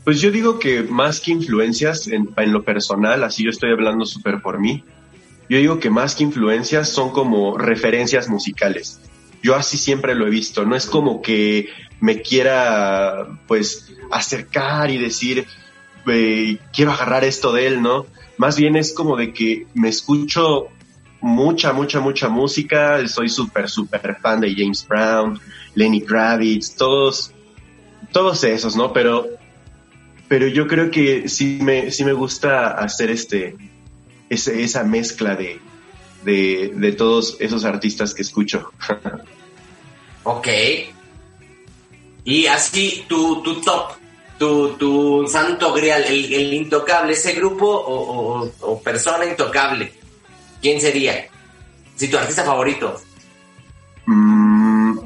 Pues 0.05 0.21
yo 0.21 0.31
digo 0.31 0.59
que 0.59 0.81
más 0.83 1.19
que 1.19 1.31
influencias 1.31 2.07
en, 2.07 2.29
en 2.35 2.53
lo 2.53 2.63
personal, 2.63 3.23
así 3.23 3.43
yo 3.43 3.49
estoy 3.49 3.71
hablando 3.71 4.05
súper 4.05 4.41
por 4.41 4.59
mí, 4.59 4.83
yo 5.49 5.57
digo 5.57 5.79
que 5.79 5.89
más 5.89 6.15
que 6.15 6.23
influencias 6.23 6.89
son 6.89 7.11
como 7.11 7.57
referencias 7.57 8.27
musicales. 8.29 8.99
Yo 9.41 9.55
así 9.55 9.77
siempre 9.77 10.15
lo 10.15 10.27
he 10.27 10.29
visto, 10.29 10.65
no 10.65 10.75
es 10.75 10.85
como 10.85 11.21
que 11.21 11.69
me 12.01 12.21
quiera 12.21 13.27
pues 13.47 13.91
acercar 14.11 14.89
y 14.91 14.97
decir, 14.97 15.45
eh, 16.07 16.57
quiero 16.73 16.91
agarrar 16.91 17.23
esto 17.23 17.51
de 17.53 17.67
él, 17.67 17.81
¿no? 17.81 18.05
Más 18.37 18.57
bien 18.57 18.75
es 18.75 18.93
como 18.93 19.15
de 19.17 19.33
que 19.33 19.67
me 19.73 19.89
escucho 19.89 20.67
mucha, 21.21 21.73
mucha, 21.73 21.99
mucha 21.99 22.29
música, 22.29 23.05
soy 23.07 23.29
súper, 23.29 23.69
súper 23.69 24.17
fan 24.21 24.39
de 24.39 24.53
James 24.55 24.85
Brown, 24.87 25.39
Lenny 25.75 26.01
Kravitz, 26.01 26.75
todos, 26.75 27.31
todos 28.11 28.43
esos, 28.43 28.75
¿no? 28.75 28.93
Pero 28.93 29.27
pero 30.27 30.47
yo 30.47 30.67
creo 30.67 30.91
que 30.91 31.27
sí 31.27 31.57
me, 31.61 31.89
sí 31.91 32.05
me 32.05 32.13
gusta 32.13 32.67
hacer 32.69 33.09
este, 33.09 33.55
ese- 34.29 34.61
esa 34.61 34.83
mezcla 34.83 35.35
de, 35.35 35.59
de, 36.29 36.71
de 36.75 36.91
todos 36.91 37.37
esos 37.39 37.65
artistas 37.65 38.13
que 38.13 38.21
escucho. 38.21 38.71
Ok. 40.23 40.47
Y 42.23 42.45
así, 42.45 43.05
tu, 43.07 43.41
tu 43.41 43.61
top, 43.61 43.93
tu, 44.37 44.69
tu 44.77 45.25
santo 45.27 45.73
grial, 45.73 46.03
el, 46.03 46.31
el 46.33 46.53
intocable, 46.53 47.13
ese 47.13 47.33
grupo 47.33 47.65
o, 47.65 48.43
o- 48.43 48.51
o 48.61 48.81
persona 48.81 49.25
intocable, 49.25 49.91
¿quién 50.61 50.79
sería? 50.79 51.27
Si 51.95 52.07
tu 52.07 52.17
artista 52.17 52.43
favorito. 52.43 53.01
Mm, 54.05 54.99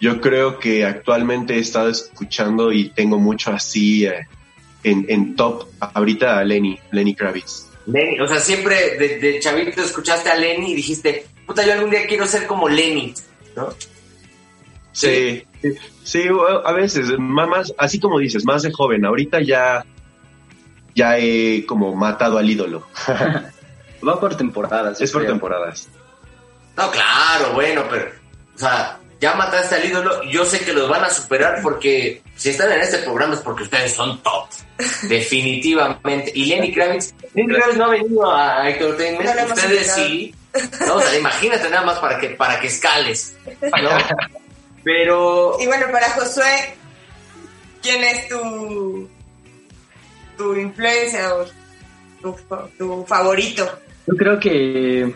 yo 0.00 0.20
creo 0.20 0.58
que 0.58 0.84
actualmente 0.84 1.54
he 1.56 1.60
estado 1.60 1.88
escuchando 1.88 2.72
y 2.72 2.90
tengo 2.90 3.18
mucho 3.18 3.50
así 3.52 4.04
eh, 4.06 4.26
en, 4.84 5.06
en 5.08 5.34
top 5.36 5.66
ahorita 5.80 6.38
a 6.38 6.44
Lenny, 6.44 6.78
Lenny 6.92 7.14
Kravitz. 7.14 7.67
Lenny, 7.88 8.20
o 8.20 8.26
sea, 8.26 8.38
siempre 8.38 8.96
de, 8.98 9.18
de 9.18 9.40
chavito 9.40 9.82
escuchaste 9.82 10.28
a 10.28 10.36
Lenny 10.36 10.72
y 10.72 10.76
dijiste, 10.76 11.26
puta, 11.46 11.64
yo 11.64 11.72
algún 11.72 11.90
día 11.90 12.06
quiero 12.06 12.26
ser 12.26 12.46
como 12.46 12.68
Lenny, 12.68 13.14
¿no? 13.56 13.70
Sí, 14.92 15.44
sí, 16.02 16.24
a 16.64 16.72
veces, 16.72 17.18
más, 17.18 17.72
así 17.78 18.00
como 18.00 18.18
dices, 18.18 18.44
más 18.44 18.62
de 18.62 18.72
joven. 18.72 19.04
Ahorita 19.04 19.40
ya, 19.40 19.86
ya 20.94 21.18
he 21.18 21.64
como 21.66 21.94
matado 21.94 22.36
al 22.36 22.50
ídolo. 22.50 22.86
Va 24.06 24.20
por 24.20 24.36
temporadas. 24.36 25.00
es 25.00 25.12
por 25.12 25.22
creo. 25.22 25.32
temporadas. 25.32 25.88
No, 26.76 26.90
claro, 26.90 27.54
bueno, 27.54 27.84
pero, 27.88 28.10
o 28.54 28.58
sea, 28.58 28.98
ya 29.20 29.34
mataste 29.34 29.74
al 29.74 29.84
ídolo, 29.84 30.22
yo 30.24 30.44
sé 30.44 30.60
que 30.60 30.72
los 30.72 30.88
van 30.88 31.04
a 31.04 31.10
superar 31.10 31.60
porque 31.62 32.22
si 32.36 32.50
están 32.50 32.70
en 32.72 32.80
este 32.80 32.98
programa 32.98 33.34
es 33.34 33.40
porque 33.40 33.64
ustedes 33.64 33.92
son 33.92 34.22
top, 34.22 34.48
definitivamente. 35.08 36.32
Y 36.34 36.46
Lenny 36.46 36.72
Kravitz, 36.72 37.14
Lenny 37.34 37.54
Kravitz 37.54 37.76
no 37.76 37.84
ha 37.84 37.88
venido 37.88 38.32
a 38.34 38.70
Entertainment, 38.70 39.34
No 39.34 39.54
ustedes 39.54 39.92
sí. 39.92 40.34
No, 40.86 40.94
o 40.94 41.00
sea, 41.00 41.16
imagínate 41.16 41.68
nada 41.68 41.84
más 41.84 41.98
para 41.98 42.18
que, 42.18 42.30
para 42.30 42.58
que 42.60 42.68
escales, 42.68 43.36
¿no? 43.60 43.90
Pero, 44.84 45.56
Y 45.60 45.66
bueno, 45.66 45.86
para 45.92 46.08
Josué, 46.10 46.74
¿quién 47.82 48.02
es 48.04 48.28
tu, 48.28 49.08
tu 50.36 50.54
influencia 50.54 51.34
o 51.34 51.44
tu, 52.22 52.36
tu 52.78 53.04
favorito? 53.04 53.68
Yo 54.06 54.14
creo 54.16 54.40
que 54.40 55.12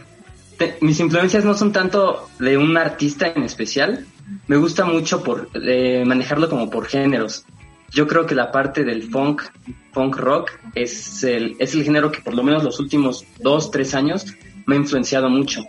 mis 0.81 1.01
influencias 1.01 1.45
no 1.45 1.55
son 1.55 1.73
tanto 1.73 2.29
de 2.39 2.57
un 2.57 2.77
artista 2.77 3.29
en 3.29 3.43
especial. 3.43 4.07
Me 4.47 4.57
gusta 4.57 4.85
mucho 4.85 5.23
por 5.23 5.49
eh, 5.55 6.05
manejarlo 6.07 6.49
como 6.49 6.71
por 6.71 6.87
géneros. 6.87 7.45
Yo 7.91 8.07
creo 8.07 8.27
que 8.27 8.35
la 8.35 8.51
parte 8.51 8.85
del 8.85 9.03
funk, 9.03 9.43
funk 9.93 10.17
rock, 10.17 10.51
es 10.75 11.23
el, 11.25 11.57
es 11.59 11.75
el 11.75 11.85
género 11.85 12.11
que 12.11 12.23
por 12.23 12.35
lo 12.35 12.43
menos 12.43 12.65
los 12.65 12.81
últimos 12.81 13.25
dos, 13.41 13.71
tres 13.71 13.95
años 13.95 14.27
me 14.67 14.77
ha 14.77 14.79
influenciado 14.79 15.29
mucho. 15.29 15.63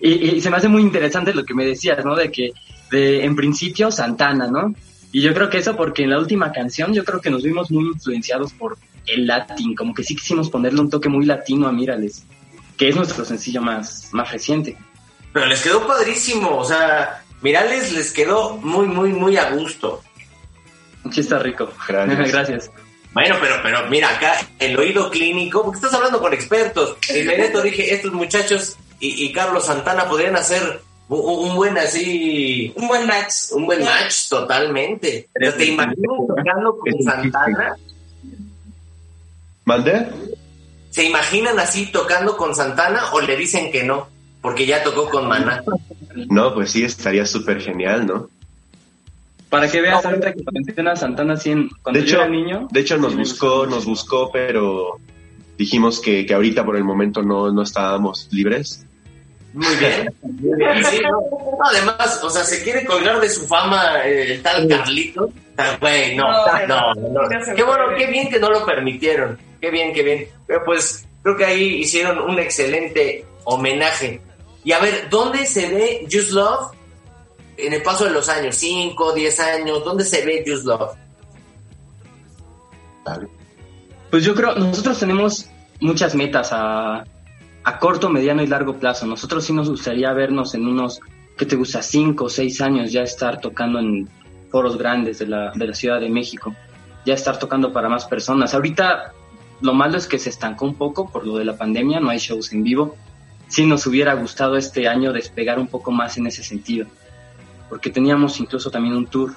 Y, 0.00 0.40
se 0.40 0.50
me 0.50 0.56
hace 0.56 0.68
muy 0.68 0.82
interesante 0.82 1.32
lo 1.32 1.44
que 1.44 1.54
me 1.54 1.64
decías, 1.64 2.04
¿no? 2.04 2.14
De 2.14 2.30
que, 2.30 2.52
en 2.92 3.34
principio, 3.34 3.90
Santana, 3.90 4.48
¿no? 4.48 4.74
Y 5.12 5.22
yo 5.22 5.32
creo 5.32 5.48
que 5.48 5.58
eso 5.58 5.76
porque 5.76 6.02
en 6.02 6.10
la 6.10 6.18
última 6.18 6.52
canción 6.52 6.92
yo 6.92 7.04
creo 7.04 7.20
que 7.20 7.30
nos 7.30 7.42
vimos 7.42 7.70
muy 7.70 7.86
influenciados 7.86 8.52
por 8.52 8.76
el 9.06 9.26
latín, 9.26 9.74
como 9.74 9.94
que 9.94 10.02
sí 10.02 10.16
quisimos 10.16 10.50
ponerle 10.50 10.80
un 10.80 10.90
toque 10.90 11.08
muy 11.08 11.24
latino 11.24 11.68
a 11.68 11.72
Mírales, 11.72 12.26
que 12.76 12.88
es 12.88 12.96
nuestro 12.96 13.24
sencillo 13.24 13.60
más, 13.62 14.08
más 14.12 14.30
reciente. 14.32 14.76
pero 15.32 15.46
les 15.46 15.62
quedó 15.62 15.86
padrísimo, 15.86 16.56
o 16.58 16.64
sea, 16.64 17.22
Mirales 17.42 17.92
les 17.92 18.12
quedó 18.12 18.56
muy, 18.58 18.86
muy, 18.86 19.12
muy 19.12 19.36
a 19.36 19.50
gusto. 19.50 20.02
Sí 21.12 21.20
está 21.20 21.38
rico. 21.38 21.70
Gracias. 21.86 22.32
Gracias. 22.32 22.70
Bueno, 23.12 23.36
pero, 23.40 23.56
pero 23.62 23.86
mira, 23.88 24.08
acá 24.16 24.34
el 24.58 24.76
oído 24.78 25.10
clínico, 25.10 25.62
porque 25.62 25.76
estás 25.76 25.92
hablando 25.94 26.20
con 26.20 26.32
expertos. 26.32 26.96
De 27.08 27.20
inmediato 27.20 27.60
dije, 27.62 27.92
estos 27.94 28.12
muchachos 28.12 28.76
y, 28.98 29.24
y 29.26 29.32
Carlos 29.32 29.66
Santana 29.66 30.08
podrían 30.08 30.34
hacer 30.36 30.80
un, 31.08 31.20
un 31.50 31.54
buen 31.56 31.76
así, 31.78 32.72
Un 32.76 32.88
buen 32.88 33.06
match. 33.06 33.52
un 33.52 33.66
buen 33.66 33.84
match 33.84 34.28
totalmente. 34.30 35.28
¿Te 35.34 35.64
imaginas 35.66 36.16
tocando 36.26 36.78
con. 36.78 37.02
Santana? 37.04 37.76
¿Mandé? 39.66 40.08
¿Se 40.94 41.02
imaginan 41.02 41.58
así 41.58 41.86
tocando 41.86 42.36
con 42.36 42.54
Santana 42.54 43.00
o 43.12 43.20
le 43.20 43.36
dicen 43.36 43.72
que 43.72 43.82
no? 43.82 44.06
Porque 44.40 44.64
ya 44.64 44.84
tocó 44.84 45.08
con 45.10 45.26
Maná. 45.26 45.60
No, 46.30 46.54
pues 46.54 46.70
sí, 46.70 46.84
estaría 46.84 47.26
súper 47.26 47.60
genial, 47.60 48.06
¿no? 48.06 48.28
Para 49.48 49.68
que 49.68 49.80
veas 49.80 50.04
ahorita 50.06 50.32
que 50.32 50.44
mencionas 50.52 51.00
Santana 51.00 51.34
así 51.34 51.50
en- 51.50 51.68
cuando 51.82 51.98
De 52.00 52.06
yo 52.06 52.12
hecho, 52.18 52.22
era 52.22 52.28
niño. 52.30 52.68
de 52.70 52.78
hecho 52.80 52.96
nos 52.96 53.10
sí 53.10 53.18
buscó, 53.18 53.66
nos 53.66 53.84
buscó, 53.86 54.30
pero 54.32 55.00
dijimos 55.58 55.98
que, 56.00 56.24
que 56.26 56.32
ahorita 56.34 56.64
por 56.64 56.76
el 56.76 56.84
momento 56.84 57.22
no, 57.22 57.50
no 57.50 57.62
estábamos 57.62 58.28
libres. 58.30 58.86
Muy 59.52 59.74
bien, 59.76 60.14
muy 60.22 60.56
bien. 60.58 60.84
Sí, 60.84 61.00
no. 61.10 61.18
Además, 61.72 62.20
o 62.22 62.30
sea, 62.30 62.44
se 62.44 62.62
quiere 62.62 62.84
colgar 62.84 63.20
de 63.20 63.28
su 63.30 63.46
fama 63.48 64.04
eh, 64.04 64.34
el 64.34 64.42
tal 64.42 64.68
Carlito. 64.68 65.32
Güey, 65.80 66.14
no, 66.16 66.24
No, 66.68 66.94
no, 66.94 67.20
Qué 67.56 67.62
bueno, 67.64 67.84
qué 67.98 68.06
bien 68.06 68.28
que 68.30 68.38
no 68.38 68.50
lo 68.50 68.64
permitieron. 68.64 69.38
Qué 69.64 69.70
bien, 69.70 69.94
qué 69.94 70.02
bien. 70.02 70.28
Pero 70.46 70.62
pues 70.62 71.08
creo 71.22 71.38
que 71.38 71.46
ahí 71.46 71.76
hicieron 71.76 72.18
un 72.18 72.38
excelente 72.38 73.24
homenaje. 73.44 74.20
Y 74.62 74.72
a 74.72 74.78
ver, 74.78 75.08
¿dónde 75.08 75.46
se 75.46 75.70
ve 75.70 76.06
Just 76.12 76.32
Love 76.32 76.72
en 77.56 77.72
el 77.72 77.82
paso 77.82 78.04
de 78.04 78.10
los 78.10 78.28
años? 78.28 78.56
¿Cinco, 78.56 79.14
diez 79.14 79.40
años? 79.40 79.82
¿Dónde 79.82 80.04
se 80.04 80.22
ve 80.22 80.44
Just 80.46 80.66
Love? 80.66 80.90
Pues 84.10 84.22
yo 84.22 84.34
creo, 84.34 84.54
nosotros 84.56 84.98
tenemos 84.98 85.48
muchas 85.80 86.14
metas 86.14 86.50
a, 86.52 87.04
a 87.64 87.78
corto, 87.78 88.10
mediano 88.10 88.42
y 88.42 88.46
largo 88.46 88.78
plazo. 88.78 89.06
Nosotros 89.06 89.46
sí 89.46 89.54
nos 89.54 89.70
gustaría 89.70 90.12
vernos 90.12 90.54
en 90.54 90.66
unos, 90.66 91.00
¿qué 91.38 91.46
te 91.46 91.56
gusta? 91.56 91.80
Cinco 91.80 92.26
o 92.26 92.28
seis 92.28 92.60
años 92.60 92.92
ya 92.92 93.00
estar 93.00 93.40
tocando 93.40 93.78
en 93.78 94.10
foros 94.50 94.76
grandes 94.76 95.20
de 95.20 95.26
la, 95.26 95.52
de 95.54 95.66
la 95.68 95.72
Ciudad 95.72 96.00
de 96.00 96.10
México, 96.10 96.54
ya 97.06 97.14
estar 97.14 97.38
tocando 97.38 97.72
para 97.72 97.88
más 97.88 98.04
personas. 98.04 98.52
Ahorita 98.52 99.14
lo 99.60 99.74
malo 99.74 99.96
es 99.96 100.06
que 100.06 100.18
se 100.18 100.30
estancó 100.30 100.64
un 100.64 100.74
poco 100.74 101.10
por 101.10 101.26
lo 101.26 101.36
de 101.36 101.44
la 101.44 101.56
pandemia, 101.56 102.00
no 102.00 102.10
hay 102.10 102.18
shows 102.18 102.52
en 102.52 102.62
vivo. 102.62 102.96
Sí 103.48 103.66
nos 103.66 103.86
hubiera 103.86 104.14
gustado 104.14 104.56
este 104.56 104.88
año 104.88 105.12
despegar 105.12 105.58
un 105.58 105.68
poco 105.68 105.90
más 105.90 106.16
en 106.18 106.26
ese 106.26 106.42
sentido, 106.42 106.86
porque 107.68 107.90
teníamos 107.90 108.40
incluso 108.40 108.70
también 108.70 108.96
un 108.96 109.06
tour, 109.06 109.34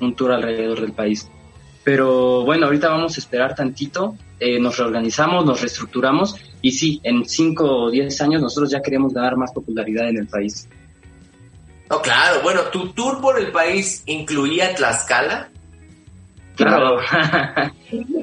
un 0.00 0.14
tour 0.14 0.32
alrededor 0.32 0.80
del 0.80 0.92
país. 0.92 1.28
Pero 1.82 2.44
bueno, 2.44 2.66
ahorita 2.66 2.88
vamos 2.88 3.16
a 3.16 3.20
esperar 3.20 3.54
tantito, 3.54 4.16
eh, 4.40 4.58
nos 4.58 4.78
reorganizamos, 4.78 5.44
nos 5.44 5.60
reestructuramos 5.60 6.36
y 6.62 6.72
sí, 6.72 7.00
en 7.02 7.28
5 7.28 7.64
o 7.64 7.90
10 7.90 8.20
años 8.22 8.40
nosotros 8.40 8.70
ya 8.70 8.80
queremos 8.80 9.12
ganar 9.12 9.36
más 9.36 9.52
popularidad 9.52 10.08
en 10.08 10.18
el 10.18 10.26
país. 10.26 10.66
No, 11.90 12.00
claro, 12.00 12.40
bueno, 12.42 12.62
¿tu 12.72 12.92
tour 12.92 13.20
por 13.20 13.38
el 13.38 13.52
país 13.52 14.02
incluía 14.06 14.74
Tlaxcala? 14.74 15.50
Claro. 16.56 16.98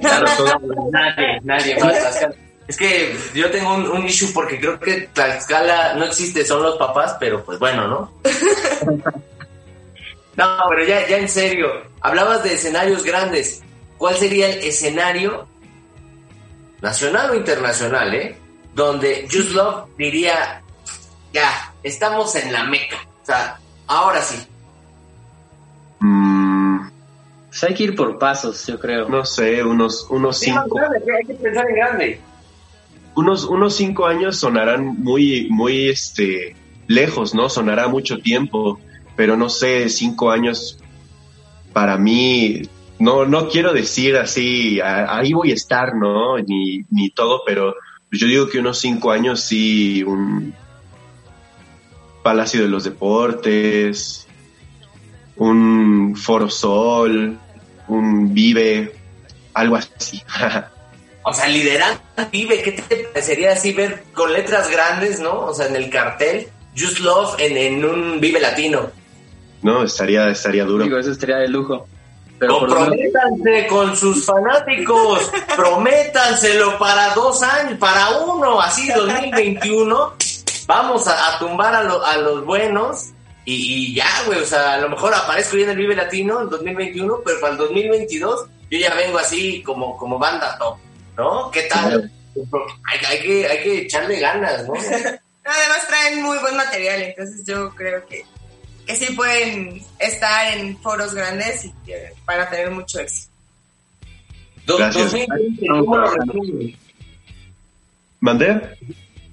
claro, 0.02 0.26
nadie, 0.92 1.40
nadie 1.44 1.80
más 1.80 2.00
Tlaxcala. 2.00 2.36
Es 2.68 2.78
que 2.78 3.18
yo 3.34 3.52
tengo 3.52 3.74
un, 3.74 3.88
un, 3.88 4.06
issue 4.06 4.32
porque 4.34 4.60
creo 4.60 4.80
que 4.80 5.10
Tlaxcala 5.14 5.96
no 5.96 6.06
existe, 6.06 6.46
son 6.46 6.64
los 6.64 6.78
papás, 6.78 7.18
pero 7.20 7.44
pues 7.44 7.60
bueno, 7.60 7.88
¿no? 7.88 8.14
no, 10.38 10.58
pero 10.70 10.86
ya, 10.86 11.08
ya 11.08 11.18
en 11.18 11.28
serio, 11.28 11.68
hablabas 12.00 12.44
de 12.44 12.54
escenarios 12.54 13.04
grandes. 13.04 13.62
¿Cuál 13.98 14.16
sería 14.16 14.50
el 14.50 14.60
escenario 14.64 15.48
nacional 16.82 17.32
o 17.32 17.36
internacional, 17.36 18.14
eh? 18.14 18.38
Donde 18.74 19.28
Just 19.32 19.52
Love 19.56 19.90
diría, 19.98 20.62
ya, 21.34 21.74
estamos 21.84 22.34
en 22.36 22.52
la 22.52 22.64
meca. 22.64 22.98
O 23.22 23.26
sea, 23.26 23.60
ahora 23.88 24.22
sí. 24.22 24.48
Mm, 26.00 26.71
Pues 27.62 27.70
hay 27.70 27.78
que 27.78 27.84
ir 27.84 27.96
por 27.96 28.18
pasos, 28.18 28.66
yo 28.66 28.80
creo. 28.80 29.08
no 29.08 29.24
sé, 29.24 29.64
unos, 29.64 30.08
unos 30.10 30.40
cinco, 30.40 30.80
hay 30.80 31.28
que 31.28 31.36
pensar 31.36 31.70
en 31.70 31.76
grande. 31.76 32.20
unos, 33.16 33.44
unos 33.46 33.76
cinco 33.76 34.08
años 34.08 34.40
sonarán 34.40 34.84
muy, 35.04 35.48
muy, 35.52 35.90
este, 35.90 36.56
lejos, 36.88 37.36
¿no? 37.36 37.50
Sonará 37.50 37.88
mucho 37.88 38.18
tiempo, 38.18 38.80
pero 39.16 39.38
no 39.38 39.48
sé, 39.48 39.90
cinco 39.90 40.32
años 40.32 40.80
para 41.72 42.00
mí, 42.00 42.64
no, 42.98 43.26
no 43.28 43.48
quiero 43.48 43.74
decir 43.74 44.18
así, 44.18 44.82
a- 44.82 45.16
ahí 45.16 45.34
voy 45.34 45.52
a 45.52 45.54
estar, 45.54 45.96
¿no? 45.96 46.40
Ni, 46.40 46.82
ni 46.90 47.12
todo, 47.12 47.44
pero 47.46 47.76
yo 48.12 48.26
digo 48.26 48.50
que 48.50 48.58
unos 48.58 48.80
cinco 48.80 49.12
años 49.12 49.40
sí, 49.42 50.02
un 50.02 50.52
Palacio 52.24 52.64
de 52.64 52.70
los 52.70 52.86
Deportes, 52.86 54.28
un 55.36 56.16
Foro 56.16 56.50
Sol, 56.50 57.38
un 57.96 58.34
Vive, 58.34 58.94
algo 59.54 59.76
así. 59.76 60.22
O 61.24 61.32
sea, 61.32 61.48
liderando 61.48 62.02
Vive, 62.32 62.64
¿qué 62.64 62.72
te 62.72 62.96
parecería 62.96 63.52
así 63.52 63.74
ver 63.74 64.06
con 64.12 64.34
letras 64.34 64.72
grandes, 64.72 65.20
no? 65.20 65.42
O 65.42 65.54
sea, 65.54 65.68
en 65.68 65.76
el 65.76 65.88
cartel, 65.92 66.48
Just 66.76 66.98
Love 66.98 67.36
en, 67.38 67.58
en 67.58 67.86
un 67.86 68.20
Vive 68.20 68.40
Latino. 68.40 68.90
no, 69.62 69.84
estaría, 69.84 70.28
estaría 70.30 70.66
duro. 70.66 70.84
Digo, 70.84 70.98
eso 70.98 71.12
estaría 71.12 71.38
de 71.38 71.48
lujo. 71.48 71.88
Pero 72.40 72.58
Comprométanse 72.58 73.68
con 73.68 73.96
sus 73.96 74.26
fanáticos, 74.26 75.32
prométanselo 75.56 76.80
para 76.80 77.14
dos 77.14 77.44
años, 77.44 77.78
para 77.78 78.10
uno, 78.22 78.60
así 78.60 78.88
2021. 78.92 80.14
Vamos 80.66 81.08
a, 81.08 81.36
a 81.36 81.38
tumbar 81.38 81.76
a, 81.76 81.84
lo- 81.84 82.04
a 82.04 82.18
los 82.18 82.44
buenos 82.46 83.10
y, 83.46 83.54
y 83.56 83.96
ya, 83.96 84.08
güey, 84.26 84.40
o 84.40 84.46
sea, 84.46 84.74
a 84.74 84.78
lo 84.78 84.90
mejor 84.90 85.14
aparezco 85.14 85.58
yo 85.58 85.64
en 85.64 85.72
el 85.72 85.78
Vive 85.78 85.96
Latino 85.96 86.42
en 86.42 86.50
2021, 86.50 87.22
pero 87.26 87.40
para 87.40 87.54
el 87.54 87.58
2022 87.58 88.46
yo 88.70 88.80
ya 88.80 88.94
vengo 88.94 89.18
así 89.18 89.62
como, 89.64 89.98
como 89.98 90.20
banda 90.20 90.58
top, 90.58 90.78
¿no? 91.18 91.52
¿Qué 91.52 91.64
tal? 91.64 92.12
Hay, 92.86 93.00
hay 93.06 93.22
que, 93.22 93.48
hay 93.48 93.64
que 93.64 93.82
echarle 93.82 94.20
ganas, 94.20 94.66
¿no? 94.68 94.74
Además 94.74 95.88
traen 95.88 96.22
muy 96.22 96.38
buen 96.38 96.56
material, 96.56 97.02
entonces 97.02 97.44
yo 97.46 97.74
creo 97.76 98.06
que, 98.06 98.24
que 98.86 98.96
sí 98.96 99.12
pueden 99.14 99.84
estar 100.00 100.58
en 100.58 100.78
foros 100.80 101.14
grandes 101.14 101.66
y 101.66 101.74
que 101.86 102.14
van 102.26 102.42
a 102.42 102.50
tener 102.50 102.70
mucho 102.70 103.00
éxito. 103.00 103.32
Gracias. 104.68 105.12
2020, 105.12 105.68
¿cómo 105.68 105.98
lo 105.98 106.12
resumen? 106.12 106.78
¿Mandé? 108.20 108.78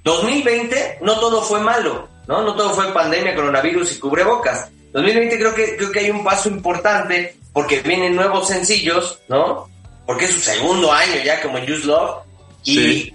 2020 0.02 0.98
no 1.02 1.20
todo 1.20 1.42
fue 1.42 1.60
malo, 1.60 2.08
¿no? 2.28 2.42
No 2.42 2.54
todo 2.54 2.70
fue 2.70 2.92
pandemia, 2.92 3.34
coronavirus 3.34 3.96
y 3.96 3.98
cubrebocas. 3.98 4.70
2020 4.92 5.38
creo 5.38 5.54
que, 5.54 5.76
creo 5.76 5.90
que 5.90 5.98
hay 6.00 6.10
un 6.10 6.22
paso 6.22 6.48
importante 6.48 7.36
porque 7.52 7.80
vienen 7.80 8.14
nuevos 8.14 8.46
sencillos, 8.48 9.18
¿no? 9.28 9.68
Porque 10.06 10.26
es 10.26 10.30
su 10.32 10.38
segundo 10.40 10.92
año 10.92 11.14
ya 11.24 11.42
como 11.42 11.58
Use 11.58 11.86
Love. 11.86 12.22
Y 12.64 12.74
Sí. 12.74 13.14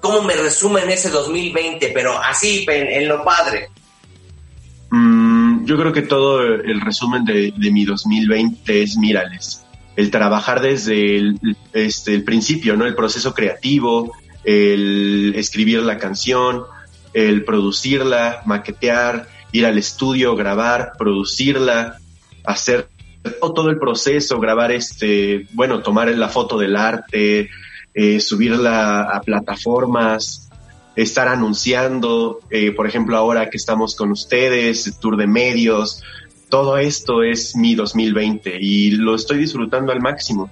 cómo 0.00 0.22
me 0.22 0.34
resumen 0.34 0.90
ese 0.90 1.08
2020, 1.10 1.90
pero 1.94 2.18
así, 2.18 2.64
en, 2.68 2.86
en 2.88 3.08
lo 3.08 3.24
padre. 3.24 3.68
Mm, 4.90 5.64
yo 5.64 5.76
creo 5.78 5.92
que 5.92 6.02
todo 6.02 6.42
el 6.42 6.80
resumen 6.80 7.24
de, 7.24 7.52
de 7.56 7.70
mi 7.70 7.84
2020 7.84 8.82
es 8.82 8.96
Mírales. 8.96 9.64
El 9.96 10.10
trabajar 10.10 10.60
desde 10.60 11.16
el, 11.16 11.38
este, 11.72 12.14
el 12.14 12.24
principio, 12.24 12.76
¿no? 12.76 12.86
El 12.86 12.94
proceso 12.94 13.34
creativo, 13.34 14.12
el 14.44 15.34
escribir 15.36 15.82
la 15.82 15.98
canción, 15.98 16.64
el 17.12 17.44
producirla, 17.44 18.42
maquetear, 18.46 19.28
ir 19.52 19.66
al 19.66 19.78
estudio, 19.78 20.34
grabar, 20.34 20.92
producirla, 20.98 21.98
hacer 22.44 22.88
todo 23.40 23.70
el 23.70 23.78
proceso, 23.78 24.40
grabar 24.40 24.72
este, 24.72 25.46
bueno, 25.52 25.80
tomar 25.82 26.08
la 26.08 26.28
foto 26.28 26.58
del 26.58 26.76
arte, 26.76 27.50
eh, 27.94 28.20
subirla 28.20 29.02
a 29.02 29.20
plataformas, 29.20 30.50
estar 30.96 31.28
anunciando, 31.28 32.40
eh, 32.50 32.72
por 32.72 32.86
ejemplo, 32.86 33.16
ahora 33.16 33.48
que 33.48 33.56
estamos 33.56 33.94
con 33.94 34.10
ustedes, 34.10 34.98
tour 34.98 35.16
de 35.16 35.26
medios, 35.26 36.02
todo 36.48 36.76
esto 36.76 37.22
es 37.22 37.56
mi 37.56 37.74
2020 37.74 38.58
y 38.60 38.92
lo 38.92 39.14
estoy 39.14 39.38
disfrutando 39.38 39.92
al 39.92 40.00
máximo. 40.00 40.50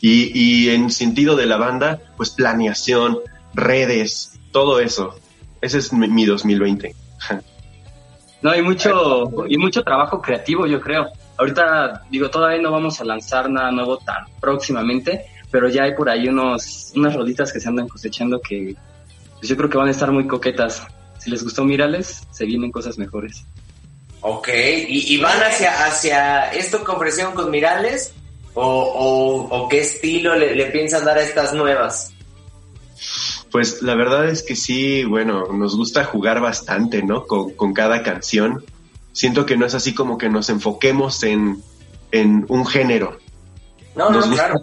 Y, 0.00 0.30
y 0.38 0.70
en 0.70 0.90
sentido 0.90 1.36
de 1.36 1.46
la 1.46 1.56
banda, 1.56 2.00
pues 2.16 2.30
planeación, 2.30 3.18
redes, 3.54 4.38
todo 4.52 4.80
eso. 4.80 5.18
Ese 5.60 5.78
es 5.78 5.92
mi, 5.92 6.08
mi 6.08 6.24
2020. 6.24 6.94
No, 8.42 8.50
hay 8.50 8.62
mucho, 8.62 9.32
y 9.48 9.56
mucho 9.56 9.82
trabajo 9.82 10.20
creativo, 10.20 10.66
yo 10.66 10.80
creo. 10.80 11.08
Ahorita, 11.38 12.02
digo, 12.10 12.30
todavía 12.30 12.60
no 12.60 12.70
vamos 12.70 13.00
a 13.00 13.04
lanzar 13.04 13.50
nada 13.50 13.70
nuevo 13.70 13.98
tan 13.98 14.24
próximamente, 14.40 15.26
pero 15.50 15.68
ya 15.68 15.84
hay 15.84 15.94
por 15.94 16.08
ahí 16.08 16.28
unos, 16.28 16.92
unas 16.94 17.14
rolitas 17.14 17.52
que 17.52 17.60
se 17.60 17.68
andan 17.68 17.88
cosechando 17.88 18.40
que 18.40 18.76
pues 19.38 19.48
yo 19.48 19.56
creo 19.56 19.68
que 19.68 19.78
van 19.78 19.88
a 19.88 19.90
estar 19.90 20.10
muy 20.12 20.26
coquetas. 20.26 20.86
Si 21.18 21.30
les 21.30 21.42
gustó 21.42 21.64
Mirales, 21.64 22.22
se 22.30 22.44
vienen 22.44 22.70
cosas 22.70 22.98
mejores. 22.98 23.44
Ok, 24.20 24.48
¿y, 24.88 25.14
y 25.14 25.18
van 25.18 25.40
hacia, 25.42 25.86
hacia 25.86 26.52
esto 26.52 26.82
que 26.84 26.90
ofrecieron 26.90 27.34
con 27.34 27.50
Mirales? 27.50 28.14
¿O, 28.54 28.62
o, 28.64 29.56
o 29.56 29.68
qué 29.68 29.80
estilo 29.80 30.34
le, 30.34 30.54
le 30.54 30.66
piensan 30.66 31.04
dar 31.04 31.18
a 31.18 31.22
estas 31.22 31.52
nuevas? 31.52 32.12
Pues 33.56 33.80
la 33.80 33.94
verdad 33.94 34.28
es 34.28 34.42
que 34.42 34.54
sí, 34.54 35.04
bueno, 35.04 35.46
nos 35.50 35.76
gusta 35.78 36.04
jugar 36.04 36.42
bastante, 36.42 37.02
¿no? 37.02 37.24
Con, 37.26 37.52
con 37.54 37.72
cada 37.72 38.02
canción. 38.02 38.62
Siento 39.12 39.46
que 39.46 39.56
no 39.56 39.64
es 39.64 39.72
así 39.74 39.94
como 39.94 40.18
que 40.18 40.28
nos 40.28 40.50
enfoquemos 40.50 41.22
en, 41.22 41.62
en 42.12 42.44
un 42.50 42.66
género. 42.66 43.16
No, 43.94 44.10
Nos 44.10 44.26
no, 44.26 44.32
gusta- 44.32 44.44
claro. 44.48 44.60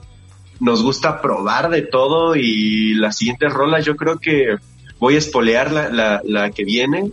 Nos 0.59 0.83
gusta 0.83 1.21
probar 1.23 1.71
de 1.71 1.81
todo 1.81 2.35
y 2.35 2.93
las 2.93 3.17
siguientes 3.17 3.51
rolas 3.51 3.83
yo 3.83 3.95
creo 3.95 4.19
que 4.19 4.57
voy 4.99 5.15
a 5.15 5.17
espolear 5.17 5.71
la, 5.71 5.89
la, 5.89 6.21
la 6.23 6.51
que 6.51 6.63
viene 6.63 7.09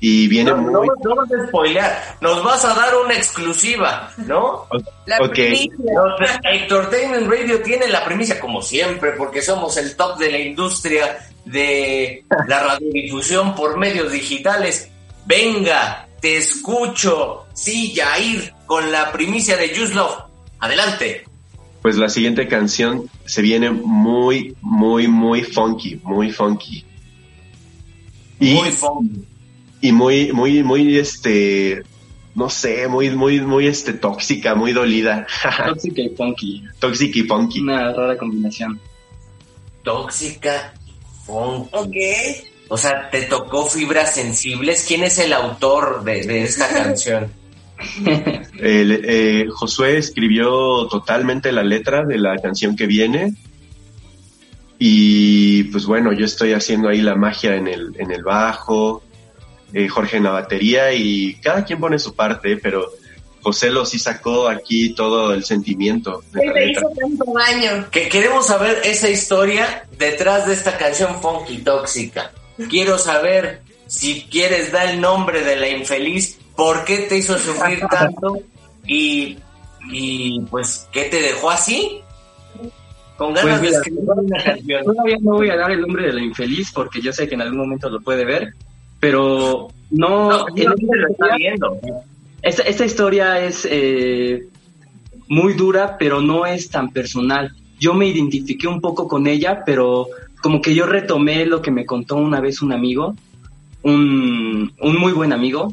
y 0.00 0.28
viene 0.28 0.50
No, 0.52 0.56
no, 0.58 0.78
muy... 0.82 0.88
no 1.02 1.16
vas 1.16 1.30
a 1.32 1.46
spoilear, 1.48 2.16
nos 2.20 2.44
vas 2.44 2.64
a 2.64 2.74
dar 2.74 2.94
una 3.04 3.14
exclusiva, 3.14 4.10
¿no? 4.18 4.66
La 5.06 5.18
Ok. 5.20 5.32
primicia. 5.32 5.70
Entertainment 6.44 7.28
Radio 7.30 7.60
tienen 7.62 7.90
la 7.90 8.04
primicia, 8.04 8.38
como 8.38 8.62
siempre, 8.62 9.12
porque 9.12 9.42
somos 9.42 9.76
el 9.76 9.96
top 9.96 10.18
de 10.18 10.30
la 10.30 10.38
industria 10.38 11.18
de 11.44 12.24
la 12.46 12.62
radiodifusión 12.62 13.54
por 13.54 13.76
medios 13.78 14.12
digitales. 14.12 14.88
Venga, 15.26 16.06
te 16.20 16.36
escucho. 16.36 17.46
Sí, 17.54 17.94
Jair, 17.96 18.52
con 18.66 18.92
la 18.92 19.10
primicia 19.12 19.56
de 19.56 19.76
Just 19.76 19.94
Love. 19.94 20.22
Adelante. 20.60 21.24
Pues 21.82 21.96
la 21.96 22.08
siguiente 22.08 22.46
canción 22.48 23.08
se 23.24 23.40
viene 23.40 23.70
muy, 23.70 24.54
muy, 24.60 25.08
muy 25.08 25.42
funky, 25.44 26.00
muy 26.02 26.30
funky. 26.32 26.84
Y, 28.40 28.54
Muy 28.54 28.70
fun. 28.70 29.26
Y 29.80 29.92
muy, 29.92 30.32
muy, 30.32 30.62
muy, 30.62 30.98
este, 30.98 31.82
no 32.34 32.48
sé, 32.50 32.88
muy, 32.88 33.10
muy, 33.10 33.40
muy, 33.40 33.66
este, 33.66 33.92
tóxica, 33.92 34.54
muy 34.54 34.72
dolida. 34.72 35.26
Tóxica 35.66 36.02
y 36.02 36.08
funky. 36.10 36.64
Tóxica 36.78 37.18
y 37.18 37.22
funky. 37.22 37.60
Una 37.60 37.92
rara 37.92 38.16
combinación. 38.16 38.80
tóxica 39.82 40.74
funky. 41.24 41.70
Ok. 41.72 41.96
O 42.68 42.76
sea, 42.76 43.08
¿te 43.10 43.22
tocó 43.22 43.66
fibras 43.66 44.14
sensibles? 44.14 44.84
¿Quién 44.86 45.02
es 45.04 45.18
el 45.18 45.32
autor 45.32 46.04
de, 46.04 46.26
de 46.26 46.42
esta 46.42 46.68
canción? 46.84 47.32
El, 48.58 49.04
eh, 49.04 49.46
Josué 49.50 49.98
escribió 49.98 50.86
totalmente 50.88 51.52
la 51.52 51.62
letra 51.62 52.04
de 52.04 52.18
la 52.18 52.36
canción 52.38 52.76
que 52.76 52.86
viene. 52.86 53.34
Y 54.78 55.64
pues 55.64 55.86
bueno, 55.86 56.12
yo 56.12 56.24
estoy 56.24 56.52
haciendo 56.52 56.88
ahí 56.88 57.00
la 57.00 57.16
magia 57.16 57.56
en 57.56 57.66
el, 57.66 57.94
en 57.98 58.12
el 58.12 58.22
bajo, 58.22 59.02
eh, 59.72 59.88
Jorge 59.88 60.16
en 60.16 60.24
la 60.24 60.30
batería 60.30 60.92
y 60.92 61.34
cada 61.34 61.64
quien 61.64 61.80
pone 61.80 61.98
su 61.98 62.14
parte, 62.14 62.56
pero 62.56 62.90
José 63.42 63.70
lo 63.70 63.86
sí 63.86 63.98
sacó 63.98 64.48
aquí 64.48 64.94
todo 64.94 65.32
el 65.32 65.44
sentimiento. 65.44 66.22
de 66.32 66.40
¿Qué 66.40 66.46
la 66.46 66.52
letra. 66.54 66.70
hizo 66.70 66.90
tanto 67.00 67.24
daño? 67.32 67.90
Que 67.90 68.08
queremos 68.08 68.46
saber 68.46 68.80
esa 68.84 69.08
historia 69.08 69.84
detrás 69.98 70.46
de 70.46 70.54
esta 70.54 70.76
canción 70.76 71.20
funky 71.20 71.58
tóxica. 71.58 72.32
Quiero 72.68 72.98
saber 72.98 73.62
si 73.86 74.22
quieres 74.30 74.72
dar 74.72 74.88
el 74.88 75.00
nombre 75.00 75.42
de 75.42 75.56
la 75.56 75.68
infeliz, 75.68 76.38
por 76.56 76.84
qué 76.84 76.98
te 76.98 77.18
hizo 77.18 77.38
sufrir 77.38 77.80
tanto 77.90 78.38
y, 78.84 79.38
y 79.90 80.40
pues 80.50 80.88
qué 80.92 81.04
te 81.04 81.20
dejó 81.20 81.50
así. 81.50 82.02
Con 83.16 83.34
ganas 83.34 83.58
Pues 83.58 83.60
mira, 83.60 83.70
de 83.72 83.76
escribir 83.76 84.04
una 84.04 84.44
canción. 84.44 84.84
Todavía 84.84 85.16
no 85.20 85.32
voy 85.32 85.50
a 85.50 85.56
dar 85.56 85.70
el 85.72 85.80
nombre 85.80 86.06
de 86.06 86.12
la 86.12 86.22
infeliz 86.22 86.70
porque 86.72 87.00
yo 87.00 87.12
sé 87.12 87.28
que 87.28 87.34
en 87.34 87.42
algún 87.42 87.58
momento 87.58 87.88
lo 87.88 88.00
puede 88.00 88.24
ver, 88.24 88.54
pero 89.00 89.68
no. 89.90 90.46
Lo 90.48 91.08
está 91.10 91.36
viendo. 91.36 91.78
esta, 92.42 92.62
esta 92.62 92.84
historia 92.84 93.44
es 93.44 93.66
eh, 93.70 94.48
muy 95.28 95.54
dura, 95.54 95.96
pero 95.98 96.20
no 96.20 96.46
es 96.46 96.68
tan 96.68 96.90
personal. 96.90 97.52
Yo 97.78 97.94
me 97.94 98.06
identifiqué 98.06 98.66
un 98.66 98.80
poco 98.80 99.06
con 99.06 99.26
ella, 99.26 99.62
pero 99.64 100.08
como 100.42 100.60
que 100.60 100.74
yo 100.74 100.86
retomé 100.86 101.46
lo 101.46 101.62
que 101.62 101.70
me 101.70 101.86
contó 101.86 102.16
una 102.16 102.40
vez 102.40 102.62
un 102.62 102.72
amigo, 102.72 103.14
un, 103.82 104.72
un 104.80 104.96
muy 104.96 105.12
buen 105.12 105.32
amigo, 105.32 105.72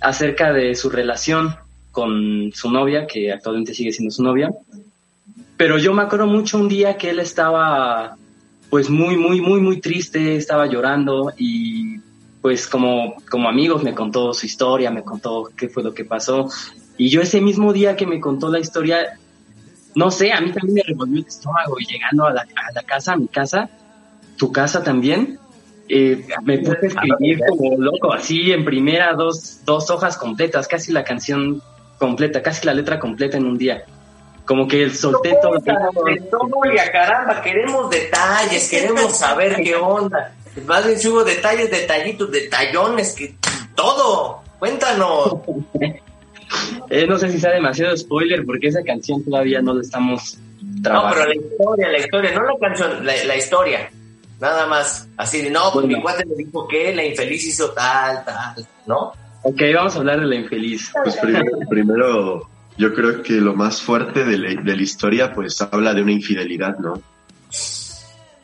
acerca 0.00 0.52
de 0.52 0.74
su 0.74 0.90
relación 0.90 1.54
con 1.92 2.50
su 2.52 2.70
novia, 2.70 3.06
que 3.06 3.32
actualmente 3.32 3.74
sigue 3.74 3.92
siendo 3.92 4.12
su 4.12 4.22
novia. 4.22 4.50
Pero 5.56 5.78
yo 5.78 5.94
me 5.94 6.02
acuerdo 6.02 6.26
mucho 6.26 6.58
un 6.58 6.68
día 6.68 6.96
que 6.96 7.10
él 7.10 7.20
estaba 7.20 8.16
pues 8.70 8.90
muy, 8.90 9.16
muy, 9.16 9.40
muy, 9.40 9.60
muy 9.60 9.80
triste, 9.80 10.34
estaba 10.34 10.66
llorando 10.66 11.32
y 11.38 12.00
pues 12.44 12.66
como, 12.66 13.16
como 13.30 13.48
amigos 13.48 13.82
me 13.82 13.94
contó 13.94 14.34
su 14.34 14.44
historia, 14.44 14.90
me 14.90 15.02
contó 15.02 15.50
qué 15.56 15.70
fue 15.70 15.82
lo 15.82 15.94
que 15.94 16.04
pasó. 16.04 16.50
Y 16.98 17.08
yo 17.08 17.22
ese 17.22 17.40
mismo 17.40 17.72
día 17.72 17.96
que 17.96 18.06
me 18.06 18.20
contó 18.20 18.50
la 18.50 18.58
historia, 18.58 19.18
no 19.94 20.10
sé, 20.10 20.30
a 20.30 20.42
mí 20.42 20.52
también 20.52 20.74
me 20.74 20.82
revolvió 20.82 21.22
el 21.22 21.26
estómago 21.26 21.76
y 21.80 21.86
llegando 21.86 22.26
a 22.26 22.34
la, 22.34 22.42
a 22.42 22.72
la 22.74 22.82
casa, 22.82 23.14
a 23.14 23.16
mi 23.16 23.28
casa, 23.28 23.70
tu 24.36 24.52
casa 24.52 24.82
también, 24.82 25.38
eh, 25.88 26.22
me 26.42 26.58
puse 26.58 26.80
a 26.84 26.86
escribir 26.88 27.40
como 27.48 27.78
loco, 27.78 28.12
así 28.12 28.52
en 28.52 28.66
primera 28.66 29.14
dos, 29.14 29.64
dos 29.64 29.88
hojas 29.88 30.18
completas, 30.18 30.68
casi 30.68 30.92
la 30.92 31.02
canción 31.02 31.62
completa, 31.98 32.42
casi 32.42 32.66
la 32.66 32.74
letra 32.74 32.98
completa 32.98 33.38
en 33.38 33.46
un 33.46 33.56
día. 33.56 33.86
Como 34.44 34.68
que 34.68 34.90
solté 34.90 35.34
todo. 35.40 35.56
Historia, 35.56 36.92
caramba, 36.92 37.40
queremos 37.40 37.88
detalles, 37.88 38.68
queremos 38.68 39.16
saber 39.16 39.56
qué 39.62 39.76
onda. 39.76 40.34
Más 40.66 40.86
bien 40.86 40.98
si 40.98 41.08
hubo 41.08 41.24
detalles, 41.24 41.70
detallitos, 41.70 42.30
detallones, 42.30 43.12
que 43.14 43.34
todo. 43.74 44.42
Cuéntanos. 44.58 45.36
Eh, 46.90 47.06
no 47.08 47.18
sé 47.18 47.30
si 47.30 47.40
sea 47.40 47.50
demasiado 47.50 47.96
spoiler 47.96 48.44
porque 48.44 48.68
esa 48.68 48.82
canción 48.84 49.24
todavía 49.24 49.60
no 49.60 49.74
la 49.74 49.80
estamos 49.80 50.38
No, 50.62 50.82
trabajando. 50.82 51.14
pero 51.16 51.28
la 51.28 51.34
historia, 51.34 51.88
la 51.88 51.98
historia, 51.98 52.32
no 52.34 52.42
la 52.44 52.58
canción, 52.60 53.06
la, 53.06 53.24
la 53.24 53.36
historia. 53.36 53.90
Nada 54.40 54.66
más. 54.66 55.08
Así 55.16 55.42
de, 55.42 55.50
no, 55.50 55.60
pues 55.72 55.84
Bueno. 55.86 55.96
mi 55.96 56.02
cuate 56.02 56.24
me 56.26 56.36
dijo 56.36 56.68
que 56.68 56.94
la 56.94 57.04
infeliz 57.04 57.44
hizo 57.46 57.70
tal, 57.72 58.24
tal, 58.24 58.64
¿no? 58.86 59.12
Ok, 59.42 59.62
vamos 59.74 59.96
a 59.96 59.98
hablar 59.98 60.20
de 60.20 60.26
la 60.26 60.34
infeliz. 60.36 60.92
Pues 61.02 61.16
primero, 61.16 61.46
primero, 61.68 62.50
yo 62.78 62.94
creo 62.94 63.22
que 63.22 63.32
lo 63.34 63.54
más 63.54 63.80
fuerte 63.82 64.24
de 64.24 64.38
la, 64.38 64.62
de 64.62 64.76
la 64.76 64.82
historia, 64.82 65.32
pues 65.32 65.60
habla 65.60 65.92
de 65.94 66.02
una 66.02 66.12
infidelidad, 66.12 66.76
¿no? 66.78 67.00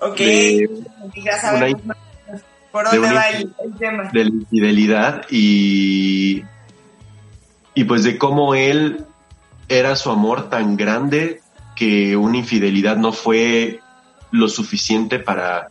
Ok. 0.00 0.16
De- 0.16 0.68
ya 1.24 1.40
sabemos 1.40 1.82
una- 1.84 1.96
por 2.72 2.88
de 2.90 2.96
dónde 2.98 3.14
va 3.14 3.28
el, 3.30 3.54
el 3.64 3.74
tema. 3.78 4.10
de 4.12 4.24
la 4.24 4.30
infidelidad 4.30 5.26
y, 5.28 6.42
y 7.74 7.84
pues 7.84 8.04
de 8.04 8.16
cómo 8.16 8.54
él 8.54 9.04
era 9.68 9.96
su 9.96 10.10
amor 10.10 10.48
tan 10.50 10.76
grande 10.76 11.40
que 11.74 12.16
una 12.16 12.36
infidelidad 12.38 12.96
no 12.96 13.12
fue 13.12 13.80
lo 14.30 14.48
suficiente 14.48 15.18
para 15.18 15.68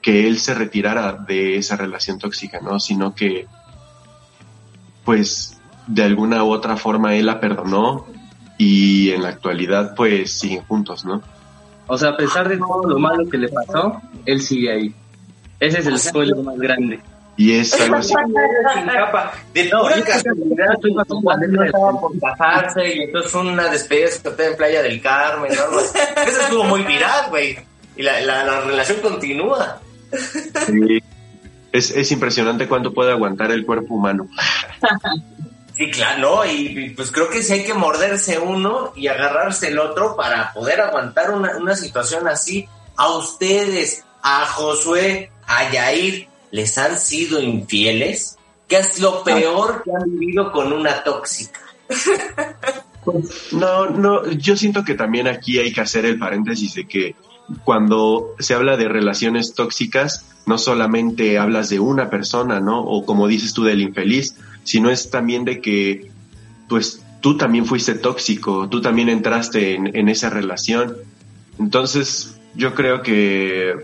que 0.00 0.26
él 0.26 0.40
se 0.40 0.54
retirara 0.54 1.12
de 1.12 1.56
esa 1.56 1.76
relación 1.76 2.18
tóxica, 2.18 2.58
¿no? 2.60 2.80
Sino 2.80 3.14
que 3.14 3.46
pues 5.04 5.60
de 5.86 6.02
alguna 6.04 6.42
u 6.44 6.50
otra 6.50 6.76
forma 6.76 7.14
él 7.14 7.26
la 7.26 7.40
perdonó 7.40 8.06
y 8.58 9.10
en 9.10 9.22
la 9.22 9.28
actualidad 9.30 9.94
pues 9.94 10.32
siguen 10.32 10.62
juntos, 10.64 11.04
¿no? 11.04 11.22
O 11.86 11.98
sea, 11.98 12.10
a 12.10 12.16
pesar 12.16 12.48
de 12.48 12.58
todo 12.58 12.88
lo 12.88 12.98
malo 12.98 13.28
que 13.28 13.38
le 13.38 13.48
pasó, 13.48 14.00
él 14.24 14.40
sigue 14.40 14.72
ahí. 14.72 14.94
Ese 15.60 15.80
es 15.80 15.86
el 15.86 15.98
spoiler 15.98 16.36
más 16.36 16.56
grande. 16.58 17.00
Y 17.36 17.52
es 17.52 17.72
algo 17.80 17.96
así. 17.96 18.14
De 19.54 19.68
No, 19.70 19.82
pura 19.82 20.02
casualidad, 20.02 21.48
no 21.48 21.62
estaba 21.64 22.00
por 22.00 22.18
casarse 22.20 22.94
y 22.94 23.02
entonces 23.02 23.34
una 23.34 23.68
despedida 23.68 24.08
de 24.36 24.46
en 24.46 24.56
Playa 24.56 24.82
del 24.82 25.00
Carmen, 25.00 25.50
¿no? 25.52 25.80
Eso 25.80 26.40
estuvo 26.40 26.64
muy 26.64 26.82
viral, 26.82 27.30
güey. 27.30 27.58
Y 27.96 28.02
la, 28.02 28.20
la, 28.20 28.44
la 28.44 28.60
relación 28.60 29.00
continúa. 29.00 29.80
Sí. 30.66 31.02
Es, 31.72 31.90
es 31.90 32.12
impresionante 32.12 32.68
cuánto 32.68 32.92
puede 32.92 33.12
aguantar 33.12 33.50
el 33.50 33.64
cuerpo 33.64 33.94
humano. 33.94 34.28
Sí, 35.76 35.90
claro, 35.90 36.20
¿no? 36.20 36.44
Y, 36.44 36.78
y, 36.78 36.90
pues 36.90 37.10
creo 37.10 37.28
que 37.30 37.42
sí 37.42 37.54
hay 37.54 37.64
que 37.64 37.74
morderse 37.74 38.38
uno 38.38 38.92
y 38.94 39.06
agarrarse 39.08 39.68
el 39.68 39.78
otro 39.78 40.16
para 40.16 40.52
poder 40.52 40.80
aguantar 40.80 41.30
una, 41.30 41.56
una 41.56 41.74
situación 41.74 42.28
así. 42.28 42.68
A 42.96 43.16
ustedes, 43.16 44.04
a 44.22 44.44
Josué, 44.46 45.30
a 45.46 45.70
Yair, 45.70 46.28
¿les 46.50 46.76
han 46.78 46.98
sido 46.98 47.40
infieles? 47.40 48.36
¿Qué 48.68 48.78
es 48.78 49.00
lo 49.00 49.24
peor 49.24 49.82
que 49.82 49.90
han 49.90 50.18
vivido 50.18 50.52
con 50.52 50.72
una 50.72 51.02
tóxica? 51.02 51.60
No, 53.50 53.90
no, 53.90 54.30
yo 54.30 54.56
siento 54.56 54.84
que 54.84 54.94
también 54.94 55.26
aquí 55.26 55.58
hay 55.58 55.72
que 55.72 55.80
hacer 55.80 56.04
el 56.04 56.20
paréntesis 56.20 56.74
de 56.74 56.86
que 56.86 57.16
cuando 57.64 58.34
se 58.38 58.54
habla 58.54 58.76
de 58.76 58.88
relaciones 58.88 59.54
tóxicas, 59.54 60.24
no 60.46 60.58
solamente 60.58 61.38
hablas 61.38 61.68
de 61.68 61.80
una 61.80 62.10
persona, 62.10 62.60
¿no? 62.60 62.80
O 62.80 63.04
como 63.04 63.26
dices 63.26 63.54
tú 63.54 63.64
del 63.64 63.80
infeliz, 63.80 64.36
sino 64.64 64.90
es 64.90 65.10
también 65.10 65.44
de 65.44 65.60
que, 65.60 66.10
pues, 66.68 67.02
tú 67.20 67.36
también 67.36 67.66
fuiste 67.66 67.94
tóxico, 67.94 68.68
tú 68.68 68.80
también 68.80 69.08
entraste 69.08 69.74
en, 69.74 69.96
en 69.96 70.08
esa 70.08 70.30
relación. 70.30 70.96
Entonces, 71.58 72.36
yo 72.54 72.74
creo 72.74 73.02
que 73.02 73.74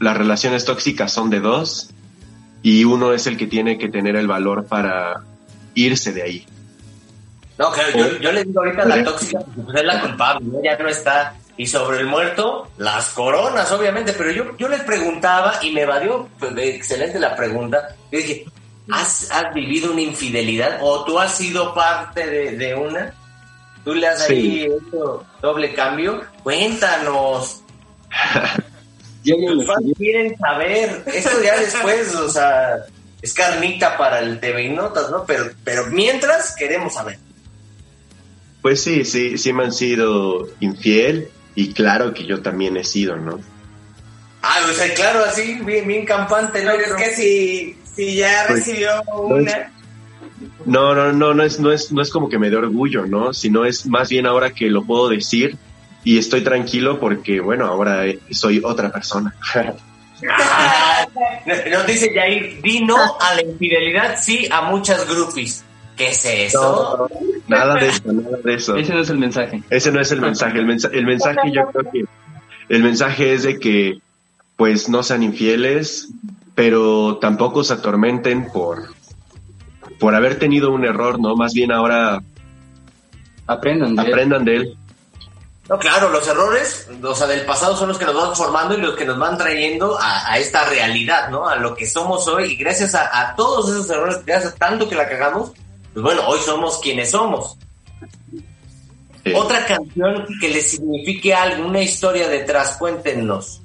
las 0.00 0.16
relaciones 0.16 0.64
tóxicas 0.64 1.12
son 1.12 1.30
de 1.30 1.40
dos 1.40 1.90
y 2.62 2.84
uno 2.84 3.12
es 3.12 3.26
el 3.26 3.36
que 3.36 3.46
tiene 3.46 3.78
que 3.78 3.88
tener 3.88 4.16
el 4.16 4.26
valor 4.26 4.66
para 4.66 5.22
irse 5.74 6.12
de 6.12 6.22
ahí. 6.22 6.46
No, 7.58 7.72
claro, 7.72 7.90
yo, 7.96 8.18
yo 8.18 8.32
le 8.32 8.44
digo 8.44 8.60
ahorita 8.60 8.84
la 8.84 9.02
tóxica, 9.02 9.40
porque 9.40 9.62
pues 9.62 9.76
es 9.76 9.84
la 9.84 10.00
culpable, 10.00 10.46
ya 10.62 10.78
no 10.78 10.88
está. 10.88 11.34
Y 11.56 11.66
sobre 11.66 11.98
el 11.98 12.06
muerto, 12.06 12.70
las 12.78 13.08
coronas, 13.10 13.70
obviamente. 13.72 14.12
Pero 14.12 14.30
yo, 14.30 14.56
yo 14.56 14.68
les 14.68 14.82
preguntaba 14.82 15.54
y 15.60 15.72
me 15.72 15.82
evadió 15.82 16.28
pues, 16.38 16.52
excelente 16.56 17.18
la 17.18 17.34
pregunta. 17.34 17.96
Yo 18.12 18.18
dije, 18.18 18.44
¿has, 18.90 19.30
has 19.30 19.52
vivido 19.54 19.92
una 19.92 20.00
infidelidad 20.02 20.78
o 20.82 21.04
tú 21.04 21.18
has 21.18 21.36
sido 21.36 21.74
parte 21.74 22.26
de, 22.26 22.56
de 22.56 22.74
una? 22.74 23.14
¿Tú 23.84 23.94
le 23.94 24.06
has 24.06 24.26
Sí. 24.26 24.32
ahí 24.34 24.62
hecho 24.64 25.24
doble 25.40 25.72
cambio? 25.74 26.22
Cuéntanos. 26.42 27.62
Los 29.24 29.66
fans 29.66 29.86
quieren 29.96 30.36
saber. 30.38 31.02
Eso 31.06 31.30
ya 31.42 31.58
después, 31.58 32.14
o 32.14 32.28
sea, 32.28 32.76
es 33.20 33.34
carnita 33.34 33.96
para 33.98 34.20
el 34.20 34.40
TV 34.40 34.64
y 34.64 34.68
Notas, 34.70 35.10
¿no? 35.10 35.24
Pero, 35.26 35.50
pero 35.64 35.86
mientras 35.86 36.54
queremos 36.56 36.94
saber. 36.94 37.18
Pues 38.62 38.82
sí, 38.82 39.04
sí, 39.04 39.38
sí 39.38 39.52
me 39.52 39.64
han 39.64 39.72
sido 39.72 40.48
infiel 40.60 41.30
y 41.54 41.72
claro 41.72 42.12
que 42.14 42.24
yo 42.26 42.42
también 42.42 42.76
he 42.76 42.84
sido, 42.84 43.16
¿no? 43.16 43.40
Ah, 44.42 44.58
o 44.68 44.72
sea, 44.72 44.92
claro, 44.94 45.24
así, 45.24 45.58
bien, 45.64 45.86
bien 45.86 46.04
campante, 46.06 46.64
¿no? 46.64 46.72
Pero 46.76 46.96
es 46.96 47.02
que 47.04 47.14
si, 47.14 47.78
si 47.98 48.14
ya 48.16 48.44
Pues, 48.46 48.66
recibió 48.66 48.90
una... 49.12 49.72
No, 50.66 50.94
no, 50.94 51.12
no, 51.12 51.34
no 51.34 51.42
es, 51.42 51.58
no 51.58 51.72
es, 51.72 51.90
no 51.90 52.00
es 52.00 52.10
como 52.10 52.28
que 52.28 52.38
me 52.38 52.48
dé 52.50 52.56
orgullo, 52.56 53.06
¿no? 53.06 53.32
Sino 53.34 53.64
es 53.64 53.86
más 53.86 54.08
bien 54.08 54.24
ahora 54.26 54.50
que 54.50 54.70
lo 54.70 54.84
puedo 54.84 55.08
decir 55.08 55.56
y 56.04 56.16
estoy 56.18 56.42
tranquilo 56.42 57.00
porque, 57.00 57.40
bueno, 57.40 57.66
ahora 57.66 58.04
soy 58.30 58.60
otra 58.64 58.90
persona. 58.92 59.34
Ah, 60.28 61.06
nos 61.70 61.86
dice 61.86 62.12
Jair, 62.12 62.60
di 62.60 62.80
no 62.84 62.96
a 63.20 63.34
la 63.36 63.42
infidelidad, 63.42 64.16
sí 64.20 64.48
a 64.50 64.62
muchas 64.62 65.06
groupies. 65.08 65.64
¿Qué 65.96 66.08
es 66.08 66.24
eso? 66.24 67.08
nada 67.46 67.74
de 67.76 67.88
eso, 67.88 68.12
nada 68.12 68.36
de 68.44 68.54
eso. 68.54 68.74
Ese 68.76 68.92
no 68.94 69.00
es 69.00 69.10
el 69.10 69.18
mensaje. 69.18 69.62
Ese 69.70 69.92
no 69.92 70.00
es 70.00 70.10
el 70.10 70.20
mensaje. 70.20 70.58
El, 70.58 70.66
mensa- 70.66 70.90
el 70.92 71.06
mensaje 71.06 71.52
yo 71.52 71.68
creo 71.70 71.92
que 71.92 72.04
el 72.68 72.82
mensaje 72.82 73.32
es 73.32 73.44
de 73.44 73.60
que 73.60 74.00
pues 74.56 74.88
no 74.88 75.04
sean 75.04 75.22
infieles, 75.22 76.08
pero 76.58 77.18
tampoco 77.20 77.62
se 77.62 77.74
atormenten 77.74 78.50
por, 78.50 78.88
por 80.00 80.16
haber 80.16 80.40
tenido 80.40 80.72
un 80.72 80.84
error, 80.84 81.20
¿no? 81.20 81.36
Más 81.36 81.52
bien 81.54 81.70
ahora 81.70 82.20
Aprendan 83.46 83.94
de 83.94 84.02
él. 84.02 84.08
aprendan 84.08 84.44
de 84.44 84.56
él. 84.56 84.78
No, 85.68 85.78
claro, 85.78 86.08
los 86.08 86.26
errores, 86.26 86.88
o 87.00 87.14
sea, 87.14 87.28
del 87.28 87.46
pasado 87.46 87.76
son 87.76 87.86
los 87.90 87.96
que 87.96 88.06
nos 88.06 88.16
van 88.16 88.34
formando 88.34 88.76
y 88.76 88.80
los 88.80 88.96
que 88.96 89.04
nos 89.04 89.16
van 89.20 89.38
trayendo 89.38 89.96
a, 90.00 90.32
a 90.32 90.38
esta 90.40 90.64
realidad, 90.68 91.30
¿no? 91.30 91.46
A 91.48 91.54
lo 91.54 91.76
que 91.76 91.86
somos 91.86 92.26
hoy 92.26 92.54
y 92.54 92.56
gracias 92.56 92.92
a, 92.96 93.08
a 93.20 93.36
todos 93.36 93.70
esos 93.70 93.88
errores, 93.90 94.24
gracias 94.26 94.54
a 94.54 94.56
tanto 94.56 94.88
que 94.88 94.96
la 94.96 95.08
cagamos, 95.08 95.52
pues 95.92 96.02
bueno, 96.02 96.22
hoy 96.26 96.40
somos 96.40 96.80
quienes 96.80 97.12
somos. 97.12 97.56
Sí. 99.24 99.32
Otra 99.32 99.64
canción 99.64 100.26
que 100.40 100.48
le 100.48 100.60
signifique 100.60 101.32
algo, 101.32 101.68
una 101.68 101.82
historia 101.82 102.28
detrás, 102.28 102.78
cuéntenos. 102.80 103.62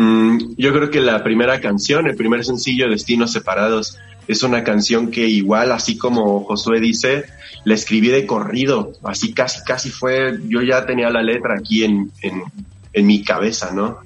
Mm, 0.00 0.54
yo 0.56 0.72
creo 0.72 0.90
que 0.90 1.00
la 1.00 1.24
primera 1.24 1.60
canción, 1.60 2.06
el 2.06 2.14
primer 2.14 2.44
sencillo, 2.44 2.88
Destinos 2.88 3.32
Separados, 3.32 3.98
es 4.28 4.44
una 4.44 4.62
canción 4.62 5.10
que 5.10 5.26
igual, 5.26 5.72
así 5.72 5.98
como 5.98 6.44
Josué 6.44 6.78
dice, 6.78 7.24
la 7.64 7.74
escribí 7.74 8.06
de 8.06 8.24
corrido, 8.24 8.92
así 9.02 9.34
casi, 9.34 9.64
casi 9.64 9.90
fue, 9.90 10.38
yo 10.46 10.62
ya 10.62 10.86
tenía 10.86 11.10
la 11.10 11.20
letra 11.20 11.56
aquí 11.58 11.82
en, 11.82 12.12
en, 12.22 12.44
en 12.92 13.06
mi 13.08 13.24
cabeza, 13.24 13.72
¿no? 13.72 13.98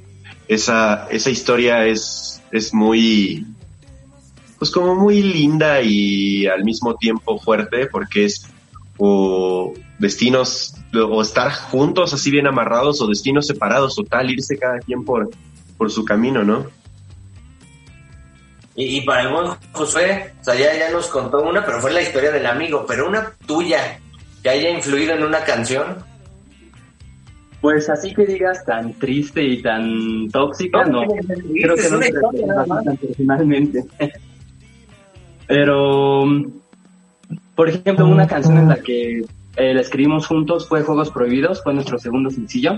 Esa, 0.48 1.08
esa 1.10 1.28
historia 1.28 1.86
es, 1.86 2.40
es 2.50 2.72
muy, 2.72 3.44
pues 4.58 4.70
como 4.70 4.94
muy 4.94 5.20
linda 5.20 5.82
y 5.82 6.46
al 6.46 6.64
mismo 6.64 6.94
tiempo 6.94 7.38
fuerte, 7.38 7.84
porque 7.84 8.24
es 8.24 8.48
o 8.96 9.74
destinos, 9.98 10.74
o 10.94 11.20
estar 11.20 11.52
juntos 11.52 12.14
así 12.14 12.30
bien 12.30 12.46
amarrados, 12.46 13.02
o 13.02 13.08
destinos 13.08 13.46
separados, 13.46 13.98
o 13.98 14.04
tal, 14.04 14.30
irse 14.30 14.56
cada 14.56 14.78
quien 14.78 15.04
por, 15.04 15.28
por 15.82 15.90
su 15.90 16.04
camino, 16.04 16.44
¿no? 16.44 16.64
Y, 18.76 18.98
y 18.98 19.00
para 19.00 19.22
el 19.22 19.32
buen 19.32 19.46
Josué, 19.72 20.32
o 20.40 20.44
sea, 20.44 20.54
ya, 20.54 20.78
ya 20.78 20.92
nos 20.92 21.08
contó 21.08 21.42
una, 21.42 21.66
pero 21.66 21.80
fue 21.80 21.92
la 21.92 22.02
historia 22.02 22.30
del 22.30 22.46
amigo, 22.46 22.84
pero 22.86 23.08
una 23.08 23.32
tuya 23.48 23.98
que 24.44 24.48
haya 24.48 24.70
influido 24.70 25.14
en 25.14 25.24
una 25.24 25.40
canción. 25.40 25.96
Pues 27.60 27.90
así 27.90 28.14
que 28.14 28.26
digas 28.26 28.64
tan 28.64 28.92
triste 28.94 29.42
y 29.42 29.60
tan 29.60 30.28
tóxica, 30.28 30.84
no. 30.84 31.02
Creo 31.02 31.74
que 31.74 31.90
no 31.90 32.66
más. 32.68 32.84
tan 32.84 32.96
personalmente. 32.96 33.84
Pero, 35.48 36.24
por 37.56 37.68
ejemplo, 37.68 38.06
una 38.06 38.28
canción 38.28 38.56
en 38.56 38.68
la 38.68 38.76
que 38.76 39.24
eh, 39.56 39.74
la 39.74 39.80
escribimos 39.80 40.28
juntos 40.28 40.68
fue 40.68 40.82
Juegos 40.82 41.10
Prohibidos, 41.10 41.60
fue 41.60 41.74
nuestro 41.74 41.98
segundo 41.98 42.30
sencillo. 42.30 42.76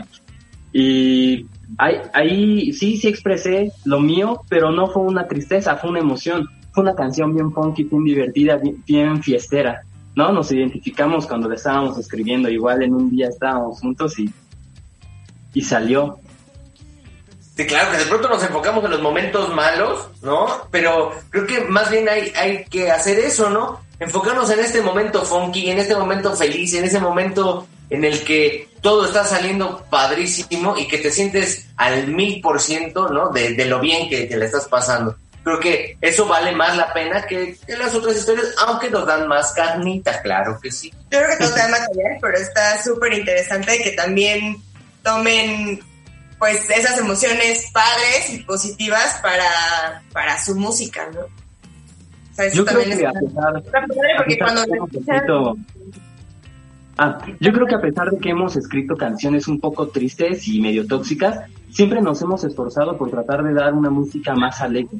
Y 0.72 1.46
ahí, 1.78 1.96
ahí 2.12 2.72
sí, 2.72 2.96
sí 2.96 3.08
expresé 3.08 3.72
lo 3.84 4.00
mío, 4.00 4.42
pero 4.48 4.70
no 4.70 4.88
fue 4.88 5.02
una 5.02 5.26
tristeza, 5.26 5.76
fue 5.76 5.90
una 5.90 6.00
emoción. 6.00 6.48
Fue 6.72 6.82
una 6.82 6.94
canción 6.94 7.32
bien 7.32 7.52
funky, 7.52 7.84
bien 7.84 8.04
divertida, 8.04 8.60
bien, 8.86 9.22
fiestera. 9.22 9.82
¿No? 10.16 10.32
Nos 10.32 10.50
identificamos 10.50 11.26
cuando 11.26 11.48
la 11.48 11.54
estábamos 11.54 11.98
escribiendo. 11.98 12.48
Igual 12.48 12.82
en 12.82 12.94
un 12.94 13.10
día 13.10 13.28
estábamos 13.28 13.80
juntos 13.80 14.18
y, 14.18 14.30
y 15.54 15.62
salió. 15.62 16.18
Claro, 17.56 17.92
que 17.92 17.98
de 17.98 18.06
pronto 18.06 18.28
nos 18.28 18.42
enfocamos 18.42 18.84
en 18.84 18.90
los 18.90 19.02
momentos 19.02 19.54
malos, 19.54 20.08
¿no? 20.22 20.46
Pero 20.72 21.12
creo 21.30 21.46
que 21.46 21.60
más 21.66 21.88
bien 21.90 22.08
hay, 22.08 22.32
hay 22.36 22.64
que 22.64 22.90
hacer 22.90 23.20
eso, 23.20 23.48
¿no? 23.50 23.80
Enfocarnos 24.00 24.50
en 24.50 24.58
este 24.58 24.82
momento 24.82 25.24
funky, 25.24 25.70
en 25.70 25.78
este 25.78 25.94
momento 25.94 26.34
feliz, 26.34 26.74
en 26.74 26.84
ese 26.84 26.98
momento 26.98 27.68
en 27.94 28.04
el 28.04 28.22
que 28.24 28.68
todo 28.80 29.06
está 29.06 29.24
saliendo 29.24 29.84
padrísimo 29.90 30.76
y 30.76 30.86
que 30.88 30.98
te 30.98 31.10
sientes 31.10 31.66
al 31.76 32.08
mil 32.08 32.40
por 32.40 32.60
ciento, 32.60 33.08
¿no? 33.08 33.30
De, 33.30 33.54
de 33.54 33.64
lo 33.64 33.80
bien 33.80 34.08
que, 34.08 34.28
que 34.28 34.36
le 34.36 34.46
estás 34.46 34.66
pasando. 34.68 35.16
Creo 35.42 35.60
que 35.60 35.98
eso 36.00 36.26
vale 36.26 36.52
más 36.52 36.76
la 36.76 36.92
pena 36.92 37.22
que, 37.26 37.56
que 37.66 37.76
las 37.76 37.94
otras 37.94 38.16
historias, 38.16 38.46
aunque 38.66 38.90
nos 38.90 39.06
dan 39.06 39.28
más 39.28 39.52
carnita, 39.52 40.22
claro 40.22 40.58
que 40.62 40.70
sí. 40.72 40.90
Yo 41.10 41.18
creo 41.20 41.28
que 41.30 41.44
todo 41.44 41.54
te 41.54 41.60
va 41.60 41.66
a 41.66 41.70
callar, 41.70 42.18
pero 42.20 42.38
está 42.38 42.82
súper 42.82 43.12
interesante 43.12 43.82
que 43.82 43.90
también 43.92 44.56
tomen 45.02 45.80
pues 46.38 46.68
esas 46.70 46.98
emociones 46.98 47.70
padres 47.72 48.30
y 48.30 48.38
positivas 48.42 49.18
para, 49.22 50.02
para 50.12 50.42
su 50.42 50.54
música, 50.56 51.08
¿no? 51.14 51.20
O 51.20 52.34
sea, 52.36 52.46
eso 52.46 52.56
Yo 52.56 52.64
creo 52.64 52.80
también 52.80 52.98
que 52.98 53.06
a 53.06 53.10
está- 53.10 53.20
pesar, 53.20 53.56
está 53.64 53.80
padre 53.86 54.14
porque 54.16 54.34
a 54.34 54.36
pesar 54.36 55.26
cuando 55.26 55.56
Ah, 56.96 57.18
yo 57.40 57.52
creo 57.52 57.66
que 57.66 57.74
a 57.74 57.80
pesar 57.80 58.10
de 58.10 58.18
que 58.18 58.30
hemos 58.30 58.56
escrito 58.56 58.96
canciones 58.96 59.48
un 59.48 59.58
poco 59.58 59.88
tristes 59.88 60.46
y 60.46 60.60
medio 60.60 60.86
tóxicas, 60.86 61.40
siempre 61.70 62.00
nos 62.00 62.22
hemos 62.22 62.44
esforzado 62.44 62.96
por 62.96 63.10
tratar 63.10 63.42
de 63.42 63.52
dar 63.52 63.74
una 63.74 63.90
música 63.90 64.34
más 64.34 64.60
alegre. 64.60 64.98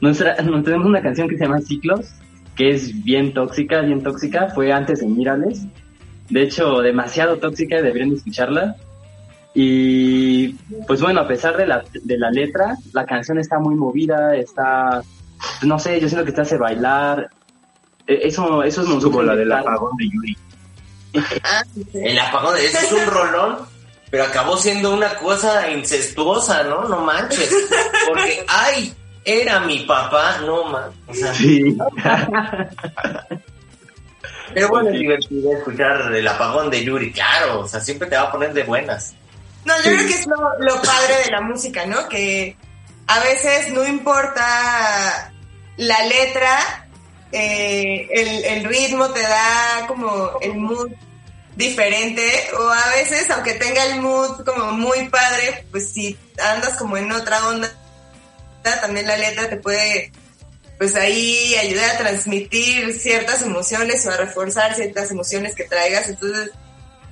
Nuestra, 0.00 0.36
no, 0.42 0.62
tenemos 0.62 0.86
una 0.86 1.00
canción 1.00 1.28
que 1.28 1.36
se 1.36 1.44
llama 1.44 1.60
Ciclos, 1.60 2.14
que 2.56 2.70
es 2.70 3.04
bien 3.04 3.32
tóxica, 3.32 3.80
bien 3.82 4.02
tóxica, 4.02 4.48
fue 4.48 4.72
antes 4.72 5.00
de 5.00 5.06
Mírales. 5.06 5.66
De 6.30 6.42
hecho, 6.42 6.80
demasiado 6.80 7.38
tóxica, 7.38 7.76
deberían 7.80 8.12
escucharla. 8.12 8.76
Y 9.54 10.48
pues 10.86 11.00
bueno, 11.00 11.20
a 11.20 11.28
pesar 11.28 11.56
de 11.56 11.66
la, 11.66 11.84
de 12.02 12.18
la 12.18 12.30
letra, 12.30 12.76
la 12.92 13.06
canción 13.06 13.38
está 13.38 13.58
muy 13.58 13.74
movida, 13.76 14.36
está, 14.36 15.02
no 15.62 15.78
sé, 15.78 16.00
yo 16.00 16.08
siento 16.08 16.26
que 16.26 16.32
te 16.32 16.40
hace 16.40 16.56
bailar. 16.58 17.30
Eh, 18.06 18.20
Eso, 18.24 18.62
eso 18.62 18.82
es 18.82 19.04
Como 19.04 19.22
la 19.22 19.36
del 19.36 19.52
apagón 19.52 19.96
de 19.96 20.08
Yuri. 20.08 20.36
El 21.94 22.18
apagón, 22.18 22.56
ese 22.56 22.78
es 22.86 22.92
un 22.92 23.06
rolón, 23.06 23.58
pero 24.10 24.24
acabó 24.24 24.56
siendo 24.56 24.94
una 24.94 25.14
cosa 25.14 25.70
incestuosa, 25.70 26.62
¿no? 26.64 26.84
No 26.88 26.98
manches. 27.00 27.50
Porque, 28.08 28.44
ay, 28.48 28.94
era 29.24 29.60
mi 29.60 29.80
papá, 29.80 30.38
no 30.44 30.64
man. 30.64 30.90
O 31.06 31.14
sea, 31.14 31.32
Sí. 31.34 31.76
pero 34.54 34.68
bueno, 34.68 34.90
es 34.90 34.98
divertido 34.98 35.52
escuchar 35.52 36.14
el 36.14 36.26
apagón 36.26 36.70
de 36.70 36.84
Yuri, 36.84 37.12
claro, 37.12 37.60
o 37.60 37.68
sea, 37.68 37.80
siempre 37.80 38.08
te 38.08 38.16
va 38.16 38.22
a 38.22 38.32
poner 38.32 38.52
de 38.52 38.62
buenas. 38.64 39.14
No, 39.64 39.76
yo 39.78 39.82
creo 39.82 40.06
que 40.06 40.14
es 40.14 40.26
lo, 40.26 40.36
lo 40.60 40.80
padre 40.82 41.24
de 41.26 41.30
la 41.30 41.40
música, 41.42 41.84
¿no? 41.84 42.08
Que 42.08 42.56
a 43.06 43.20
veces 43.20 43.70
no 43.72 43.86
importa 43.86 45.32
la 45.76 46.02
letra, 46.04 46.87
eh, 47.32 48.08
el, 48.10 48.44
el 48.44 48.64
ritmo 48.64 49.10
te 49.10 49.20
da 49.20 49.84
como 49.86 50.38
el 50.40 50.54
mood 50.54 50.90
diferente, 51.56 52.22
o 52.58 52.68
a 52.68 52.88
veces, 52.90 53.28
aunque 53.30 53.54
tenga 53.54 53.84
el 53.86 54.00
mood 54.00 54.44
como 54.44 54.72
muy 54.72 55.08
padre, 55.08 55.66
pues 55.70 55.92
si 55.92 56.16
andas 56.40 56.76
como 56.78 56.96
en 56.96 57.10
otra 57.10 57.48
onda, 57.48 57.70
también 58.80 59.06
la 59.06 59.16
letra 59.16 59.48
te 59.48 59.56
puede 59.56 60.12
pues 60.78 60.94
ahí 60.94 61.56
ayudar 61.56 61.90
a 61.90 61.98
transmitir 61.98 62.92
ciertas 62.92 63.42
emociones 63.42 64.06
o 64.06 64.10
a 64.10 64.16
reforzar 64.16 64.76
ciertas 64.76 65.10
emociones 65.10 65.56
que 65.56 65.64
traigas, 65.64 66.08
entonces 66.08 66.52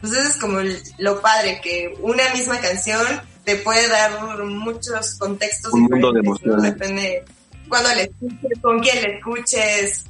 pues 0.00 0.12
eso 0.12 0.28
es 0.28 0.36
como 0.36 0.58
lo 0.98 1.20
padre, 1.20 1.60
que 1.60 1.94
una 2.00 2.32
misma 2.32 2.60
canción 2.60 3.04
te 3.44 3.56
puede 3.56 3.88
dar 3.88 4.44
muchos 4.44 5.16
contextos 5.18 5.72
Un 5.72 5.84
mundo 5.84 6.12
de 6.12 6.20
emociones. 6.20 6.62
Depende 6.62 7.24
cuándo 7.68 7.88
la 7.88 8.02
escuches, 8.02 8.60
con 8.60 8.78
quién 8.80 9.02
la 9.02 9.08
escuches, 9.08 10.04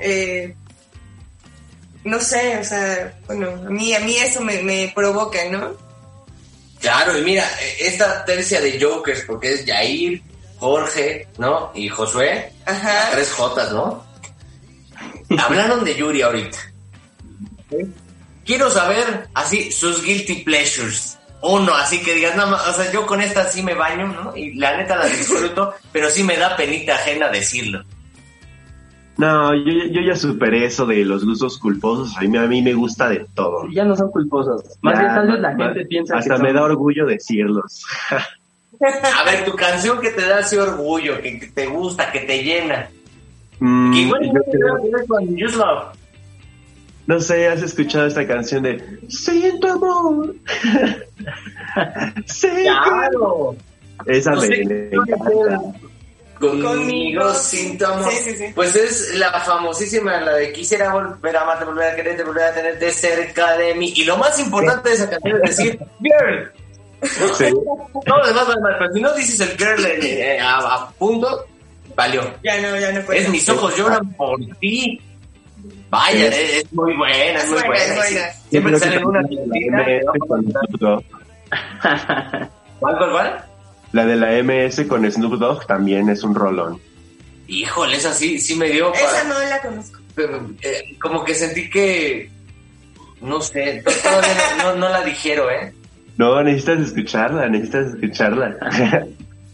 eh, 0.00 0.54
no 2.04 2.20
sé, 2.20 2.58
o 2.58 2.64
sea, 2.64 3.18
bueno, 3.26 3.50
a 3.50 3.70
mí, 3.70 3.94
a 3.94 4.00
mí 4.00 4.16
eso 4.16 4.40
me, 4.40 4.62
me 4.62 4.92
provoca, 4.94 5.38
¿no? 5.50 5.76
Claro, 6.80 7.16
y 7.18 7.22
mira, 7.22 7.44
eh, 7.60 7.76
esta 7.80 8.24
tercia 8.24 8.60
de 8.60 8.80
Jokers, 8.80 9.24
porque 9.26 9.52
es 9.52 9.66
Jair, 9.66 10.22
Jorge, 10.58 11.28
¿no? 11.38 11.70
Y 11.74 11.88
Josué, 11.88 12.52
Ajá. 12.64 13.10
tres 13.12 13.30
Jotas, 13.32 13.72
¿no? 13.72 14.04
Hablaron 15.38 15.84
de 15.84 15.94
Yuri 15.94 16.22
ahorita. 16.22 16.58
Quiero 18.44 18.70
saber, 18.70 19.28
así, 19.34 19.70
sus 19.70 20.02
guilty 20.02 20.36
pleasures. 20.36 21.18
Uno, 21.42 21.74
así 21.74 22.02
que 22.02 22.14
digas, 22.14 22.36
nada 22.36 22.50
más, 22.50 22.68
o 22.68 22.72
sea, 22.74 22.90
yo 22.92 23.06
con 23.06 23.20
esta 23.22 23.50
sí 23.50 23.62
me 23.62 23.74
baño, 23.74 24.06
¿no? 24.08 24.36
Y 24.36 24.54
la 24.54 24.76
neta 24.76 24.96
la 24.96 25.06
disfruto, 25.06 25.74
pero 25.92 26.10
sí 26.10 26.22
me 26.22 26.36
da 26.36 26.56
penita 26.56 26.94
ajena 26.94 27.28
decirlo. 27.28 27.84
No, 29.20 29.54
yo, 29.54 29.72
yo 29.90 30.00
ya 30.00 30.16
superé 30.16 30.64
eso 30.64 30.86
de 30.86 31.04
los 31.04 31.24
gustos 31.26 31.58
culposos. 31.58 32.16
A 32.16 32.22
mí, 32.22 32.36
a 32.38 32.46
mí 32.46 32.62
me 32.62 32.72
gusta 32.72 33.08
de 33.10 33.26
todo. 33.34 33.68
Ya 33.70 33.84
no 33.84 33.94
son 33.94 34.10
culposos. 34.10 34.62
Más 34.80 34.94
Ya, 34.94 35.00
bien, 35.00 35.14
tal 35.14 35.26
vez 35.32 35.40
la 35.40 35.56
gente 35.56 35.84
piensa 35.86 36.16
Hasta 36.16 36.36
que 36.36 36.42
me 36.42 36.48
son- 36.48 36.56
da 36.56 36.62
orgullo 36.64 37.04
decirlos. 37.06 37.84
A 38.80 39.24
ver, 39.30 39.44
tu 39.44 39.52
canción 39.56 40.00
que 40.00 40.08
te 40.10 40.22
da 40.26 40.40
ese 40.40 40.58
orgullo, 40.58 41.20
que, 41.20 41.38
que 41.38 41.48
te 41.48 41.66
gusta, 41.66 42.10
que 42.10 42.20
te 42.20 42.42
llena. 42.42 42.88
Mm, 43.58 43.92
Que 43.92 43.98
igual 43.98 44.22
yo 44.24 44.40
creo- 44.50 45.06
con 45.06 45.38
Just 45.38 45.56
Love. 45.56 45.84
no 47.06 47.20
sé, 47.20 47.46
¿has 47.48 47.60
escuchado 47.60 48.06
esta 48.06 48.26
canción 48.26 48.62
de 48.62 49.00
Siento 49.08 49.70
amor? 49.72 50.34
Que- 52.40 52.64
Claro. 52.64 53.54
Esa 54.06 54.30
No 54.30 54.40
me, 54.40 54.48
me 54.48 54.88
encanta. 54.92 55.60
Conmigo, 56.40 56.68
Conmigo, 56.70 57.34
sin 57.34 57.76
tu 57.76 57.84
amor. 57.84 58.10
sí, 58.10 58.16
sí, 58.24 58.34
sí. 58.36 58.52
Pues 58.54 58.74
es 58.74 59.14
la 59.16 59.30
famosísima, 59.40 60.20
la 60.20 60.34
de 60.34 60.52
quisiera 60.52 60.90
volver 60.92 61.36
a 61.36 61.42
amarte, 61.42 61.66
volver 61.66 61.92
a 61.92 61.94
quererte, 61.94 62.24
volver 62.24 62.44
a 62.44 62.54
tenerte 62.54 62.90
cerca 62.90 63.58
de 63.58 63.74
mí. 63.74 63.92
Y 63.94 64.04
lo 64.04 64.16
más 64.16 64.38
importante 64.40 64.88
de 64.88 64.94
esa 64.94 65.10
canción 65.10 65.36
es 65.44 65.56
decir, 65.56 65.78
girl, 66.00 66.50
Sí. 67.02 67.46
Todo 68.04 68.18
lo 68.18 68.26
demás 68.26 68.46
vale 68.46 68.60
más, 68.60 68.74
pero 68.78 68.92
si 68.92 69.00
no 69.00 69.12
dices 69.14 69.40
el 69.40 69.56
girl 69.56 69.84
eh, 69.86 70.36
eh, 70.36 70.40
a, 70.40 70.58
a 70.58 70.90
punto, 70.90 71.46
valió. 71.94 72.22
Ya 72.42 72.60
no, 72.60 72.78
ya 72.78 72.92
no 72.92 73.00
puedo. 73.02 73.18
Es 73.18 73.28
mis 73.28 73.48
ojos 73.48 73.76
lloran 73.76 74.12
por 74.14 74.38
ti. 74.60 75.00
Vaya, 75.88 76.26
es, 76.26 76.64
es 76.64 76.72
muy 76.72 76.94
buena, 76.96 77.38
es 77.38 77.48
muy 77.48 77.62
buena, 77.62 77.94
buena. 77.94 78.32
Siempre 78.50 78.78
sale 78.78 79.04
una. 79.04 79.22
¿Cuál, 82.78 82.96
cuál, 82.98 83.10
cuál? 83.10 83.44
La 83.92 84.04
de 84.06 84.16
la 84.16 84.32
MS 84.42 84.84
con 84.88 85.10
Snoop 85.10 85.34
Dogg 85.38 85.66
también 85.66 86.08
es 86.08 86.22
un 86.22 86.34
rolón. 86.34 86.80
Híjole, 87.48 87.96
esa 87.96 88.12
sí, 88.12 88.38
sí 88.40 88.54
me 88.54 88.68
dio 88.70 88.92
Esa 88.94 89.24
no 89.24 89.38
la 89.40 89.60
conozco. 89.60 89.98
pero, 90.14 90.48
eh, 90.62 90.96
como 91.00 91.24
que 91.24 91.34
sentí 91.34 91.68
que 91.68 92.30
no 93.20 93.40
sé, 93.40 93.82
to- 93.84 93.90
todavía 94.02 94.34
no, 94.58 94.72
no, 94.72 94.78
no 94.78 94.88
la 94.88 95.02
dijeron, 95.02 95.52
¿eh? 95.52 95.74
No, 96.16 96.42
necesitas 96.42 96.80
escucharla, 96.80 97.48
necesitas 97.48 97.94
escucharla. 97.94 98.56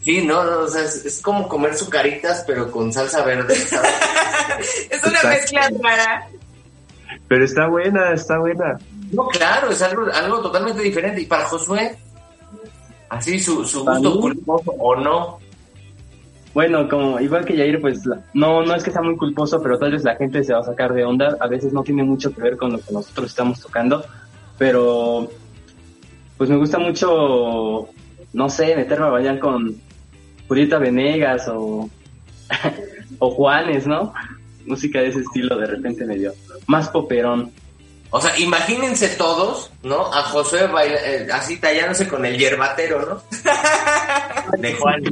Sí, 0.03 0.22
no, 0.24 0.45
no, 0.45 0.59
o 0.61 0.68
sea, 0.68 0.84
es, 0.84 1.05
es 1.05 1.20
como 1.20 1.49
comer 1.49 1.74
sucaritas, 1.74 2.45
pero 2.47 2.70
con 2.70 2.93
salsa 2.93 3.24
verde, 3.24 3.57
¿sabes? 3.57 3.91
Es 4.89 5.03
una 5.03 5.16
Exacto. 5.16 5.28
mezcla 5.28 5.70
rara. 5.82 6.28
Pero 7.26 7.45
está 7.45 7.66
buena, 7.66 8.12
está 8.12 8.39
buena. 8.39 8.78
No, 9.11 9.26
claro, 9.26 9.68
es 9.72 9.82
algo, 9.82 10.07
algo 10.14 10.41
totalmente 10.43 10.80
diferente. 10.80 11.22
Y 11.22 11.26
para 11.26 11.47
Josué, 11.47 11.97
así 13.09 13.38
su, 13.38 13.64
su 13.64 13.84
¿Para 13.84 13.98
gusto 13.98 14.20
culposo 14.20 14.70
o 14.78 14.96
no. 14.96 15.38
Bueno, 16.54 16.88
como 16.88 17.20
igual 17.20 17.44
que 17.44 17.54
Yair, 17.57 17.80
pues 17.80 18.02
no, 18.32 18.62
no 18.62 18.74
es 18.74 18.82
que 18.82 18.90
sea 18.90 19.02
muy 19.02 19.16
culposo, 19.16 19.62
pero 19.62 19.78
tal 19.78 19.92
vez 19.92 20.04
la 20.04 20.16
gente 20.16 20.42
se 20.42 20.54
va 20.54 20.61
a 20.61 20.64
sacar 20.64 20.94
de 20.94 21.04
onda. 21.04 21.36
A 21.40 21.48
veces 21.48 21.72
no 21.72 21.82
tiene 21.82 22.02
mucho 22.02 22.32
que 22.34 22.40
ver 22.40 22.57
con 22.57 22.72
lo 22.72 22.78
que 22.78 22.92
nosotros 22.92 23.26
estamos 23.26 23.61
tocando, 23.61 24.02
pero 24.57 25.28
pues 26.38 26.48
me 26.48 26.57
gusta 26.57 26.78
mucho, 26.78 27.88
no 28.32 28.48
sé, 28.48 28.74
meterme 28.74 29.07
a 29.07 29.11
bailar 29.11 29.38
con 29.38 29.76
Julieta 30.48 30.78
Venegas 30.78 31.46
o, 31.48 31.90
o 33.18 33.30
Juanes, 33.30 33.86
¿no? 33.86 34.14
Música 34.66 35.00
de 35.00 35.09
ese 35.09 35.20
estilo 35.20 35.59
de 35.59 35.66
repente 35.66 36.07
medio 36.07 36.32
más 36.66 36.88
poperón. 36.88 37.52
O 38.16 38.20
sea, 38.20 38.38
imagínense 38.38 39.08
todos, 39.10 39.70
¿no? 39.82 40.06
A 40.12 40.22
Josué 40.22 40.66
baila- 40.68 41.00
eh, 41.04 41.28
así 41.32 41.58
tallándose 41.58 42.08
con 42.08 42.24
el 42.24 42.38
yerbatero, 42.38 43.04
¿no? 43.06 43.22
De 44.58 44.72
Juan. 44.74 45.02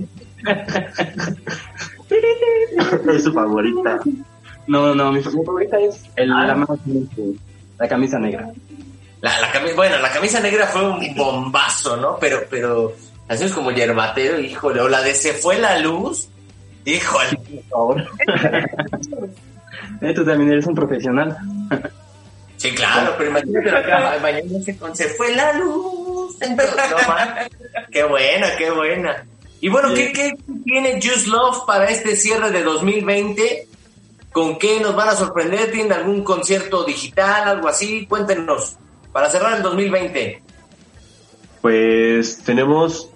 es 3.14 3.24
su 3.24 3.32
favorita. 3.32 4.00
No, 4.66 4.94
no, 4.94 5.12
mi, 5.12 5.18
mi 5.18 5.44
favorita 5.44 5.78
es 5.80 6.02
el, 6.16 6.28
la, 6.30 6.54
más- 6.54 6.68
la 7.78 7.88
camisa 7.88 8.18
negra. 8.18 8.50
La, 9.20 9.40
la 9.40 9.52
cami- 9.52 9.74
bueno, 9.76 9.98
la 9.98 10.10
camisa 10.10 10.40
negra 10.40 10.66
fue 10.66 10.88
un 10.88 11.14
bombazo, 11.14 11.96
¿no? 11.96 12.16
Pero, 12.18 12.40
pero, 12.50 12.94
así 13.28 13.44
es 13.44 13.52
como 13.52 13.70
yerbatero, 13.70 14.38
híjole. 14.40 14.80
O 14.80 14.88
la 14.88 15.02
de 15.02 15.14
se 15.14 15.32
fue 15.34 15.58
la 15.58 15.78
luz, 15.78 16.28
híjole. 16.84 17.36
Por 17.36 17.64
favor. 17.68 18.08
Eh, 20.00 20.12
Tú 20.14 20.24
también 20.24 20.50
eres 20.50 20.66
un 20.66 20.74
profesional. 20.74 21.36
Sí, 22.64 22.74
claro, 22.74 23.14
pero 23.18 23.28
imagínate 23.28 23.68
acá, 23.68 24.18
mañana 24.22 24.58
se, 24.64 24.74
con- 24.78 24.96
se 24.96 25.08
fue 25.10 25.34
la 25.36 25.52
luz. 25.52 26.34
Entonces, 26.40 26.74
no, 26.90 26.96
qué 27.92 28.04
buena, 28.04 28.56
qué 28.56 28.70
buena. 28.70 29.26
Y 29.60 29.68
bueno, 29.68 29.92
¿qué, 29.92 30.12
qué 30.14 30.32
tiene 30.64 30.98
Just 31.02 31.26
Love 31.26 31.66
para 31.66 31.90
este 31.90 32.16
cierre 32.16 32.50
de 32.50 32.62
2020? 32.62 33.68
¿Con 34.32 34.58
qué 34.58 34.80
nos 34.80 34.96
van 34.96 35.10
a 35.10 35.14
sorprender? 35.14 35.70
¿Tienen 35.72 35.92
algún 35.92 36.24
concierto 36.24 36.84
digital, 36.84 37.48
algo 37.48 37.68
así? 37.68 38.06
Cuéntenos, 38.06 38.76
para 39.12 39.28
cerrar 39.28 39.58
el 39.58 39.62
2020. 39.62 40.42
Pues 41.60 42.38
tenemos, 42.38 43.10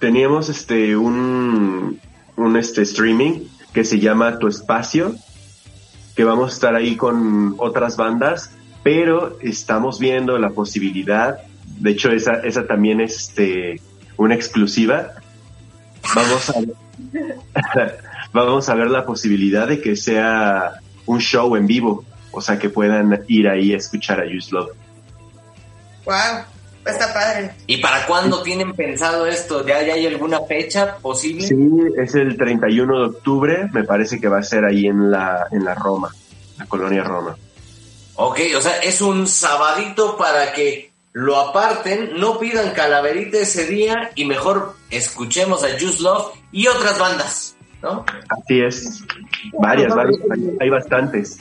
teníamos 0.00 0.50
este 0.50 0.96
un, 0.96 1.98
un 2.36 2.56
este 2.58 2.82
streaming 2.82 3.48
que 3.72 3.84
se 3.86 3.98
llama 3.98 4.38
Tu 4.38 4.48
Espacio, 4.48 5.14
que 6.14 6.24
vamos 6.24 6.50
a 6.50 6.54
estar 6.54 6.74
ahí 6.74 6.94
con 6.96 7.54
otras 7.56 7.96
bandas, 7.96 8.50
pero 8.82 9.38
estamos 9.40 9.98
viendo 9.98 10.38
la 10.38 10.50
posibilidad, 10.50 11.38
de 11.78 11.90
hecho 11.90 12.10
esa, 12.10 12.40
esa 12.40 12.66
también 12.66 13.00
es 13.00 13.16
este 13.16 13.80
una 14.16 14.34
exclusiva. 14.34 15.12
Vamos 16.14 16.50
a 16.50 16.54
vamos 18.32 18.68
a 18.68 18.74
ver 18.74 18.90
la 18.90 19.04
posibilidad 19.04 19.68
de 19.68 19.80
que 19.80 19.96
sea 19.96 20.74
un 21.06 21.20
show 21.20 21.56
en 21.56 21.66
vivo, 21.66 22.04
o 22.30 22.40
sea 22.40 22.58
que 22.58 22.70
puedan 22.70 23.24
ir 23.28 23.48
ahí 23.48 23.72
a 23.72 23.76
escuchar 23.76 24.20
a 24.20 24.24
Use 24.24 24.52
Love. 24.52 24.70
Wow, 26.04 26.44
está 26.84 27.12
padre. 27.12 27.52
¿Y 27.66 27.78
para 27.78 28.06
cuándo 28.06 28.42
tienen 28.42 28.72
pensado 28.74 29.26
esto? 29.26 29.66
¿Ya, 29.66 29.82
ya 29.82 29.94
hay 29.94 30.06
alguna 30.06 30.40
fecha 30.40 30.96
posible? 30.98 31.46
Sí, 31.46 31.56
es 31.96 32.14
el 32.14 32.36
31 32.36 32.98
de 32.98 33.04
octubre, 33.06 33.68
me 33.72 33.84
parece 33.84 34.20
que 34.20 34.28
va 34.28 34.38
a 34.38 34.42
ser 34.42 34.64
ahí 34.64 34.86
en 34.86 35.10
la, 35.10 35.46
en 35.52 35.64
la 35.64 35.74
Roma, 35.74 36.12
la 36.58 36.66
colonia 36.66 37.04
Roma. 37.04 37.36
Ok, 38.14 38.38
o 38.56 38.60
sea, 38.60 38.78
es 38.78 39.00
un 39.00 39.26
sabadito 39.26 40.16
para 40.16 40.52
que 40.52 40.92
lo 41.12 41.36
aparten, 41.38 42.18
no 42.18 42.38
pidan 42.38 42.72
calaverita 42.72 43.38
ese 43.38 43.66
día 43.66 44.10
y 44.14 44.24
mejor 44.24 44.74
escuchemos 44.90 45.64
a 45.64 45.68
Juice 45.78 46.02
Love 46.02 46.32
y 46.52 46.66
otras 46.66 46.98
bandas, 46.98 47.56
¿no? 47.82 48.04
Así 48.28 48.60
es, 48.60 49.02
varias, 49.58 49.94
varias, 49.94 50.20
hay- 50.30 50.56
hay 50.60 50.70
bastantes. 50.70 51.38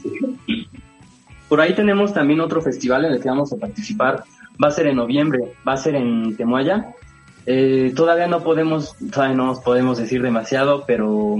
Por 1.47 1.59
ahí 1.59 1.75
tenemos 1.75 2.13
también 2.13 2.39
otro 2.39 2.61
festival 2.61 3.05
en 3.05 3.13
el 3.13 3.21
que 3.21 3.27
vamos 3.29 3.51
a 3.51 3.57
participar. 3.57 4.23
Va 4.63 4.67
a 4.69 4.71
ser 4.71 4.87
en 4.87 4.95
noviembre, 4.95 5.53
va 5.67 5.73
a 5.73 5.77
ser 5.77 5.95
en 5.95 6.35
Temuaya. 6.37 6.93
Eh, 7.45 7.91
todavía 7.95 8.27
no 8.27 8.41
podemos, 8.43 8.95
todavía 9.11 9.35
no 9.35 9.47
nos 9.47 9.59
podemos 9.59 9.97
decir 9.97 10.21
demasiado, 10.21 10.85
pero 10.85 11.37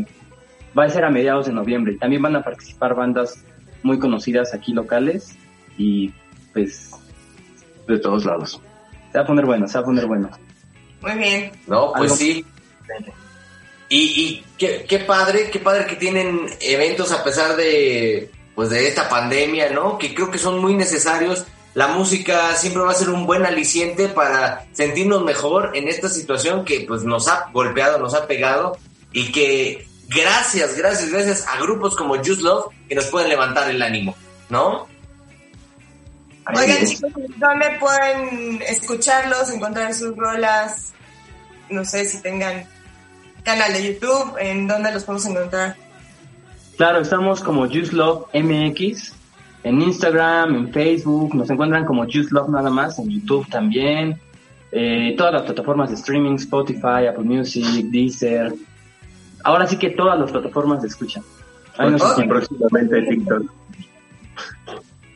va 0.77 0.85
a 0.85 0.89
ser 0.89 1.05
a 1.05 1.09
mediados 1.09 1.45
de 1.45 1.53
noviembre. 1.53 1.95
También 1.97 2.21
van 2.21 2.35
a 2.35 2.43
participar 2.43 2.95
bandas 2.95 3.43
muy 3.83 3.99
conocidas 3.99 4.53
aquí 4.53 4.73
locales 4.73 5.35
y 5.77 6.11
pues 6.53 6.91
De 7.87 7.97
todos 7.99 8.25
lados. 8.25 8.61
se 9.11 9.17
va 9.17 9.23
a 9.23 9.27
poner 9.27 9.45
bueno, 9.45 9.67
se 9.67 9.75
va 9.75 9.81
a 9.81 9.85
poner 9.85 10.05
bueno. 10.05 10.29
Muy 11.01 11.13
bien. 11.15 11.51
No, 11.67 11.91
pues 11.97 12.11
Algo- 12.11 12.15
sí. 12.17 12.45
Y, 13.89 13.97
y 13.99 14.45
qué, 14.57 14.85
qué 14.87 14.99
padre, 14.99 15.49
qué 15.51 15.59
padre 15.59 15.85
que 15.85 15.95
tienen 15.97 16.45
eventos 16.61 17.11
a 17.11 17.23
pesar 17.23 17.57
de, 17.57 18.31
pues 18.55 18.69
de 18.69 18.87
esta 18.87 19.09
pandemia, 19.09 19.71
¿no? 19.71 19.97
Que 19.97 20.13
creo 20.13 20.31
que 20.31 20.37
son 20.37 20.59
muy 20.59 20.75
necesarios. 20.75 21.45
La 21.73 21.87
música 21.89 22.55
siempre 22.55 22.83
va 22.83 22.91
a 22.91 22.95
ser 22.95 23.09
un 23.09 23.25
buen 23.25 23.45
aliciente 23.45 24.07
para 24.07 24.65
sentirnos 24.71 25.23
mejor 25.23 25.71
en 25.75 25.87
esta 25.89 26.07
situación 26.09 26.63
que 26.63 26.85
pues 26.87 27.03
nos 27.03 27.27
ha 27.27 27.49
golpeado, 27.53 27.97
nos 27.99 28.13
ha 28.13 28.27
pegado 28.27 28.77
y 29.11 29.31
que 29.31 29.85
gracias, 30.13 30.75
gracias, 30.75 31.09
gracias 31.11 31.47
a 31.47 31.59
grupos 31.61 31.95
como 31.95 32.15
Just 32.17 32.41
Love 32.41 32.73
que 32.87 32.95
nos 32.95 33.05
pueden 33.07 33.29
levantar 33.29 33.69
el 33.69 33.81
ánimo, 33.81 34.15
¿no? 34.49 34.87
Oigan, 36.53 36.85
chicos, 36.85 37.11
¿dónde 37.37 37.77
pueden 37.79 38.61
escucharlos, 38.67 39.51
encontrar 39.51 39.93
sus 39.93 40.15
rolas? 40.15 40.93
No 41.69 41.85
sé 41.85 42.05
si 42.05 42.21
tengan 42.21 42.65
canal 43.43 43.73
de 43.73 43.93
YouTube, 43.93 44.37
¿en 44.39 44.67
dónde 44.67 44.91
los 44.91 45.03
podemos 45.03 45.25
encontrar? 45.27 45.75
Claro, 46.77 46.99
estamos 46.99 47.41
como 47.41 47.67
Juice 47.67 47.93
Love 47.93 48.27
MX 48.33 49.13
en 49.63 49.81
Instagram, 49.81 50.55
en 50.55 50.73
Facebook, 50.73 51.35
nos 51.35 51.49
encuentran 51.49 51.85
como 51.85 52.03
Juice 52.03 52.29
Love 52.31 52.49
nada 52.49 52.69
más, 52.69 52.97
en 52.97 53.09
YouTube 53.09 53.47
también, 53.49 54.19
eh, 54.71 55.13
todas 55.17 55.33
las 55.33 55.43
plataformas 55.43 55.89
de 55.89 55.95
streaming, 55.95 56.35
Spotify, 56.35 57.05
Apple 57.07 57.23
Music, 57.23 57.85
Deezer. 57.91 58.53
Ahora 59.43 59.67
sí 59.67 59.77
que 59.77 59.89
todas 59.91 60.19
las 60.19 60.31
plataformas 60.31 60.81
de 60.81 60.87
escucha. 60.87 61.21
Ahí 61.77 61.89
nos 61.91 62.01
próximamente 62.01 63.01
TikTok. 63.01 63.43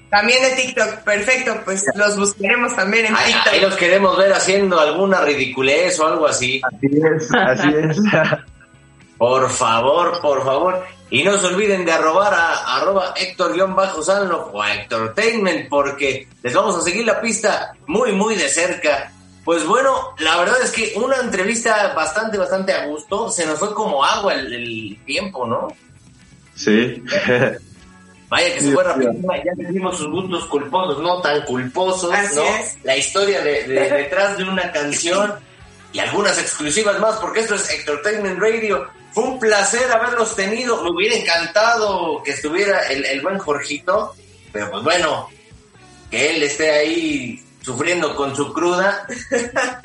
También 0.09 0.41
de 0.43 0.61
TikTok, 0.61 1.03
perfecto, 1.03 1.61
pues 1.65 1.83
los 1.95 2.17
buscaremos 2.17 2.75
también 2.75 3.07
en 3.07 3.15
Ahí, 3.15 3.33
TikTok. 3.33 3.53
ahí 3.53 3.59
los 3.61 3.75
queremos 3.75 4.17
ver 4.17 4.31
haciendo 4.33 4.79
alguna 4.79 5.21
ridiculez 5.21 5.99
o 5.99 6.07
algo 6.07 6.27
así. 6.27 6.61
Así 6.63 6.87
es, 7.17 7.29
así 7.33 7.67
es. 7.75 7.97
Por 9.17 9.49
favor, 9.49 10.19
por 10.21 10.43
favor. 10.43 10.83
Y 11.09 11.23
no 11.23 11.37
se 11.37 11.47
olviden 11.47 11.85
de 11.85 11.91
arrobar 11.93 12.33
a 12.33 12.75
arroba 12.75 13.13
Héctor-Sanlo 13.15 14.51
o 14.51 14.61
a 14.61 14.73
Héctortainment 14.73 15.69
porque 15.69 16.27
les 16.43 16.53
vamos 16.53 16.77
a 16.77 16.81
seguir 16.81 17.05
la 17.05 17.21
pista 17.21 17.71
muy, 17.87 18.11
muy 18.11 18.35
de 18.35 18.49
cerca. 18.49 19.13
Pues 19.45 19.63
bueno, 19.65 20.15
la 20.19 20.37
verdad 20.37 20.55
es 20.63 20.71
que 20.71 20.93
una 20.97 21.17
entrevista 21.17 21.93
bastante, 21.93 22.37
bastante 22.37 22.73
a 22.73 22.87
gusto. 22.87 23.29
Se 23.29 23.45
nos 23.45 23.59
fue 23.59 23.73
como 23.73 24.03
agua 24.03 24.33
el, 24.33 24.51
el 24.51 24.99
tiempo, 25.05 25.45
¿no? 25.45 25.67
Sí. 26.55 27.01
Vaya 28.29 28.53
que 28.55 28.59
se 28.61 28.71
fue 28.73 28.83
rapidísima. 28.83 29.37
Ya 29.37 29.51
vimos 29.69 29.97
sus 29.97 30.09
gustos 30.09 30.45
culposos, 30.45 30.99
no 31.01 31.21
tan 31.21 31.43
culposos, 31.43 32.11
Así 32.11 32.35
¿no? 32.35 32.43
es. 32.43 32.77
La 32.83 32.97
historia 32.97 33.41
de, 33.41 33.63
de- 33.65 33.89
detrás 33.91 34.35
de 34.37 34.43
una 34.45 34.71
canción 34.71 35.35
y 35.93 35.99
algunas 35.99 36.37
exclusivas 36.39 36.99
más, 36.99 37.17
porque 37.17 37.41
esto 37.41 37.53
es 37.53 37.69
Entertainment 37.69 38.39
Radio. 38.39 38.87
Fue 39.13 39.23
un 39.25 39.39
placer 39.39 39.89
haberlos 39.91 40.35
tenido. 40.35 40.83
Me 40.83 40.89
hubiera 40.89 41.15
encantado 41.15 42.21
que 42.23 42.31
estuviera 42.31 42.79
el, 42.89 43.05
el 43.05 43.21
buen 43.21 43.37
Jorgito, 43.37 44.15
pero 44.51 44.71
pues 44.71 44.83
bueno, 44.83 45.29
que 46.09 46.31
él 46.35 46.41
esté 46.43 46.71
ahí 46.71 47.44
sufriendo 47.65 48.15
con 48.15 48.35
su 48.35 48.53
cruda. 48.53 49.07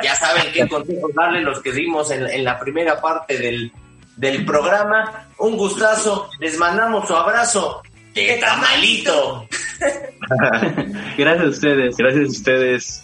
Ya 0.04 0.14
saben 0.14 0.52
qué 0.52 0.68
consejos 0.68 1.10
darle 1.14 1.40
los 1.40 1.62
que 1.62 1.72
dimos 1.72 2.10
en, 2.10 2.26
en 2.26 2.44
la 2.44 2.60
primera 2.60 3.00
parte 3.00 3.38
del, 3.38 3.72
del 4.16 4.44
programa. 4.44 5.28
Un 5.38 5.56
gustazo, 5.56 6.28
les 6.38 6.58
mandamos 6.58 7.08
su 7.08 7.16
abrazo. 7.16 7.82
¡Qué 8.14 8.38
tamalito! 8.38 9.48
Gracias 11.16 11.46
a 11.46 11.48
ustedes. 11.48 11.96
Gracias 11.96 12.24
a 12.24 12.30
ustedes. 12.30 13.02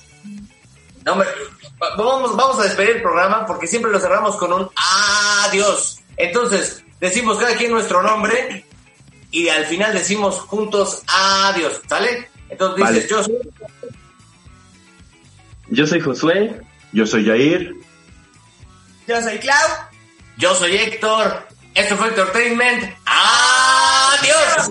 No, 1.07 1.13
hombre, 1.13 1.29
vamos, 1.97 2.37
vamos 2.37 2.59
a 2.59 2.65
despedir 2.65 2.97
el 2.97 3.03
programa 3.03 3.47
porque 3.47 3.67
siempre 3.67 3.91
lo 3.91 3.99
cerramos 3.99 4.37
con 4.37 4.53
un 4.53 4.69
adiós. 5.47 6.01
Entonces, 6.19 6.85
decimos 7.01 7.39
cada 7.39 7.57
quien 7.57 7.71
nuestro 7.71 8.03
nombre 8.03 8.67
y 9.31 9.49
al 9.49 9.65
final 9.65 9.95
decimos 9.95 10.41
juntos 10.41 11.03
adiós, 11.07 11.81
¿sale? 11.89 12.29
Entonces 12.49 12.81
Vale. 12.81 12.95
dices, 12.95 13.11
yo 13.11 13.23
soy 13.25 13.39
Yo 15.69 15.87
soy 15.87 16.01
Josué. 16.01 16.61
Yo 16.93 17.07
soy 17.07 17.25
Jair. 17.27 17.75
Yo 19.07 19.21
soy 19.21 19.39
Clau. 19.39 19.69
Yo 20.39 20.55
soy 20.55 20.77
Héctor. 20.77 21.47
Esto 21.75 21.97
fue 21.97 22.09
Entertainment. 22.09 22.85
¡Adiós! 23.07 24.71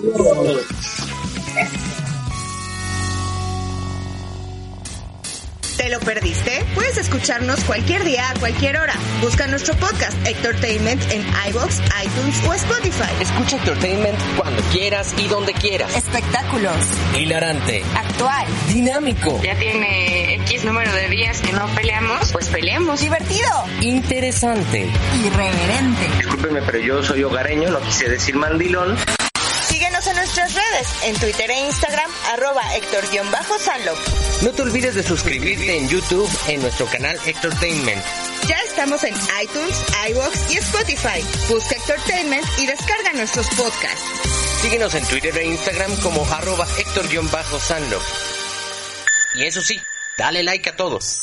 ¿Te 5.86 5.92
lo 5.92 6.00
perdiste? 6.00 6.64
Puedes 6.74 6.98
escucharnos 6.98 7.62
cualquier 7.62 8.02
día, 8.02 8.28
a 8.28 8.34
cualquier 8.40 8.76
hora. 8.76 8.94
Busca 9.22 9.46
nuestro 9.46 9.72
podcast 9.76 10.18
Entertainment 10.26 11.00
en 11.12 11.24
iBox, 11.50 11.80
iTunes 12.04 12.44
o 12.44 12.54
Spotify. 12.54 13.12
Escucha 13.20 13.56
Entertainment 13.58 14.18
cuando 14.36 14.60
quieras 14.72 15.14
y 15.16 15.28
donde 15.28 15.52
quieras. 15.52 15.96
Espectáculos. 15.96 16.74
Hilarante. 17.16 17.84
Actual. 17.94 18.46
Dinámico. 18.66 19.40
Ya 19.44 19.56
tiene 19.60 20.34
X 20.46 20.64
número 20.64 20.92
de 20.92 21.08
días 21.08 21.40
que 21.40 21.52
no 21.52 21.68
peleamos, 21.76 22.32
pues 22.32 22.48
peleemos. 22.48 23.00
Divertido. 23.00 23.48
Interesante. 23.80 24.90
Irreverente. 25.24 26.16
Discúlpenme, 26.16 26.62
pero 26.62 26.78
yo 26.80 27.00
soy 27.04 27.22
hogareño, 27.22 27.70
no 27.70 27.80
quise 27.82 28.08
decir 28.08 28.34
mandilón. 28.34 28.96
Síguenos 29.96 30.06
en 30.08 30.16
nuestras 30.16 30.54
redes, 30.54 30.88
en 31.04 31.14
Twitter 31.16 31.50
e 31.50 31.60
Instagram, 31.68 32.10
arroba 32.32 32.60
Héctor-Sanlop. 32.76 33.96
No 34.42 34.52
te 34.52 34.60
olvides 34.60 34.94
de 34.94 35.02
suscribirte 35.02 35.78
en 35.78 35.88
YouTube 35.88 36.28
en 36.48 36.60
nuestro 36.60 36.84
canal 36.86 37.18
Entertainment. 37.24 38.04
Ya 38.46 38.58
estamos 38.66 39.02
en 39.04 39.14
iTunes, 39.42 39.82
iBox 40.10 40.52
y 40.52 40.58
Spotify. 40.58 41.24
Busca 41.48 41.76
Entertainment 41.76 42.44
y 42.58 42.66
descarga 42.66 43.14
nuestros 43.14 43.46
podcasts. 43.54 44.04
Síguenos 44.60 44.94
en 44.94 45.06
Twitter 45.06 45.34
e 45.38 45.46
Instagram 45.46 45.96
como 46.02 46.26
arroba 46.26 46.66
Héctor-Sanlop. 46.76 48.02
Y 49.36 49.44
eso 49.44 49.62
sí, 49.62 49.80
dale 50.18 50.42
like 50.42 50.68
a 50.68 50.76
todos. 50.76 51.22